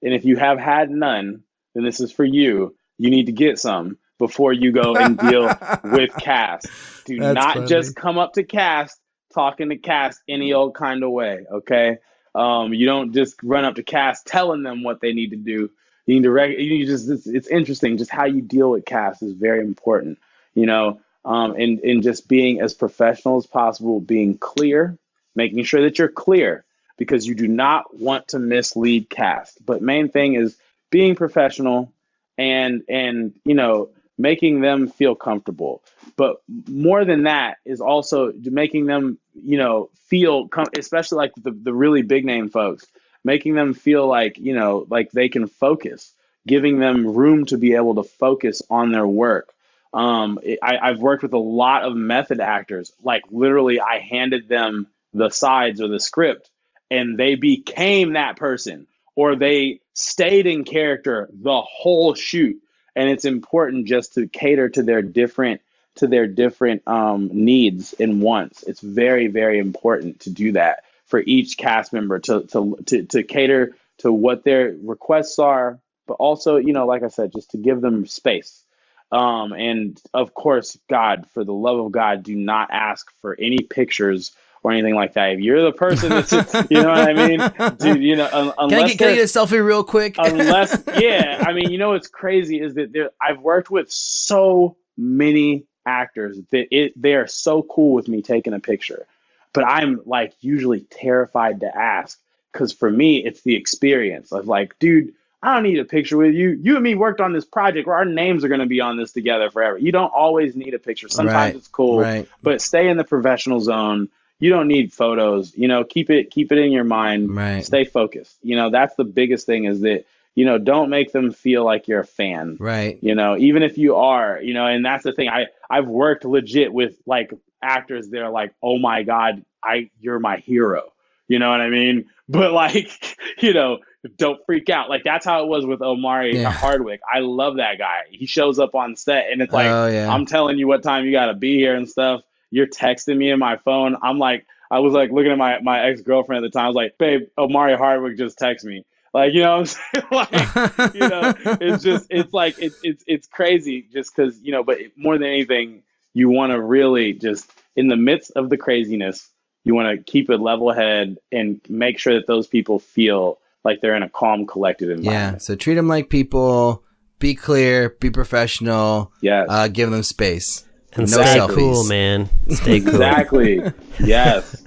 [0.04, 1.42] and if you have had none,
[1.74, 2.76] then this is for you.
[3.00, 5.52] You need to get some before you go and deal
[5.84, 6.68] with cast.
[7.06, 7.68] Do That's not funny.
[7.68, 9.00] just come up to cast
[9.34, 11.98] talking to cast any old kind of way, okay?
[12.36, 15.72] Um, you don't just run up to cast telling them what they need to do.
[16.06, 19.24] You need to reg- you just it's, it's, interesting just how you deal with cast
[19.24, 20.20] is very important,
[20.54, 24.98] you know, um, and and just being as professional as possible, being clear,
[25.36, 26.64] making sure that you're clear
[26.98, 29.66] because you do not want to mislead cast.
[29.66, 30.56] But main thing is
[30.92, 31.92] being professional
[32.38, 35.84] and and you know making them feel comfortable.
[36.16, 41.52] But more than that is also making them, you know, feel, com- especially like the,
[41.52, 42.86] the really big name folks,
[43.24, 46.14] making them feel like, you know, like they can focus,
[46.48, 49.54] giving them room to be able to focus on their work.
[49.96, 52.94] Um, I, I've worked with a lot of method actors.
[53.04, 56.52] Like literally, I handed them the sides or the script,
[56.92, 62.62] and they became that person, or they stayed in character the whole shoot
[62.96, 65.62] and it's important just to cater to their different
[65.98, 68.64] to their different um, needs and wants.
[68.64, 73.24] It's very very important to do that for each cast member to to to, to
[73.24, 77.60] cater to what their requests are, but also you know like I said, just to
[77.60, 78.65] give them space.
[79.12, 83.60] Um, and of course, God, for the love of God, do not ask for any
[83.60, 84.32] pictures
[84.66, 85.34] or anything like that.
[85.34, 86.32] If you're the person that's,
[86.72, 89.16] you know what I mean, dude, you know, un- unless can I, get, can I
[89.16, 90.16] get a selfie real quick?
[90.18, 94.76] unless, yeah, I mean, you know, what's crazy is that there, I've worked with so
[94.98, 99.06] many actors that it they are so cool with me taking a picture,
[99.54, 102.20] but I'm like usually terrified to ask
[102.52, 105.14] because for me it's the experience of like, dude.
[105.46, 106.58] I don't need a picture with you.
[106.62, 108.98] You and me worked on this project where our names are going to be on
[108.98, 109.78] this together forever.
[109.78, 111.08] You don't always need a picture.
[111.08, 112.28] Sometimes right, it's cool, right.
[112.42, 114.10] but stay in the professional zone
[114.40, 117.86] you don't need photos you know keep it keep it in your mind right stay
[117.86, 120.06] focused you know that's the biggest thing is that
[120.36, 123.78] you know don't make them feel like you're a fan right you know even if
[123.78, 128.10] you are you know and that's the thing i i've worked legit with like actors
[128.10, 130.92] they're like oh my god i you're my hero
[131.28, 133.80] you know what i mean but like you know
[134.18, 136.52] don't freak out like that's how it was with omari yeah.
[136.52, 140.14] hardwick i love that guy he shows up on set and it's like oh, yeah.
[140.14, 142.22] i'm telling you what time you got to be here and stuff
[142.56, 143.98] you're texting me in my phone.
[144.02, 146.66] I'm like, I was like looking at my, my ex girlfriend at the time.
[146.66, 148.86] I was like, babe, Omari Hardwick just texted me.
[149.14, 150.06] Like, you know I'm saying?
[150.10, 154.64] like, you know, it's just, it's like, it's, it's, it's crazy just because, you know,
[154.64, 155.84] but more than anything,
[156.14, 159.30] you want to really just, in the midst of the craziness,
[159.66, 163.82] you want to keep a level head and make sure that those people feel like
[163.82, 165.34] they're in a calm, collected environment.
[165.34, 165.38] Yeah.
[165.40, 166.84] So treat them like people,
[167.20, 169.12] be clear, be professional.
[169.22, 169.46] Yeah.
[169.50, 170.64] Uh, give them space.
[170.94, 171.56] And no stay selfies.
[171.56, 172.30] cool, man.
[172.50, 172.90] Stay cool.
[172.94, 173.62] exactly.
[174.00, 174.62] Yes.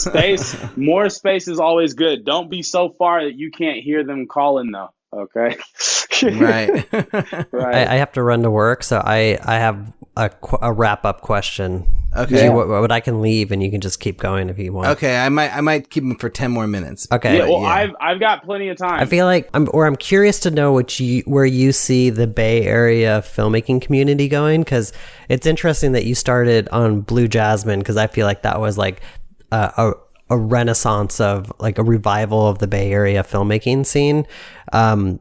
[0.00, 0.54] space.
[0.76, 2.24] More space is always good.
[2.24, 4.90] Don't be so far that you can't hear them calling, though.
[5.12, 5.56] Okay.
[6.22, 6.92] Right.
[7.52, 7.74] right.
[7.74, 10.30] I, I, have to run to work, so I I have a,
[10.62, 11.86] a wrap up question.
[12.16, 12.46] Okay.
[12.46, 14.88] You, what, what, I can leave and you can just keep going if you want.
[14.88, 17.06] Okay, I might I might keep them for ten more minutes.
[17.12, 17.38] Okay.
[17.38, 17.68] Yeah, well, yeah.
[17.68, 19.00] I've I've got plenty of time.
[19.00, 22.26] I feel like I'm or I'm curious to know what you where you see the
[22.26, 24.92] Bay Area filmmaking community going because
[25.28, 29.02] it's interesting that you started on Blue Jasmine because I feel like that was like
[29.52, 29.92] a, a
[30.28, 34.26] a renaissance of like a revival of the Bay Area filmmaking scene.
[34.72, 35.20] Um,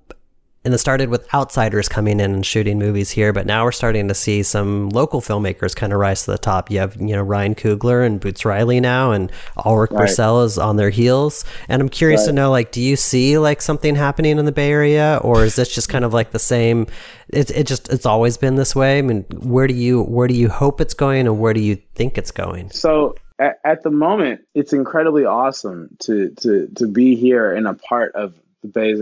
[0.65, 4.07] and it started with outsiders coming in and shooting movies here, but now we're starting
[4.07, 6.71] to see some local filmmakers kind of rise to the top.
[6.71, 9.31] You have, you know, Ryan Coogler and Boots Riley now, and
[9.63, 10.09] Ulrich right.
[10.09, 11.45] Is on their heels.
[11.69, 12.27] And I'm curious right.
[12.27, 15.55] to know, like, do you see like something happening in the Bay Area, or is
[15.55, 16.87] this just kind of like the same?
[17.29, 18.97] It's it just it's always been this way.
[18.97, 21.75] I mean, where do you where do you hope it's going, and where do you
[21.93, 22.71] think it's going?
[22.71, 27.75] So at, at the moment, it's incredibly awesome to to to be here and a
[27.75, 28.33] part of
[28.63, 28.93] the Bay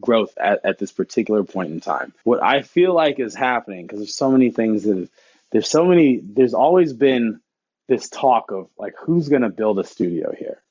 [0.00, 2.12] growth at, at this particular point in time.
[2.24, 5.08] What I feel like is happening, because there's so many things that have,
[5.50, 7.40] there's so many, there's always been
[7.88, 10.62] this talk of like, who's going to build a studio here?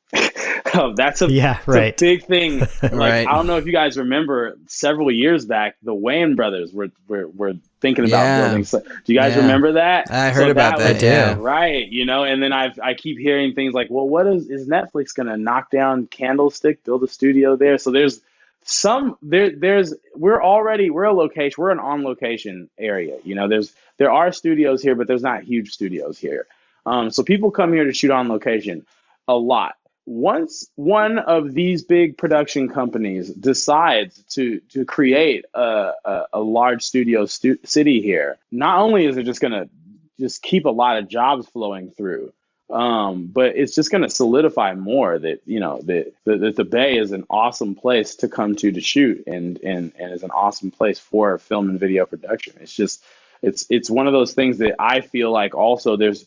[0.73, 1.93] oh, that's a, yeah, right.
[1.93, 2.61] A big thing.
[2.81, 3.27] Like, right.
[3.27, 7.27] I don't know if you guys remember several years back, the Wayans brothers were, were,
[7.27, 8.45] were thinking about yeah.
[8.45, 8.63] building.
[8.63, 9.41] So, do you guys yeah.
[9.41, 10.09] remember that?
[10.11, 10.99] I heard so about that.
[10.99, 11.35] that yeah.
[11.37, 11.87] Right.
[11.87, 15.13] You know, and then I I keep hearing things like, well, what is, is Netflix
[15.13, 17.77] going to knock down Candlestick, build a studio there?
[17.77, 18.21] So there's,
[18.67, 23.47] some there there's we're already we're a location we're an on location area you know
[23.47, 26.47] there's there are studios here but there's not huge studios here.
[26.85, 28.85] Um, so people come here to shoot on location
[29.27, 29.75] a lot.
[30.05, 36.83] Once one of these big production companies decides to to create a, a, a large
[36.83, 39.69] studio stu- city here, not only is it just going to
[40.17, 42.31] just keep a lot of jobs flowing through,
[42.69, 46.65] um, but it's just going to solidify more that you know that, that, that the
[46.65, 50.31] Bay is an awesome place to come to to shoot and and and is an
[50.31, 52.55] awesome place for film and video production.
[52.59, 53.03] It's just
[53.41, 56.25] it's it's one of those things that I feel like also there's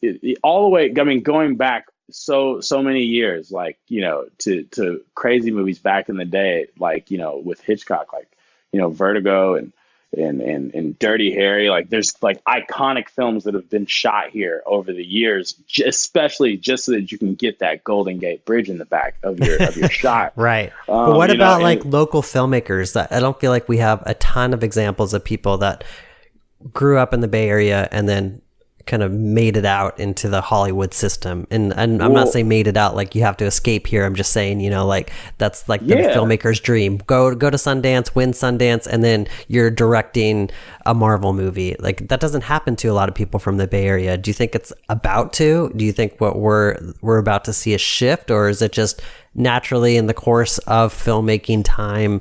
[0.00, 0.92] it, it, all the way.
[0.96, 5.80] I mean, going back so so many years, like you know, to to crazy movies
[5.80, 8.30] back in the day, like you know, with Hitchcock, like
[8.72, 9.72] you know, Vertigo and
[10.16, 11.68] and, and, and Dirty Harry.
[11.68, 16.84] Like there's like iconic films that have been shot here over the years, especially just
[16.84, 19.76] so that you can get that Golden Gate Bridge in the back of your of
[19.76, 20.32] your shot.
[20.36, 20.72] right.
[20.88, 22.94] Um, but what about know, like and, local filmmakers?
[22.94, 25.84] That I don't feel like we have a ton of examples of people that
[26.72, 28.42] grew up in the Bay Area and then
[28.86, 31.46] kind of made it out into the Hollywood system.
[31.50, 34.04] And, and I'm not saying made it out like you have to escape here.
[34.04, 36.14] I'm just saying, you know, like that's like the yeah.
[36.14, 36.98] filmmaker's dream.
[37.06, 40.50] Go go to Sundance, win Sundance, and then you're directing
[40.86, 41.76] a Marvel movie.
[41.78, 44.16] Like that doesn't happen to a lot of people from the Bay Area.
[44.16, 45.72] Do you think it's about to?
[45.76, 49.02] Do you think what we're we're about to see a shift or is it just
[49.34, 52.20] naturally in the course of filmmaking time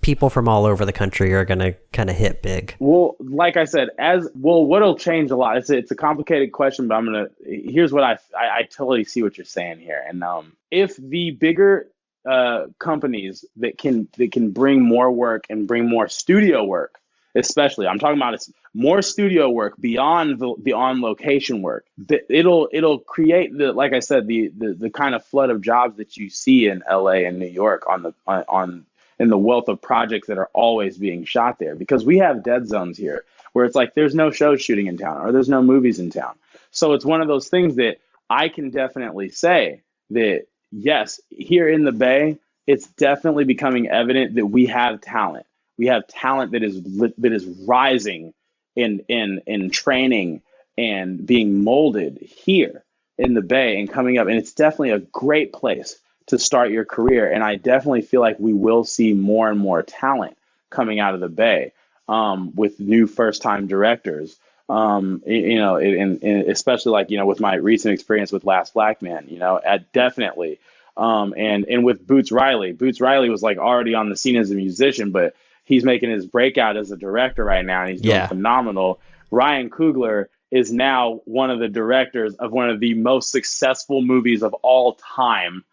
[0.00, 2.76] people from all over the country are going to kind of hit big?
[2.78, 5.56] Well, like I said, as well, what'll change a lot?
[5.56, 7.28] It's a, it's a complicated question, but I'm gonna.
[7.44, 11.30] Here's what I, I I totally see what you're saying here, and um, if the
[11.32, 11.88] bigger
[12.26, 16.98] uh companies that can that can bring more work and bring more studio work
[17.36, 21.86] especially i'm talking about it's more studio work beyond the, the on location work
[22.28, 25.98] it'll it'll create the like i said the, the the kind of flood of jobs
[25.98, 28.86] that you see in la and new york on the on, on
[29.18, 32.66] and the wealth of projects that are always being shot there because we have dead
[32.66, 35.98] zones here where it's like there's no shows shooting in town or there's no movies
[35.98, 36.34] in town.
[36.70, 37.98] So it's one of those things that
[38.28, 44.46] I can definitely say that yes, here in the Bay, it's definitely becoming evident that
[44.46, 45.46] we have talent.
[45.78, 48.34] We have talent that is that is rising
[48.74, 50.42] in in in training
[50.76, 52.84] and being molded here
[53.18, 56.84] in the Bay and coming up, and it's definitely a great place to start your
[56.84, 57.30] career.
[57.30, 60.36] And I definitely feel like we will see more and more talent
[60.70, 61.72] coming out of the Bay
[62.08, 64.36] um, with new first time directors.
[64.68, 68.74] Um, you know, and, and, especially like, you know, with my recent experience with Last
[68.74, 70.58] Black Man, you know, at definitely.
[70.96, 74.50] Um, and, and with Boots Riley, Boots Riley was like already on the scene as
[74.50, 77.82] a musician, but he's making his breakout as a director right now.
[77.82, 78.26] And he's doing yeah.
[78.26, 78.98] phenomenal.
[79.30, 84.42] Ryan Coogler is now one of the directors of one of the most successful movies
[84.42, 85.64] of all time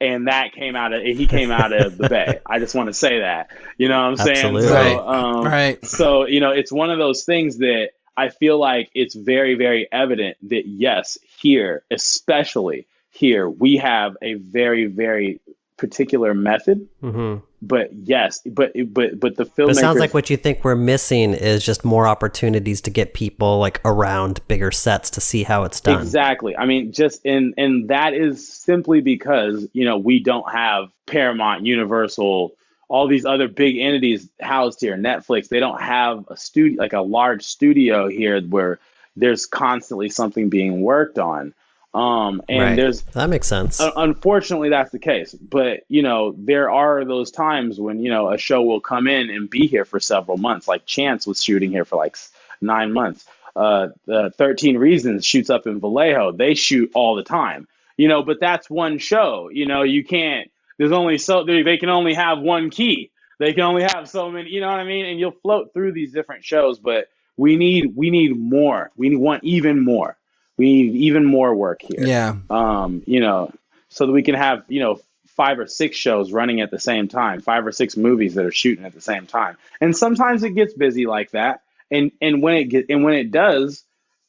[0.00, 2.40] and that came out of he came out of the bay.
[2.46, 3.50] I just want to say that.
[3.76, 4.56] You know what I'm saying?
[4.56, 4.68] Absolutely.
[4.68, 5.84] So, um, right.
[5.84, 9.88] So you know, it's one of those things that I feel like it's very, very
[9.90, 15.40] evident that yes, here, especially here, we have a very, very
[15.80, 16.86] particular method.
[17.02, 17.42] Mm-hmm.
[17.62, 19.70] But yes, but but but the film.
[19.70, 23.58] It sounds like what you think we're missing is just more opportunities to get people
[23.58, 26.00] like around bigger sets to see how it's done.
[26.00, 26.56] Exactly.
[26.56, 31.66] I mean, just and and that is simply because you know we don't have Paramount,
[31.66, 32.52] Universal,
[32.88, 34.96] all these other big entities housed here.
[34.96, 35.48] Netflix.
[35.48, 38.78] They don't have a studio like a large studio here where
[39.16, 41.54] there's constantly something being worked on.
[41.92, 42.76] Um, and right.
[42.76, 43.80] there's that makes sense.
[43.80, 45.34] Uh, unfortunately, that's the case.
[45.34, 49.28] But you know, there are those times when you know a show will come in
[49.28, 50.68] and be here for several months.
[50.68, 52.16] Like Chance was shooting here for like
[52.60, 53.26] nine months.
[53.56, 56.30] Uh, the Thirteen Reasons shoots up in Vallejo.
[56.30, 57.66] They shoot all the time.
[57.96, 59.50] You know, but that's one show.
[59.52, 60.48] You know, you can't.
[60.78, 63.10] There's only so they can only have one key.
[63.40, 64.50] They can only have so many.
[64.50, 65.06] You know what I mean?
[65.06, 68.92] And you'll float through these different shows, but we need we need more.
[68.96, 70.16] We want even more
[70.56, 72.06] we need even more work here.
[72.06, 72.36] Yeah.
[72.48, 73.52] Um, you know,
[73.88, 75.00] so that we can have, you know,
[75.40, 78.52] five or six shows running at the same time, five or six movies that are
[78.52, 79.56] shooting at the same time.
[79.80, 81.62] And sometimes it gets busy like that.
[81.90, 83.82] And and when it get and when it does,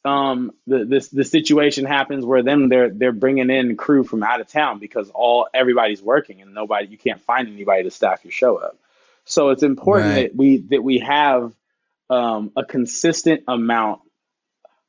[0.03, 4.41] um, the this the situation happens where then they're they're bringing in crew from out
[4.41, 8.31] of town because all everybody's working and nobody you can't find anybody to staff your
[8.31, 8.77] show up.
[9.25, 10.21] So it's important right.
[10.23, 11.53] that we that we have
[12.09, 14.01] um, a consistent amount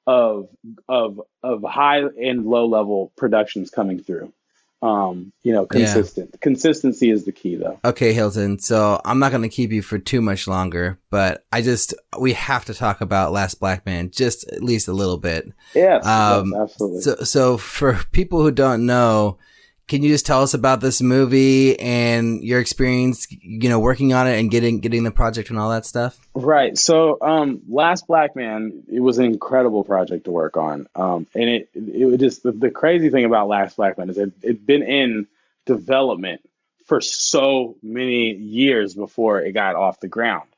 [0.06, 0.48] of
[0.88, 4.32] of of high and low level productions coming through.
[4.82, 6.30] Um, you know, consistent.
[6.32, 6.38] Yeah.
[6.40, 7.78] Consistency is the key though.
[7.84, 8.58] Okay, Hilton.
[8.58, 12.32] So I'm not going to keep you for too much longer, but I just, we
[12.32, 15.52] have to talk about Last Black Man just at least a little bit.
[15.72, 17.02] Yeah, um, absolutely.
[17.02, 19.38] So, so for people who don't know,
[19.92, 24.26] can you just tell us about this movie and your experience, you know, working on
[24.26, 26.18] it and getting getting the project and all that stuff?
[26.32, 26.78] Right.
[26.78, 30.88] So, um, Last Black Man, it was an incredible project to work on.
[30.94, 34.32] Um, and it it just the, the crazy thing about Last Black Man is it
[34.40, 35.26] it'd been in
[35.66, 36.40] development
[36.86, 40.48] for so many years before it got off the ground.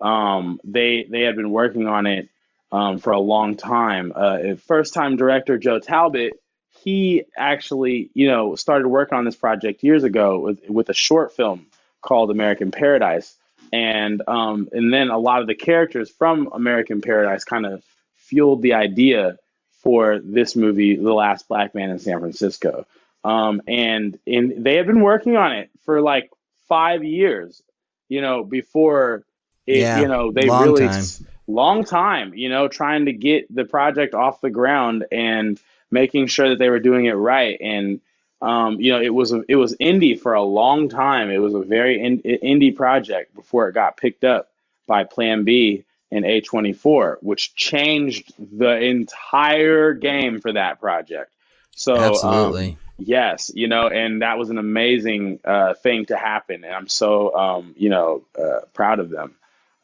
[0.00, 2.28] Um, they they had been working on it
[2.72, 4.12] um, for a long time.
[4.16, 6.39] Uh, first time director Joe Talbot
[6.82, 11.32] he actually, you know, started working on this project years ago with, with a short
[11.32, 11.66] film
[12.00, 13.36] called American Paradise.
[13.72, 17.84] And um, and then a lot of the characters from American Paradise kind of
[18.16, 19.38] fueled the idea
[19.82, 22.86] for this movie, The Last Black Man in San Francisco.
[23.22, 26.30] Um, and and they had been working on it for like
[26.68, 27.62] five years,
[28.08, 29.24] you know, before
[29.66, 31.04] it, yeah, you know, they really time.
[31.46, 36.50] long time, you know, trying to get the project off the ground and making sure
[36.50, 37.58] that they were doing it right.
[37.60, 38.00] And
[38.42, 41.30] um, you know, it was a, it was indie for a long time.
[41.30, 44.48] It was a very in, indie project before it got picked up
[44.86, 51.32] by Plan B and A24, which changed the entire game for that project.
[51.72, 52.68] So um, absolutely.
[52.70, 56.88] Um, yes, you know, and that was an amazing uh, thing to happen, and I'm
[56.88, 59.34] so um, you know uh, proud of them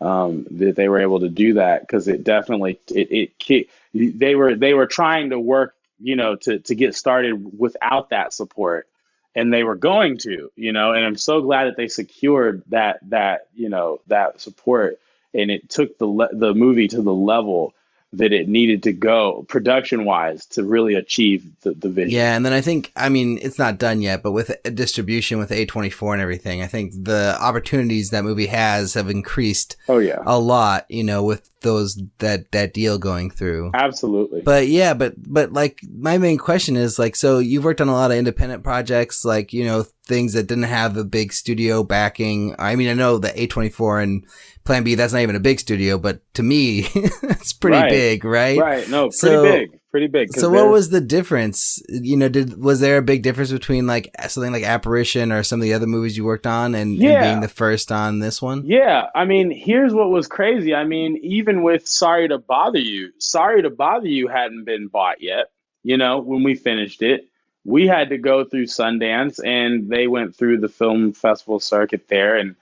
[0.00, 4.54] um, that they were able to do that because it definitely it, it they were
[4.54, 8.89] they were trying to work you know, to to get started without that support.
[9.35, 13.01] And they were going to, you know, and I'm so glad that they secured that
[13.10, 14.98] that, you know, that support
[15.35, 17.74] and it took the le- the movie to the level
[18.16, 22.10] that it needed to go production wise to really achieve the, the vision.
[22.10, 25.51] Yeah, and then I think I mean it's not done yet, but with distribution with
[25.51, 30.38] A24 and everything, I think the opportunities that movie has have increased oh yeah a
[30.38, 33.70] lot, you know, with those that that deal going through.
[33.74, 34.43] Absolutely.
[34.43, 37.93] But yeah, but but like my main question is like so you've worked on a
[37.93, 42.55] lot of independent projects like, you know, things that didn't have a big studio backing.
[42.59, 44.26] I mean, I know the A24 and
[44.66, 47.90] Plan B, that's not even a big studio, but to me, it's pretty right.
[47.90, 48.59] big, right?
[48.59, 48.88] Right.
[48.88, 50.32] No, pretty so, big, pretty big.
[50.34, 51.80] So, what was the difference?
[51.88, 55.60] You know, did was there a big difference between like something like Apparition or some
[55.60, 57.10] of the other movies you worked on, and, yeah.
[57.10, 58.66] and being the first on this one?
[58.66, 60.74] Yeah, I mean, here's what was crazy.
[60.74, 65.22] I mean, even with Sorry to Bother You, Sorry to Bother You hadn't been bought
[65.22, 65.47] yet.
[65.82, 67.28] You know, when we finished it,
[67.64, 72.36] we had to go through Sundance, and they went through the film festival circuit there,
[72.36, 72.56] and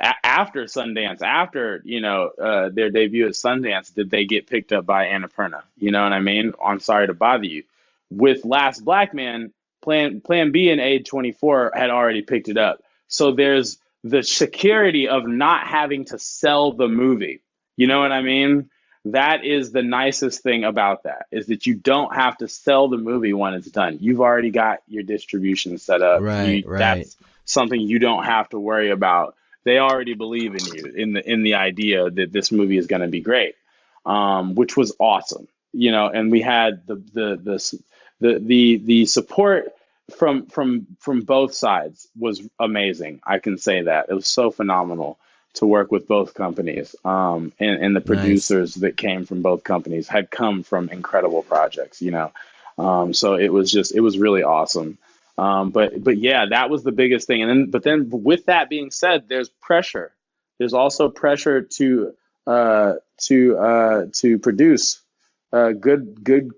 [0.00, 4.72] a- after Sundance, after you know uh, their debut at Sundance, did they get picked
[4.72, 5.62] up by Annapurna?
[5.78, 6.52] You know what I mean?
[6.64, 7.64] I'm sorry to bother you.
[8.10, 9.52] With Last Black Man,
[9.82, 12.82] Plan Plan B and A24 had already picked it up.
[13.08, 17.40] So there's the security of not having to sell the movie.
[17.76, 18.70] You know what I mean?
[19.06, 22.96] That is the nicest thing about that is that you don't have to sell the
[22.96, 23.98] movie when it's done.
[24.00, 26.20] You've already got your distribution set up.
[26.20, 26.78] Right, you, right.
[26.78, 31.30] That's something you don't have to worry about they already believe in you in the
[31.30, 33.54] in the idea that this movie is going to be great,
[34.06, 35.48] um, which was awesome.
[35.72, 37.82] You know, and we had the the the
[38.20, 39.72] the the, the support
[40.16, 43.20] from from from both sides was amazing.
[43.24, 45.18] I can say that it was so phenomenal
[45.54, 46.94] to work with both companies.
[47.04, 48.82] Um, and, and the producers nice.
[48.82, 52.32] that came from both companies had come from incredible projects, you know.
[52.78, 54.98] Um, so it was just it was really awesome.
[55.38, 57.42] Um, but but yeah, that was the biggest thing.
[57.42, 60.12] And then but then with that being said, there's pressure.
[60.58, 62.12] There's also pressure to
[62.46, 65.00] uh, to uh, to produce
[65.52, 66.50] uh, good good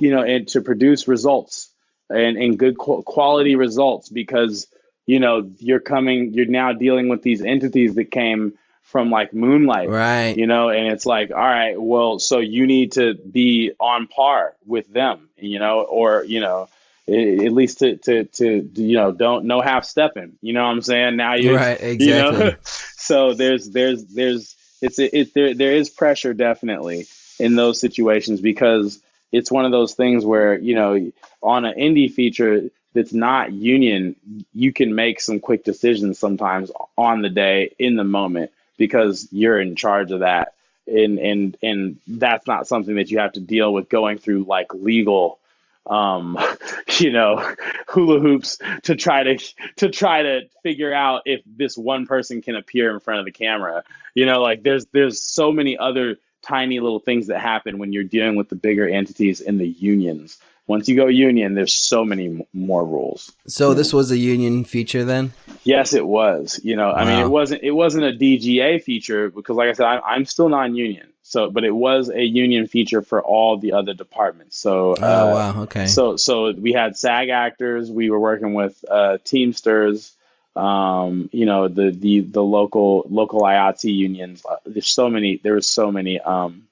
[0.00, 1.70] you know and to produce results
[2.08, 4.68] and and good quality results because
[5.06, 9.88] you know you're coming you're now dealing with these entities that came from like moonlight
[9.88, 14.06] right you know and it's like all right well so you need to be on
[14.06, 16.68] par with them you know or you know
[17.08, 20.38] at least to, to, to, you know, don't no half stepping.
[20.40, 21.16] You know what I'm saying?
[21.16, 22.06] Now you're right, exactly.
[22.06, 22.54] You know?
[22.62, 27.06] so there's, there's, there's, it's, it, there, there is pressure definitely
[27.38, 29.00] in those situations because
[29.32, 31.12] it's one of those things where, you know,
[31.42, 34.14] on an indie feature that's not union,
[34.54, 39.60] you can make some quick decisions sometimes on the day in the moment because you're
[39.60, 40.54] in charge of that.
[40.86, 44.74] And, and, and that's not something that you have to deal with going through like
[44.74, 45.38] legal
[45.86, 46.38] um,
[46.98, 47.54] you know,
[47.88, 49.38] hula hoops to try to
[49.76, 53.32] to try to figure out if this one person can appear in front of the
[53.32, 53.84] camera.
[54.14, 58.04] You know, like there's there's so many other tiny little things that happen when you're
[58.04, 60.38] dealing with the bigger entities in the unions.
[60.66, 63.32] Once you go union, there's so many m- more rules.
[63.46, 65.32] So this was a union feature then?
[65.64, 66.60] Yes, it was.
[66.62, 66.94] You know, wow.
[66.94, 70.24] I mean, it wasn't it wasn't a DGA feature because, like I said, I, I'm
[70.24, 71.11] still non-union.
[71.24, 74.56] So, but it was a union feature for all the other departments.
[74.58, 75.86] So, Oh uh, wow, okay.
[75.86, 77.90] so so we had SAG actors.
[77.90, 80.12] We were working with uh, Teamsters.
[80.54, 84.44] Um, you know the the the local local IATSE unions.
[84.44, 85.38] Uh, There's so many.
[85.42, 86.64] There was so many um,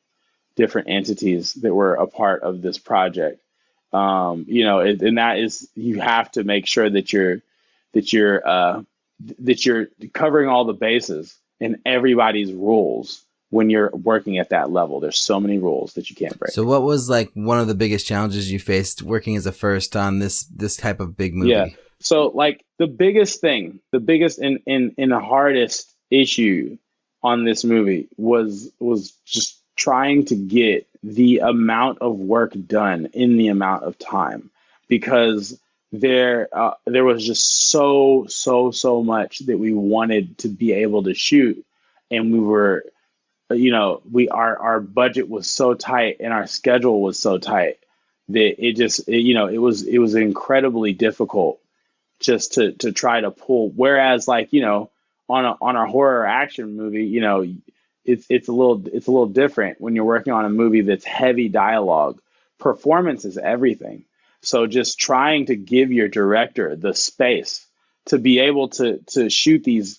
[0.57, 3.41] different entities that were a part of this project.
[3.93, 7.41] Um, you know, it, and that is you have to make sure that you're
[7.93, 8.83] that you're uh,
[9.41, 15.01] that you're covering all the bases and everybody's rules when you're working at that level.
[15.01, 16.53] There's so many rules that you can't break.
[16.53, 19.97] So what was like one of the biggest challenges you faced working as a first
[19.97, 21.51] on this this type of big movie?
[21.51, 21.67] Yeah.
[22.01, 26.79] So like the biggest thing, the biggest and and, and the hardest issue
[27.23, 33.37] on this movie was was just trying to get the amount of work done in
[33.37, 34.51] the amount of time
[34.89, 35.59] because
[35.93, 41.03] there uh, there was just so so so much that we wanted to be able
[41.03, 41.65] to shoot
[42.11, 42.85] and we were
[43.51, 47.79] you know we our our budget was so tight and our schedule was so tight
[48.29, 51.61] that it just it, you know it was it was incredibly difficult
[52.21, 53.71] just to to try to pull.
[53.71, 54.91] Whereas like you know
[55.29, 57.47] on a on a horror action movie you know
[58.05, 61.05] it's it's a little it's a little different when you're working on a movie that's
[61.05, 62.21] heavy dialogue.
[62.59, 64.05] Performance is everything.
[64.43, 67.67] So just trying to give your director the space
[68.07, 69.99] to be able to to shoot these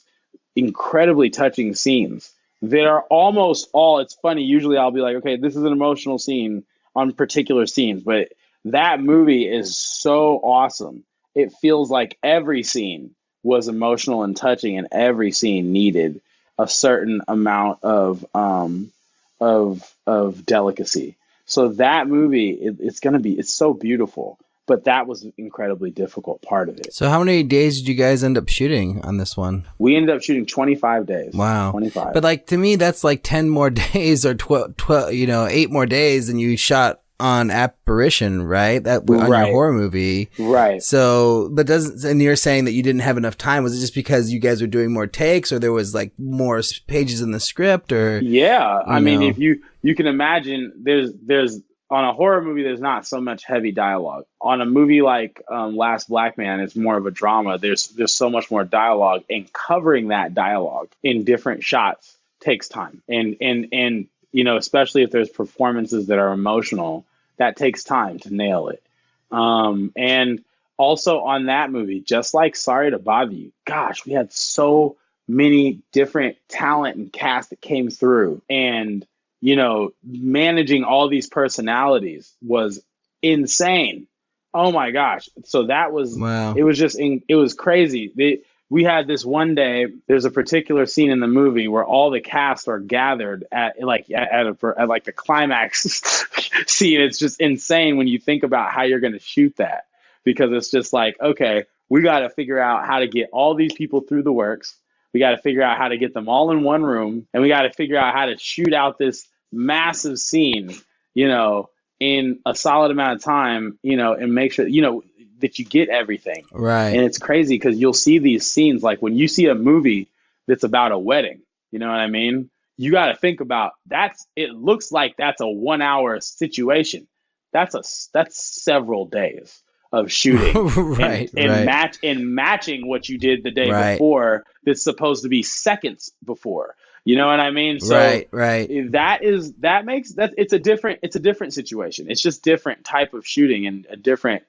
[0.56, 2.32] incredibly touching scenes
[2.64, 6.20] that are almost all it's funny usually I'll be like okay this is an emotional
[6.20, 6.64] scene
[6.96, 8.30] on particular scenes but
[8.66, 11.04] that movie is so awesome.
[11.34, 16.22] It feels like every scene was emotional and touching and every scene needed
[16.60, 18.92] a certain amount of um
[19.40, 21.16] of of delicacy.
[21.46, 24.38] So that movie it, it's going to be it's so beautiful
[24.72, 27.96] but that was an incredibly difficult part of it So how many days did you
[27.96, 29.68] guys end up shooting on this one?
[29.80, 31.72] we ended up shooting 25 days Wow.
[31.72, 35.46] 25 But like to me, that's like ten more days or 12, 12 you know,
[35.46, 38.84] eight more days than you shot on Apparition, right?
[38.84, 39.44] That on Right.
[39.46, 40.30] your horror movie.
[40.40, 43.62] right So, but doesn't and you're saying that you didn't have enough time?
[43.64, 46.62] Was it just because you guys were doing more takes, or there was like more
[46.88, 51.12] pages in the script, or Yeah, I You mean, if you you can imagine, there's
[51.22, 51.60] there's
[51.92, 54.26] on a horror movie, there's not so much heavy dialogue.
[54.40, 57.58] On a movie like um, Last Black Man, it's more of a drama.
[57.58, 63.04] There's there's so much more dialogue, and covering that dialogue in different shots takes time.
[63.10, 67.06] And and and you know, especially if there's performances that are emotional,
[67.38, 68.82] that takes time to nail it.
[69.30, 70.44] Um, and
[70.78, 74.96] also on that movie, just like Sorry to Bother You, gosh, we had so
[75.28, 78.42] many different talent and cast that came through.
[78.50, 79.06] And,
[79.42, 82.82] you know, managing all these personalities was
[83.22, 84.08] insane.
[84.54, 85.30] Oh my gosh.
[85.46, 88.12] So that was wow, it was just in, it was crazy.
[88.16, 89.88] They, we had this one day.
[90.08, 94.10] There's a particular scene in the movie where all the cast are gathered at like
[94.12, 95.82] at, a, at like the climax
[96.68, 97.02] scene.
[97.02, 99.86] It's just insane when you think about how you're going to shoot that
[100.24, 103.74] because it's just like okay, we got to figure out how to get all these
[103.74, 104.78] people through the works.
[105.14, 107.50] We got to figure out how to get them all in one room, and we
[107.50, 110.76] got to figure out how to shoot out this massive scene.
[111.14, 111.70] You know,
[112.00, 113.78] in a solid amount of time.
[113.84, 115.04] You know, and make sure you know
[115.40, 116.46] that you get everything.
[116.52, 120.08] right, And it's crazy because you'll see these scenes like when you see a movie
[120.48, 122.50] that's about a wedding, you know what I mean?
[122.78, 127.08] You got to think about that's it looks like that's a 1 hour situation.
[127.52, 127.82] That's a
[128.14, 129.62] that's several days
[129.92, 130.56] of shooting
[130.96, 133.96] right, and, and right, match and matching what you did the day Right.
[133.96, 136.76] before that's supposed to be seconds before.
[137.04, 137.80] You know what I mean?
[137.80, 138.92] So right, right.
[138.92, 142.10] that is that makes that it's a different it's a different situation.
[142.10, 144.44] It's just different type of shooting and a different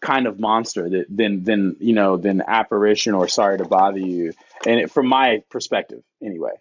[0.00, 4.32] kind of monster that than than you know than apparition or sorry to bother you.
[4.64, 6.52] And it, from my perspective, anyway,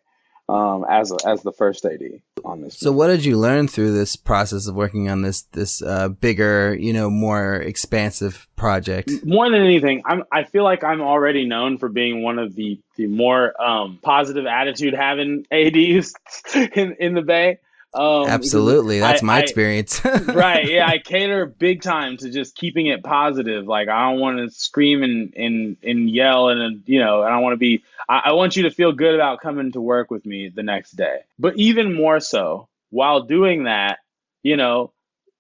[0.48, 2.78] um, as a, as the first AD on this.
[2.78, 6.76] So, what did you learn through this process of working on this this uh, bigger,
[6.80, 9.12] you know, more expansive project?
[9.26, 12.80] more than anything, I'm I feel like I'm already known for being one of the
[12.96, 16.14] the more um, positive attitude having ADs
[16.56, 17.60] in in the Bay.
[17.96, 20.04] Um, Absolutely, that's I- my I- experience.
[20.28, 20.68] right.
[20.70, 23.66] Yeah i cater big time to just keeping it positive.
[23.66, 27.38] Like i don't want to scream and and and yell and you know and i
[27.40, 30.26] want to be I, I want you to feel good about coming to work with
[30.26, 31.20] me the next day.
[31.40, 34.00] But even more so while doing that
[34.44, 34.92] you know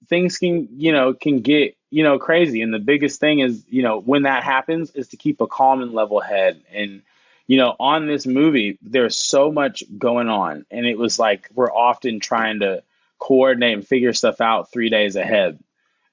[0.07, 2.61] things can you know can get you know crazy.
[2.61, 5.81] And the biggest thing is you know when that happens is to keep a calm
[5.81, 6.61] and level head.
[6.73, 7.01] And
[7.47, 11.71] you know on this movie there's so much going on and it was like we're
[11.71, 12.83] often trying to
[13.19, 15.59] coordinate and figure stuff out three days ahead.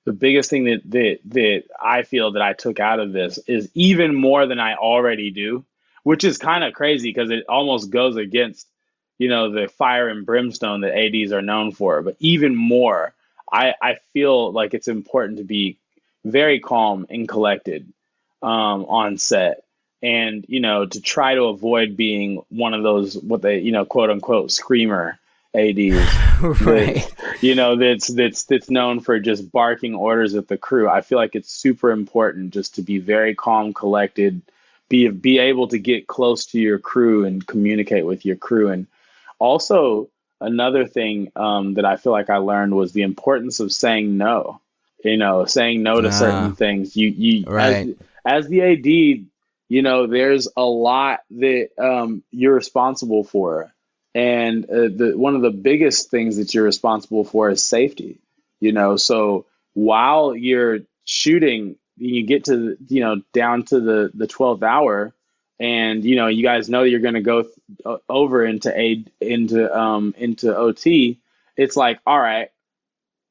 [0.04, 3.68] The biggest thing that that that I feel that I took out of this is
[3.74, 5.64] even more than I already do,
[6.02, 8.66] which is kind of crazy because it almost goes against,
[9.18, 13.14] you know the fire and brimstone that ADs are known for but even more
[13.52, 15.78] i i feel like it's important to be
[16.24, 17.92] very calm and collected
[18.42, 19.62] um, on set
[20.02, 23.84] and you know to try to avoid being one of those what they you know
[23.84, 25.18] quote unquote screamer
[25.54, 25.78] ADs
[26.62, 26.94] right.
[26.96, 31.00] that, you know that's that's that's known for just barking orders at the crew i
[31.02, 34.40] feel like it's super important just to be very calm collected
[34.88, 38.86] be be able to get close to your crew and communicate with your crew and
[39.38, 40.08] also
[40.40, 44.58] another thing um, that i feel like i learned was the importance of saying no
[45.04, 46.10] you know saying no to Ah.
[46.10, 47.88] certain things you you Right.
[48.24, 49.26] as, as the AD
[49.72, 53.72] you know there's a lot that um, you're responsible for.
[54.14, 58.20] And uh, the one of the biggest things that you're responsible for is safety
[58.62, 58.96] you know?
[58.96, 65.12] So while you're shooting you get to you know down to the the 12th hour
[65.60, 69.76] and you know you guys know you're going to go th- over into a into
[69.78, 71.18] um into OT
[71.56, 72.50] it's like all right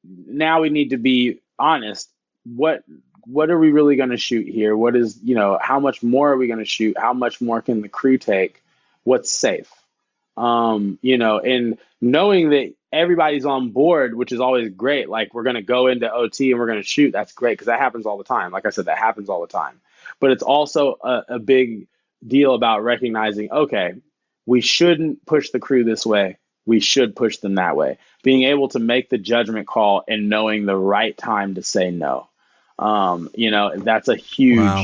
[0.03, 2.09] now we need to be honest.
[2.43, 2.83] What
[3.25, 4.75] what are we really going to shoot here?
[4.75, 6.97] What is you know how much more are we going to shoot?
[6.97, 8.63] How much more can the crew take?
[9.03, 9.71] What's safe?
[10.37, 15.43] Um you know and knowing that everybody's on board which is always great like we're
[15.43, 18.05] going to go into OT and we're going to shoot that's great because that happens
[18.05, 18.51] all the time.
[18.51, 19.79] Like i said that happens all the time.
[20.19, 21.87] But it's also a, a big
[22.25, 23.93] deal about recognizing okay
[24.45, 26.37] we shouldn't push the crew this way.
[26.65, 27.97] We should push them that way.
[28.23, 32.27] Being able to make the judgment call and knowing the right time to say no
[32.81, 34.83] um, you know that's a huge Wow.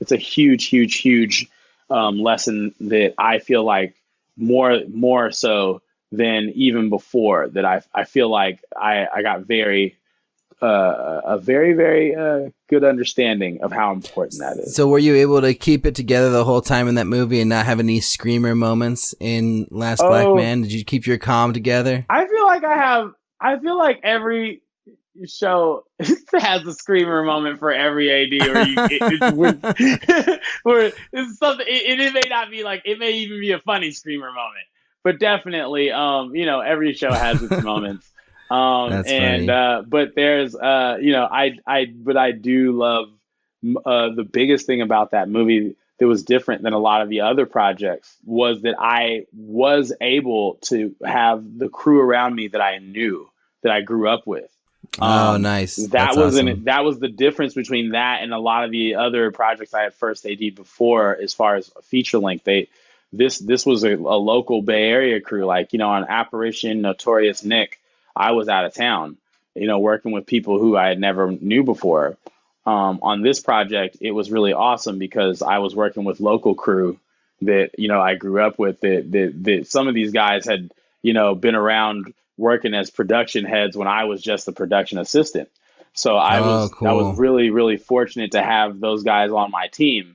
[0.00, 1.48] it's a huge huge huge
[1.88, 3.94] um, lesson that i feel like
[4.36, 5.80] more more so
[6.12, 9.96] than even before that i, I feel like I, I got very
[10.62, 15.14] uh, a very very uh, good understanding of how important that is So were you
[15.16, 18.00] able to keep it together the whole time in that movie and not have any
[18.00, 20.34] screamer moments in Last Black Oh.
[20.34, 20.62] Man?
[20.62, 22.06] Did you keep your calm together?
[22.08, 23.12] I feel like I have.
[23.38, 24.62] I feel like every
[25.26, 25.84] show
[26.32, 31.66] has a screamer moment for every AD, or you, it, it's where it's something.
[31.68, 34.66] It, it may not be like it may even be a funny screamer moment,
[35.02, 38.10] but definitely, um, you know, every show has its moments.
[38.50, 39.50] Um, That's and funny.
[39.50, 43.08] uh, but there's, uh, you know, I, I, but I do love
[43.84, 47.22] uh, the biggest thing about that movie that was different than a lot of the
[47.22, 52.78] other projects was that I was able to have the crew around me that I
[52.78, 53.28] knew
[53.62, 54.50] that I grew up with.
[55.00, 55.76] Oh, Um, nice.
[55.76, 56.48] That That's was awesome.
[56.48, 59.82] an, that was the difference between that and a lot of the other projects I
[59.82, 62.44] had first AD before, as far as feature length.
[62.44, 62.68] They
[63.12, 67.44] this this was a, a local Bay Area crew, like you know on Apparition, Notorious
[67.44, 67.80] Nick.
[68.14, 69.16] I was out of town,
[69.54, 72.16] you know, working with people who I had never knew before.
[72.64, 76.98] Um, on this project, it was really awesome because I was working with local crew
[77.42, 78.80] that you know I grew up with.
[78.80, 80.72] That that, that some of these guys had
[81.02, 85.48] you know been around working as production heads when I was just a production assistant.
[85.94, 89.68] So I Oh, was I was really really fortunate to have those guys on my
[89.68, 90.12] team.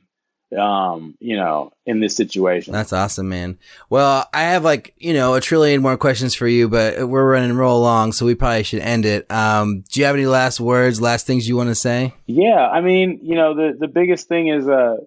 [0.57, 2.73] Um, you know, in this situation.
[2.73, 3.57] That's awesome, man.
[3.89, 7.55] Well, I have like, you know, a trillion more questions for you, but we're running
[7.55, 9.31] roll along, so we probably should end it.
[9.31, 12.13] Um, do you have any last words, last things you want to say?
[12.25, 14.97] Yeah, I mean, you know, the the biggest thing is uh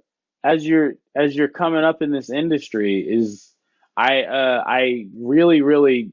[0.43, 3.53] as you're as you're coming up in this industry is
[3.99, 6.13] I uh I really really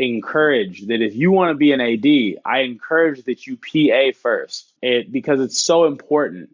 [0.00, 4.70] encourage that if you want to be an AD, I encourage that you PA first.
[4.82, 6.50] It because it's so important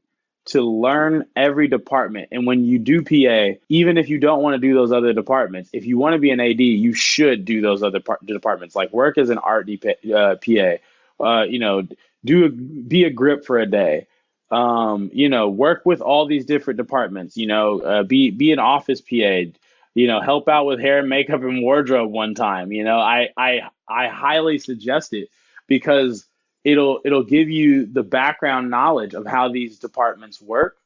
[0.47, 2.29] to learn every department.
[2.31, 5.71] And when you do PA, even if you don't want to do those other departments,
[5.73, 8.77] if you want to be an AD, you should do those other par- departments.
[8.77, 10.83] Like work as an art DP, uh, PA.
[11.25, 11.87] Uh, you know,
[12.25, 14.07] do a, be a grip for a day.
[14.51, 17.37] Um, you know, work with all these different departments.
[17.37, 19.51] You know, uh, be be an office PA.
[19.97, 22.71] You know, help out with hair and makeup and wardrobe one time.
[22.71, 25.31] You know, I I I highly suggest it
[25.67, 26.27] because
[26.65, 30.77] it'll it'll give you the background knowledge of how these departments work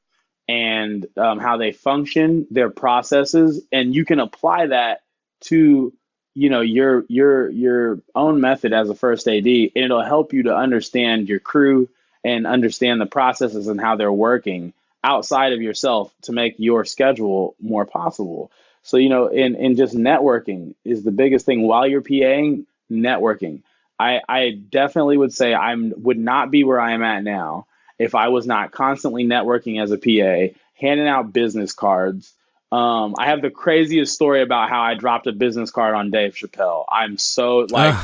[0.46, 5.02] and um, how they function, their processes, and you can apply that
[5.40, 5.92] to
[6.34, 10.44] you know your your your own method as a first AD, and it'll help you
[10.44, 11.88] to understand your crew
[12.22, 14.72] and understand the processes and how they're working
[15.02, 18.52] outside of yourself to make your schedule more possible.
[18.82, 22.64] So you know, in in just networking is the biggest thing while you're PAing.
[22.90, 23.62] Networking.
[24.00, 27.66] I, I definitely would say I would not be where I am at now
[27.98, 32.32] if I was not constantly networking as a PA, handing out business cards.
[32.72, 36.34] Um, I have the craziest story about how I dropped a business card on Dave
[36.34, 36.84] Chappelle.
[36.90, 37.94] I'm so like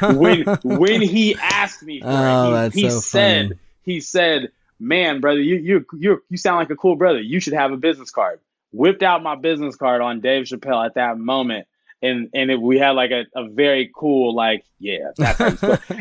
[0.02, 3.58] when when he asked me for Oh, it, he, he so said funny.
[3.84, 4.50] he said,
[4.80, 7.20] "Man, brother, you you you you sound like a cool brother.
[7.20, 8.40] You should have a business card."
[8.74, 11.66] Whipped out my business card on Dave Chappelle at that moment,
[12.04, 15.10] and and it, we had like a, a very cool like yeah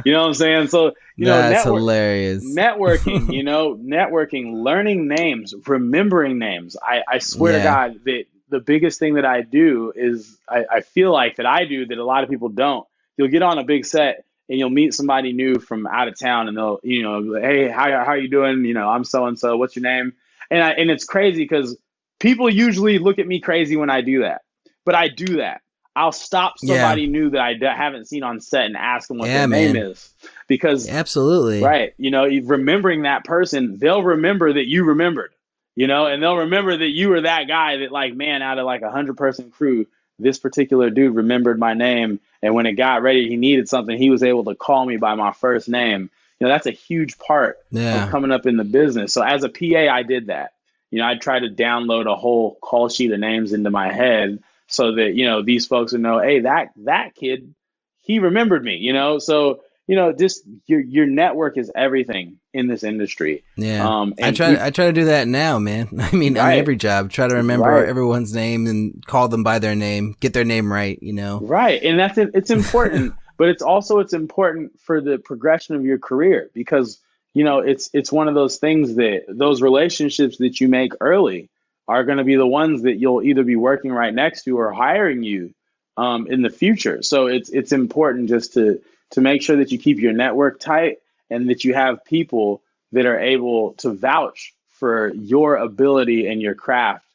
[0.06, 0.68] you know what i'm saying?
[0.68, 2.45] So you know that's network, hilarious.
[2.45, 6.76] networking you know networking learning names remembering names.
[6.82, 7.58] I i swear yeah.
[7.60, 11.45] to god that the biggest thing that i do is I, I feel like that
[11.45, 12.86] i do that a lot of people don't.
[13.18, 16.50] You'll get on a big set and you'll meet somebody new from out of town
[16.50, 18.66] and they'll you know hey how, how are you doing?
[18.66, 20.14] You know i'm so and so what's your name?
[20.52, 21.78] And I, and it's crazy because
[22.24, 24.41] people usually look at me crazy when i do that
[24.86, 25.62] but i do that
[25.95, 27.10] I'll stop somebody yeah.
[27.10, 29.74] new that I d- haven't seen on set and ask them what yeah, their man.
[29.74, 30.14] name is
[30.48, 31.94] because absolutely right.
[31.98, 35.34] You know, remembering that person, they'll remember that you remembered.
[35.76, 38.66] You know, and they'll remember that you were that guy that like man out of
[38.66, 39.88] like a hundred person crew,
[40.20, 44.10] this particular dude remembered my name, and when it got ready, he needed something, he
[44.10, 46.10] was able to call me by my first name.
[46.40, 48.04] You know, that's a huge part yeah.
[48.04, 49.14] of coming up in the business.
[49.14, 50.54] So as a PA, I did that.
[50.94, 54.44] You know, I try to download a whole call sheet of names into my head
[54.68, 57.56] so that you know these folks would know, hey, that that kid,
[58.02, 59.18] he remembered me, you know.
[59.18, 63.44] So you know, just your your network is everything in this industry.
[63.57, 64.64] Yeah, um, I try.
[64.64, 65.90] I try to do that now, man.
[65.99, 66.53] I mean, right.
[66.53, 67.90] on every job, try to remember right.
[67.90, 70.99] everyone's name and call them by their name, get their name right.
[71.02, 75.76] You know, right, and that's it's important, but it's also it's important for the progression
[75.76, 76.99] of your career because
[77.34, 81.49] you know it's it's one of those things that those relationships that you make early
[81.88, 84.72] are going to be the ones that you'll either be working right next to or
[84.72, 85.53] hiring you
[85.97, 87.03] um, in the future.
[87.03, 88.81] So it's it's important just to
[89.11, 90.97] to make sure that you keep your network tight
[91.30, 92.61] and that you have people
[92.91, 97.05] that are able to vouch for your ability and your craft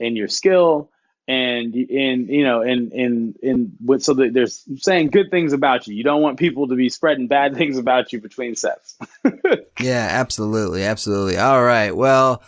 [0.00, 0.90] and your skill
[1.28, 5.86] and in you know and in in with so that there's saying good things about
[5.86, 8.96] you you don't want people to be spreading bad things about you between sets
[9.80, 12.42] yeah absolutely absolutely all right well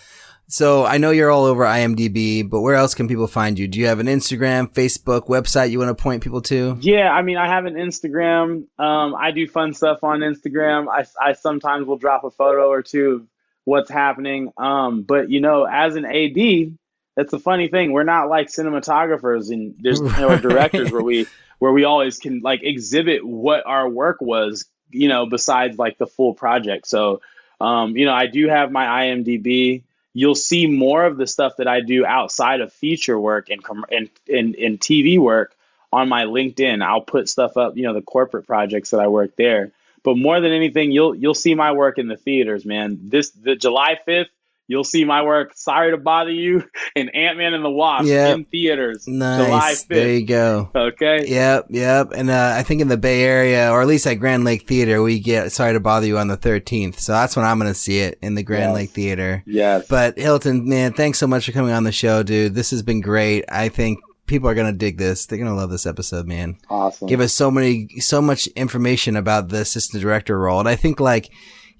[0.49, 3.69] so I know you're all over IMDb, but where else can people find you?
[3.69, 6.77] Do you have an Instagram, Facebook, website you want to point people to?
[6.81, 8.65] Yeah, I mean, I have an Instagram.
[8.77, 10.89] Um, I do fun stuff on Instagram.
[10.89, 13.27] I, I sometimes will drop a photo or two of
[13.63, 14.51] what's happening.
[14.57, 16.77] Um, but you know, as an AD,
[17.17, 17.93] that's the funny thing.
[17.93, 21.27] We're not like cinematographers and there's you know, directors where we
[21.59, 24.67] where we always can like exhibit what our work was.
[24.93, 26.89] You know, besides like the full project.
[26.89, 27.21] So,
[27.61, 31.69] um, you know, I do have my IMDb you'll see more of the stuff that
[31.69, 35.55] I do outside of feature work and and and, and TV work
[35.93, 36.83] on my LinkedIn.
[36.83, 39.73] I'll put stuff up, you know, the corporate projects that I work there.
[40.03, 42.99] But more than anything, you'll you'll see my work in the theaters, man.
[43.05, 44.27] This the July 5th,
[44.71, 45.51] you'll see my work.
[45.57, 46.63] Sorry to bother you
[46.97, 48.37] and Ant Man and the Wasp yep.
[48.37, 49.07] in theaters.
[49.09, 49.45] Nice.
[49.45, 49.87] July 5th.
[49.89, 50.71] There you go.
[50.73, 51.25] Okay.
[51.27, 52.13] Yep, yep.
[52.15, 55.03] And uh, I think in the Bay Area, or at least at Grand Lake Theater,
[55.03, 57.01] we get Sorry to Bother You on the 13th.
[57.01, 58.75] So that's when I'm going to see it in the Grand yes.
[58.75, 59.43] Lake Theater.
[59.45, 59.89] Yes.
[59.89, 62.55] But Hilton, man, thanks so much for coming on the show, dude.
[62.55, 63.45] This has been great.
[63.49, 65.27] I think people are gonna dig this.
[65.27, 66.57] They're gonna love this episode, man.
[66.71, 67.09] Awesome.
[67.09, 71.01] Give us so many, so much information about the assistant director role, and I think
[71.01, 71.31] like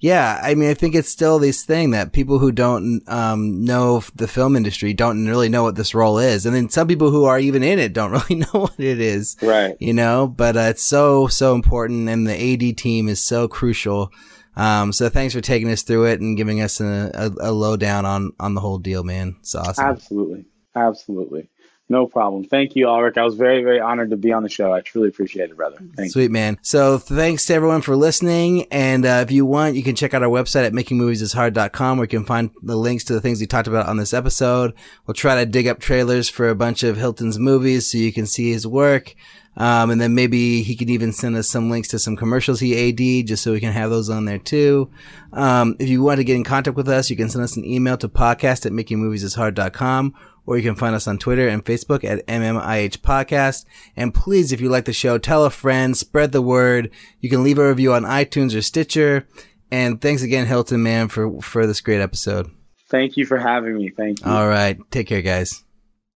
[0.01, 4.01] yeah, I mean, I think it's still this thing that people who don't um, know
[4.15, 7.25] the film industry don't really know what this role is, and then some people who
[7.25, 9.37] are even in it don't really know what it is.
[9.43, 9.77] Right.
[9.79, 14.11] You know, but uh, it's so so important, and the AD team is so crucial.
[14.55, 18.03] Um, so thanks for taking us through it and giving us a, a, a lowdown
[18.03, 19.35] on on the whole deal, man.
[19.41, 19.85] It's awesome.
[19.85, 20.45] Absolutely,
[20.75, 21.47] absolutely.
[21.91, 22.45] No problem.
[22.45, 23.17] Thank you, Ulrich.
[23.17, 24.71] I was very, very honored to be on the show.
[24.71, 25.75] I truly appreciate it, brother.
[25.97, 26.29] Thank Sweet, you.
[26.29, 26.57] man.
[26.61, 28.65] So thanks to everyone for listening.
[28.71, 32.07] And uh, if you want, you can check out our website at makingmoviesishard.com where you
[32.07, 34.73] can find the links to the things we talked about on this episode.
[35.05, 38.25] We'll try to dig up trailers for a bunch of Hilton's movies so you can
[38.25, 39.13] see his work.
[39.57, 42.89] Um, and then maybe he can even send us some links to some commercials he
[42.89, 44.89] AD just so we can have those on there too.
[45.33, 47.65] Um, if you want to get in contact with us, you can send us an
[47.65, 50.15] email to podcast at makingmoviesishard.com
[50.45, 53.65] or you can find us on Twitter and Facebook at MMIH Podcast.
[53.95, 56.91] And please, if you like the show, tell a friend, spread the word.
[57.19, 59.27] You can leave a review on iTunes or Stitcher.
[59.71, 62.51] And thanks again, Hilton, man, for, for this great episode.
[62.89, 63.89] Thank you for having me.
[63.89, 64.29] Thank you.
[64.29, 64.77] All right.
[64.91, 65.63] Take care, guys.